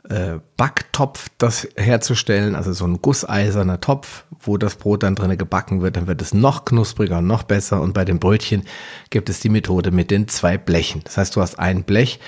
äh, 0.09 0.39
Backtopf 0.59 1.29
das 1.39 1.69
herzustellen, 1.77 2.57
also 2.57 2.73
so 2.73 2.85
ein 2.85 3.01
gusseiserner 3.01 3.81
Topf, 3.81 4.25
wo 4.41 4.57
das 4.57 4.75
Brot 4.75 5.05
dann 5.05 5.15
drinnen 5.15 5.39
gebacken 5.39 5.83
wird, 5.83 5.97
dann 5.97 6.09
wird 6.09 6.21
es 6.21 6.35
noch 6.35 6.65
knuspriger 6.65 7.19
und 7.19 7.29
noch 7.29 7.45
besser. 7.45 7.81
Und 7.81 7.95
bei 7.95 8.05
den 8.05 8.19
Brötchen 8.19 8.65
gibt 9.11 9.31
es 9.31 9.39
die 9.39 9.51
Methode 9.51 9.93
mit 9.93 10.11
den 10.11 10.27
zwei 10.27 10.59
Blechen. 10.59 11.03
Das 11.05 11.17
heißt, 11.17 11.37
du 11.37 11.43
hast 11.43 11.61
ein 11.61 11.85
Blech, 11.85 12.19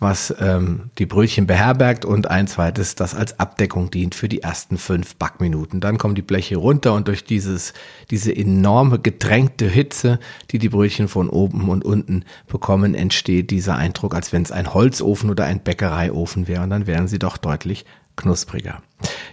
was 0.00 0.34
ähm, 0.40 0.90
die 0.98 1.04
Brötchen 1.04 1.46
beherbergt 1.46 2.06
und 2.06 2.30
ein 2.30 2.46
zweites, 2.46 2.94
das 2.94 3.14
als 3.14 3.38
Abdeckung 3.38 3.90
dient 3.90 4.14
für 4.14 4.30
die 4.30 4.42
ersten 4.42 4.78
fünf 4.78 5.16
Backminuten. 5.16 5.80
Dann 5.80 5.98
kommen 5.98 6.14
die 6.14 6.22
Bleche 6.22 6.56
runter 6.56 6.94
und 6.94 7.06
durch 7.08 7.24
dieses, 7.24 7.74
diese 8.10 8.34
enorme 8.34 8.98
gedrängte 8.98 9.66
Hitze, 9.66 10.20
die 10.50 10.58
die 10.58 10.70
Brötchen 10.70 11.08
von 11.08 11.28
oben 11.28 11.68
und 11.68 11.84
unten 11.84 12.24
bekommen, 12.48 12.94
entsteht 12.94 13.50
dieser 13.50 13.76
Eindruck, 13.76 14.14
als 14.14 14.32
wenn 14.32 14.42
es 14.42 14.52
ein 14.52 14.72
Holzofen 14.72 15.28
oder 15.28 15.44
ein 15.44 15.60
Bäckereiofen 15.60 16.48
wäre 16.48 16.62
und 16.62 16.70
dann 16.70 16.86
wären 16.86 17.08
sie 17.08 17.18
doch 17.18 17.36
deutlich 17.36 17.73
knuspriger. 18.16 18.82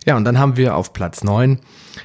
Ja, 0.06 0.18
und 0.18 0.26
dann 0.26 0.40
haben 0.40 0.58
wir 0.58 0.76
auf 0.76 0.94
Platz 0.94 1.24
neun 1.24 1.60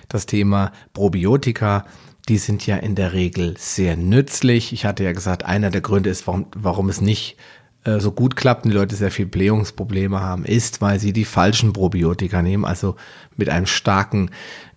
das 0.09 0.27
Thema 0.27 0.73
Probiotika. 0.93 1.87
Die 2.29 2.39
sind 2.39 2.67
ja 2.67 2.77
in 2.77 2.95
der 2.95 3.13
Regel 3.13 3.55
sehr 3.57 3.97
nützlich. 3.97 4.73
Ich 4.73 4.85
hatte 4.85 5.05
ja 5.05 5.13
gesagt, 5.13 5.45
einer 5.45 5.71
der 5.71 5.81
Gründe 5.81 6.11
ist, 6.11 6.27
warum, 6.27 6.47
warum 6.55 6.89
es 6.89 7.01
nicht 7.01 7.37
äh, 7.85 8.01
so 8.01 8.13
gut 8.13 8.37
klappt 8.37 8.65
und 8.65 8.73
die 8.73 8.77
Leute 8.77 8.97
sehr 8.97 9.11
viel 9.11 9.27
Blähungsprobleme 9.27 10.21
haben, 10.21 10.45
ist, 10.45 10.81
weil 10.81 10.99
sie 10.99 11.13
die 11.13 11.25
falschen 11.25 11.73
Probiotika 11.73 12.43
nehmen, 12.43 12.65
also 12.65 12.97
mit 13.37 13.49
einem 13.49 13.67
starken 13.67 14.31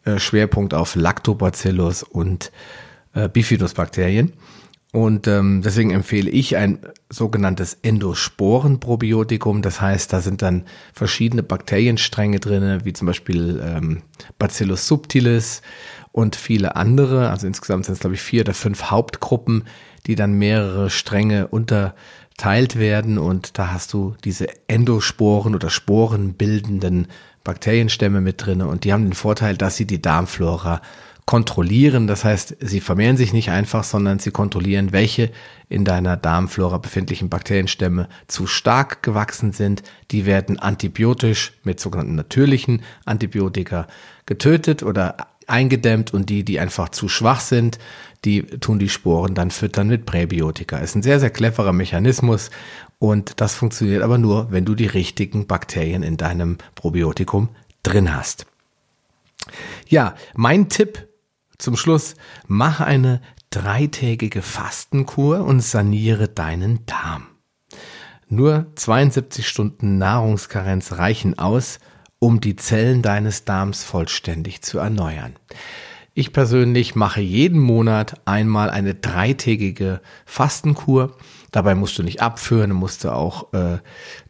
äh, 0.06 0.20
Schwerpunkt 0.20 0.74
auf 0.74 0.96
Lactobacillus 0.96 2.04
und 2.04 2.52
äh, 3.14 3.28
Bifidusbakterien. 3.28 4.34
Und 4.92 5.28
ähm, 5.28 5.62
deswegen 5.64 5.92
empfehle 5.92 6.32
ich 6.32 6.58
ein 6.58 6.80
sogenanntes 7.10 7.78
Endosporenprobiotikum. 7.84 9.62
Das 9.62 9.82
heißt, 9.82 10.12
da 10.12 10.20
sind 10.20 10.42
dann 10.42 10.66
verschiedene 10.94 11.44
Bakterienstränge 11.44 12.40
drinne, 12.40 12.86
wie 12.86 12.94
zum 12.94 13.06
Beispiel 13.06 13.62
ähm, 13.64 14.02
Bacillus 14.40 14.88
subtilis 14.88 15.62
und 16.12 16.36
viele 16.36 16.76
andere. 16.76 17.30
Also 17.30 17.46
insgesamt 17.46 17.86
sind 17.86 17.94
es, 17.94 18.00
glaube 18.00 18.16
ich, 18.16 18.22
vier 18.22 18.42
oder 18.42 18.56
fünf 18.56 18.86
Hauptgruppen, 18.86 19.66
die 20.08 20.16
dann 20.16 20.34
mehrere 20.34 20.90
Stränge 20.90 21.48
unterteilt 21.48 22.80
werden. 22.80 23.20
Und 23.20 23.60
da 23.60 23.72
hast 23.72 23.94
du 23.94 24.16
diese 24.24 24.48
Endosporen 24.68 25.54
oder 25.54 25.70
sporenbildenden 25.70 27.10
Bakterienstämme 27.44 28.22
mit 28.22 28.44
drinne. 28.44 28.68
Und 28.68 28.86
die 28.86 28.94
haben 28.94 29.04
den 29.04 29.14
Vorteil, 29.14 29.56
dass 29.56 29.78
sie 29.78 29.86
die 29.86 30.02
Darmflora 30.02 30.82
kontrollieren. 31.30 32.08
Das 32.08 32.26
heißt, 32.26 32.58
sie 32.60 32.80
vermehren 32.80 33.16
sich 33.16 33.34
nicht 33.34 33.52
einfach, 33.52 33.84
sondern 33.84 34.18
sie 34.18 34.32
kontrollieren, 34.32 34.94
welche 34.94 35.30
in 35.70 35.86
deiner 35.86 36.18
Darmflora 36.18 36.80
befindlichen 36.80 37.30
Bakterienstämme 37.30 38.10
zu 38.26 38.48
stark 38.48 39.04
gewachsen 39.04 39.52
sind. 39.52 39.84
Die 40.10 40.26
werden 40.26 40.58
antibiotisch 40.58 41.54
mit 41.64 41.80
sogenannten 41.80 42.16
natürlichen 42.16 42.82
Antibiotika 43.06 43.86
getötet 44.26 44.82
oder 44.82 45.28
eingedämmt 45.46 46.16
und 46.16 46.32
die, 46.32 46.44
die 46.44 46.60
einfach 46.60 46.90
zu 46.90 47.08
schwach 47.08 47.42
sind, 47.42 47.78
die 48.26 48.42
tun 48.42 48.80
die 48.80 48.90
Sporen 48.90 49.36
dann 49.36 49.52
füttern 49.52 49.88
mit 49.88 50.08
Präbiotika. 50.08 50.78
Ist 50.80 50.96
ein 50.96 51.04
sehr, 51.04 51.20
sehr 51.20 51.30
cleverer 51.30 51.74
Mechanismus 51.74 52.50
und 52.98 53.40
das 53.40 53.54
funktioniert 53.54 54.02
aber 54.02 54.18
nur, 54.18 54.48
wenn 54.50 54.66
du 54.66 54.74
die 54.74 54.88
richtigen 54.88 55.46
Bakterien 55.46 56.02
in 56.02 56.18
deinem 56.18 56.58
Probiotikum 56.74 57.50
drin 57.84 58.16
hast. 58.16 58.48
Ja, 59.88 60.16
mein 60.34 60.70
Tipp 60.70 61.06
zum 61.60 61.78
Schluss, 61.78 62.16
mach 62.48 62.80
eine 62.80 63.22
dreitägige 63.52 64.42
Fastenkur 64.42 65.44
und 65.44 65.62
saniere 65.62 66.28
deinen 66.28 66.86
Darm. 66.86 67.28
Nur 68.28 68.68
72 68.76 69.48
Stunden 69.48 69.98
Nahrungskarenz 69.98 70.94
reichen 70.94 71.38
aus, 71.38 71.80
um 72.20 72.42
die 72.42 72.56
Zellen 72.56 73.02
deines 73.02 73.46
Darms 73.46 73.84
vollständig 73.84 74.62
zu 74.62 74.80
erneuern. 74.80 75.36
Ich 76.14 76.34
persönlich 76.34 76.96
mache 76.96 77.22
jeden 77.22 77.60
Monat 77.60 78.20
einmal 78.26 78.70
eine 78.70 78.94
dreitägige 78.94 80.02
Fastenkur. 80.26 81.16
Dabei 81.52 81.76
musst 81.76 81.98
du 81.98 82.04
nicht 82.04 82.22
abführen, 82.22 82.72
musst 82.72 83.04
du 83.04 83.14
auch 83.14 83.54
äh, 83.54 83.80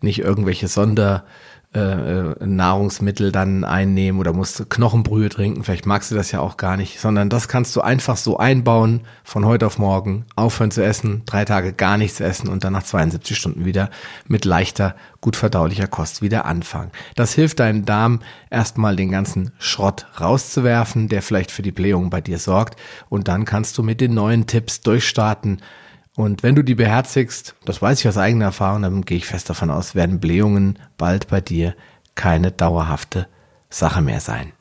nicht 0.02 0.20
irgendwelche 0.20 0.68
Sonder 0.68 1.26
äh, 1.72 1.80
äh, 1.80 2.36
Nahrungsmittel 2.44 3.32
dann 3.32 3.64
einnehmen 3.64 4.20
oder 4.20 4.34
musst 4.34 4.72
Knochenbrühe 4.72 5.30
trinken, 5.30 5.64
vielleicht 5.64 5.86
magst 5.86 6.10
du 6.10 6.16
das 6.16 6.32
ja 6.32 6.40
auch 6.40 6.58
gar 6.58 6.78
nicht, 6.78 7.00
sondern 7.00 7.30
das 7.30 7.48
kannst 7.48 7.76
du 7.76 7.82
einfach 7.82 8.18
so 8.18 8.38
einbauen, 8.38 9.02
von 9.24 9.46
heute 9.46 9.68
auf 9.68 9.78
morgen, 9.78 10.26
aufhören 10.36 10.72
zu 10.72 10.84
essen, 10.84 11.22
drei 11.28 11.46
Tage 11.46 11.74
gar 11.74 11.98
nichts 11.98 12.22
essen 12.22 12.50
und 12.50 12.64
dann 12.64 12.74
nach 12.74 12.82
72 12.82 13.38
Stunden 13.38 13.66
wieder 13.66 13.92
mit 14.28 14.46
leichter, 14.46 14.96
gut 15.22 15.36
verdaulicher 15.36 15.86
Kost 15.86 16.24
wieder 16.24 16.46
anfangen. 16.46 16.90
Das 17.14 17.34
hilft 17.34 17.60
deinem 17.60 17.86
Darm 17.86 18.22
erstmal 18.50 18.96
den 18.96 19.12
ganzen 19.12 19.52
Schrott 19.60 20.08
rauszuwerfen, 20.20 21.08
der 21.08 21.22
vielleicht 21.22 21.52
für 21.52 21.62
die 21.62 21.72
Blähung 21.72 22.10
bei 22.10 22.20
dir 22.20 22.40
sorgt. 22.40 22.80
Und 23.10 23.28
dann 23.28 23.46
kannst 23.46 23.78
du 23.78 23.84
mit 23.84 24.02
den 24.02 24.16
neuen 24.16 24.48
Tipps 24.48 24.82
durchstarten, 24.82 25.62
und 26.20 26.44
wenn 26.44 26.54
du 26.54 26.64
die 26.64 26.76
beherzigst, 26.76 27.56
das 27.64 27.82
weiß 27.82 28.02
ich 28.02 28.08
aus 28.10 28.18
eigener 28.18 28.44
Erfahrung, 28.44 28.82
dann 28.82 29.04
gehe 29.04 29.16
ich 29.16 29.26
fest 29.26 29.50
davon 29.50 29.72
aus, 29.72 29.96
werden 29.96 30.20
Blähungen 30.20 30.78
bald 30.98 31.30
bei 31.30 31.40
dir 31.40 31.76
keine 32.14 32.52
dauerhafte 32.52 33.30
Sache 33.70 34.02
mehr 34.02 34.20
sein. 34.20 34.52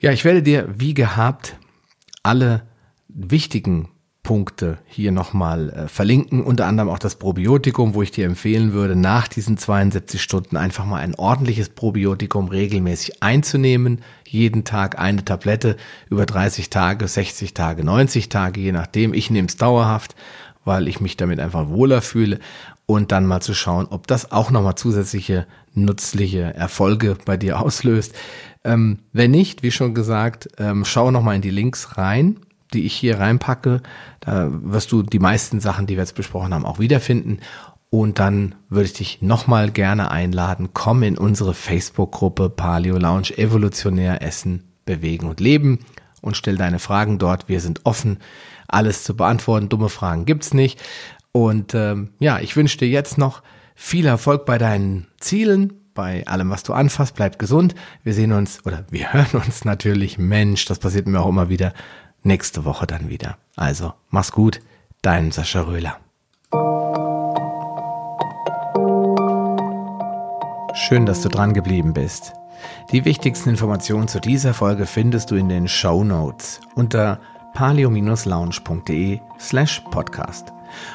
Ja, 0.00 0.12
ich 0.12 0.26
werde 0.26 0.42
dir 0.42 0.68
wie 0.68 0.92
gehabt 0.92 1.56
alle 2.22 2.64
wichtigen 3.08 3.88
Punkte 4.28 4.76
hier 4.84 5.10
nochmal 5.10 5.70
äh, 5.70 5.88
verlinken, 5.88 6.44
unter 6.44 6.66
anderem 6.66 6.90
auch 6.90 6.98
das 6.98 7.14
Probiotikum, 7.14 7.94
wo 7.94 8.02
ich 8.02 8.10
dir 8.10 8.26
empfehlen 8.26 8.74
würde, 8.74 8.94
nach 8.94 9.26
diesen 9.26 9.56
72 9.56 10.20
Stunden 10.20 10.58
einfach 10.58 10.84
mal 10.84 11.00
ein 11.00 11.14
ordentliches 11.14 11.70
Probiotikum 11.70 12.48
regelmäßig 12.48 13.22
einzunehmen. 13.22 14.02
Jeden 14.26 14.64
Tag 14.64 14.98
eine 14.98 15.24
Tablette 15.24 15.78
über 16.10 16.26
30 16.26 16.68
Tage, 16.68 17.08
60 17.08 17.54
Tage, 17.54 17.82
90 17.84 18.28
Tage, 18.28 18.60
je 18.60 18.72
nachdem. 18.72 19.14
Ich 19.14 19.30
nehme 19.30 19.48
es 19.48 19.56
dauerhaft, 19.56 20.14
weil 20.62 20.88
ich 20.88 21.00
mich 21.00 21.16
damit 21.16 21.40
einfach 21.40 21.70
wohler 21.70 22.02
fühle 22.02 22.38
und 22.84 23.12
dann 23.12 23.24
mal 23.24 23.40
zu 23.40 23.54
schauen, 23.54 23.86
ob 23.88 24.06
das 24.08 24.30
auch 24.30 24.50
nochmal 24.50 24.74
zusätzliche 24.74 25.46
nützliche 25.72 26.52
Erfolge 26.52 27.16
bei 27.24 27.38
dir 27.38 27.60
auslöst. 27.62 28.14
Ähm, 28.62 28.98
wenn 29.14 29.30
nicht, 29.30 29.62
wie 29.62 29.70
schon 29.70 29.94
gesagt, 29.94 30.50
ähm, 30.58 30.84
schau 30.84 31.10
nochmal 31.10 31.36
in 31.36 31.42
die 31.42 31.48
Links 31.48 31.96
rein 31.96 32.36
die 32.72 32.84
ich 32.84 32.94
hier 32.94 33.18
reinpacke. 33.18 33.82
Da 34.20 34.48
wirst 34.50 34.92
du 34.92 35.02
die 35.02 35.18
meisten 35.18 35.60
Sachen, 35.60 35.86
die 35.86 35.94
wir 35.94 36.02
jetzt 36.02 36.14
besprochen 36.14 36.54
haben, 36.54 36.66
auch 36.66 36.78
wiederfinden. 36.78 37.40
Und 37.90 38.18
dann 38.18 38.54
würde 38.68 38.84
ich 38.84 38.92
dich 38.92 39.22
nochmal 39.22 39.70
gerne 39.70 40.10
einladen, 40.10 40.70
komm 40.74 41.02
in 41.02 41.16
unsere 41.16 41.54
Facebook-Gruppe 41.54 42.50
Paleo 42.50 42.98
Lounge 42.98 43.36
Evolutionär 43.36 44.20
Essen, 44.22 44.64
Bewegen 44.84 45.26
und 45.26 45.40
Leben 45.40 45.80
und 46.20 46.36
stell 46.36 46.56
deine 46.56 46.78
Fragen 46.78 47.18
dort. 47.18 47.48
Wir 47.48 47.60
sind 47.60 47.80
offen, 47.84 48.18
alles 48.66 49.04
zu 49.04 49.16
beantworten. 49.16 49.68
Dumme 49.70 49.88
Fragen 49.88 50.26
gibt's 50.26 50.52
nicht. 50.52 50.80
Und 51.32 51.74
ähm, 51.74 52.10
ja, 52.18 52.40
ich 52.40 52.56
wünsche 52.56 52.78
dir 52.78 52.88
jetzt 52.88 53.16
noch 53.16 53.42
viel 53.74 54.06
Erfolg 54.06 54.44
bei 54.44 54.58
deinen 54.58 55.06
Zielen, 55.18 55.72
bei 55.94 56.26
allem, 56.26 56.50
was 56.50 56.64
du 56.64 56.74
anfasst. 56.74 57.14
Bleib 57.14 57.38
gesund. 57.38 57.74
Wir 58.02 58.12
sehen 58.12 58.32
uns 58.32 58.64
oder 58.66 58.84
wir 58.90 59.12
hören 59.12 59.40
uns 59.44 59.64
natürlich. 59.64 60.18
Mensch, 60.18 60.66
das 60.66 60.78
passiert 60.78 61.06
mir 61.06 61.20
auch 61.20 61.28
immer 61.28 61.48
wieder 61.48 61.72
nächste 62.28 62.64
Woche 62.64 62.86
dann 62.86 63.08
wieder. 63.08 63.36
Also, 63.56 63.92
mach's 64.10 64.30
gut, 64.30 64.60
dein 65.02 65.32
Sascha 65.32 65.62
Röhler. 65.62 65.98
Schön, 70.74 71.06
dass 71.06 71.22
du 71.22 71.28
dran 71.28 71.54
geblieben 71.54 71.92
bist. 71.92 72.34
Die 72.92 73.04
wichtigsten 73.04 73.50
Informationen 73.50 74.08
zu 74.08 74.20
dieser 74.20 74.54
Folge 74.54 74.86
findest 74.86 75.30
du 75.30 75.34
in 75.34 75.48
den 75.48 75.66
Show 75.66 76.04
Notes 76.04 76.60
unter 76.76 77.20
palio-lounge.de 77.54 79.20
slash 79.40 79.82
podcast. 79.90 80.52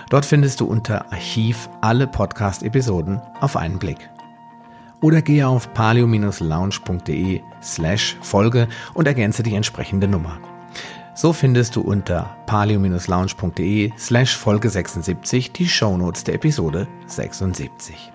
Dort 0.09 0.25
findest 0.25 0.61
du 0.61 0.65
unter 0.65 1.11
Archiv 1.11 1.69
alle 1.81 2.07
Podcast-Episoden 2.07 3.21
auf 3.41 3.57
einen 3.57 3.79
Blick. 3.79 4.09
Oder 5.01 5.21
gehe 5.21 5.47
auf 5.47 5.73
palio-lounge.de 5.73 7.41
slash 7.61 8.17
Folge 8.21 8.67
und 8.93 9.07
ergänze 9.07 9.43
die 9.43 9.55
entsprechende 9.55 10.07
Nummer. 10.07 10.39
So 11.15 11.31
findest 11.31 11.75
du 11.75 11.81
unter 11.81 12.35
palio-lounge.de 12.47 13.91
slash 13.99 14.35
Folge 14.35 14.69
76 14.69 15.51
die 15.51 15.69
Shownotes 15.69 16.23
der 16.23 16.35
Episode 16.35 16.87
76. 17.05 18.11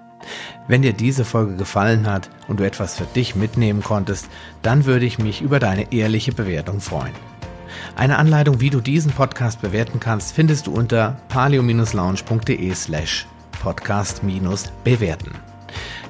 Wenn 0.66 0.82
dir 0.82 0.92
diese 0.92 1.24
Folge 1.24 1.55
gefallen 1.55 2.09
hat 2.09 2.28
und 2.49 2.59
du 2.59 2.66
etwas 2.66 2.96
für 2.96 3.05
dich 3.05 3.36
mitnehmen 3.36 3.84
konntest, 3.84 4.28
dann 4.62 4.84
würde 4.84 5.07
ich 5.07 5.18
mich 5.18 5.42
über 5.42 5.61
deine 5.61 5.92
ehrliche 5.92 6.32
Bewertung 6.32 6.80
freuen. 6.80 7.14
Eine 7.94 8.18
Anleitung, 8.18 8.61
wie 8.61 8.70
du 8.70 8.80
diesen 8.80 9.12
Podcast 9.12 9.61
bewerten 9.61 10.01
kannst, 10.01 10.32
findest 10.32 10.66
du 10.66 10.72
unter 10.72 11.16
palio-lounge.de 11.28 12.74
slash 12.74 13.26
podcast-bewerten. 13.62 15.32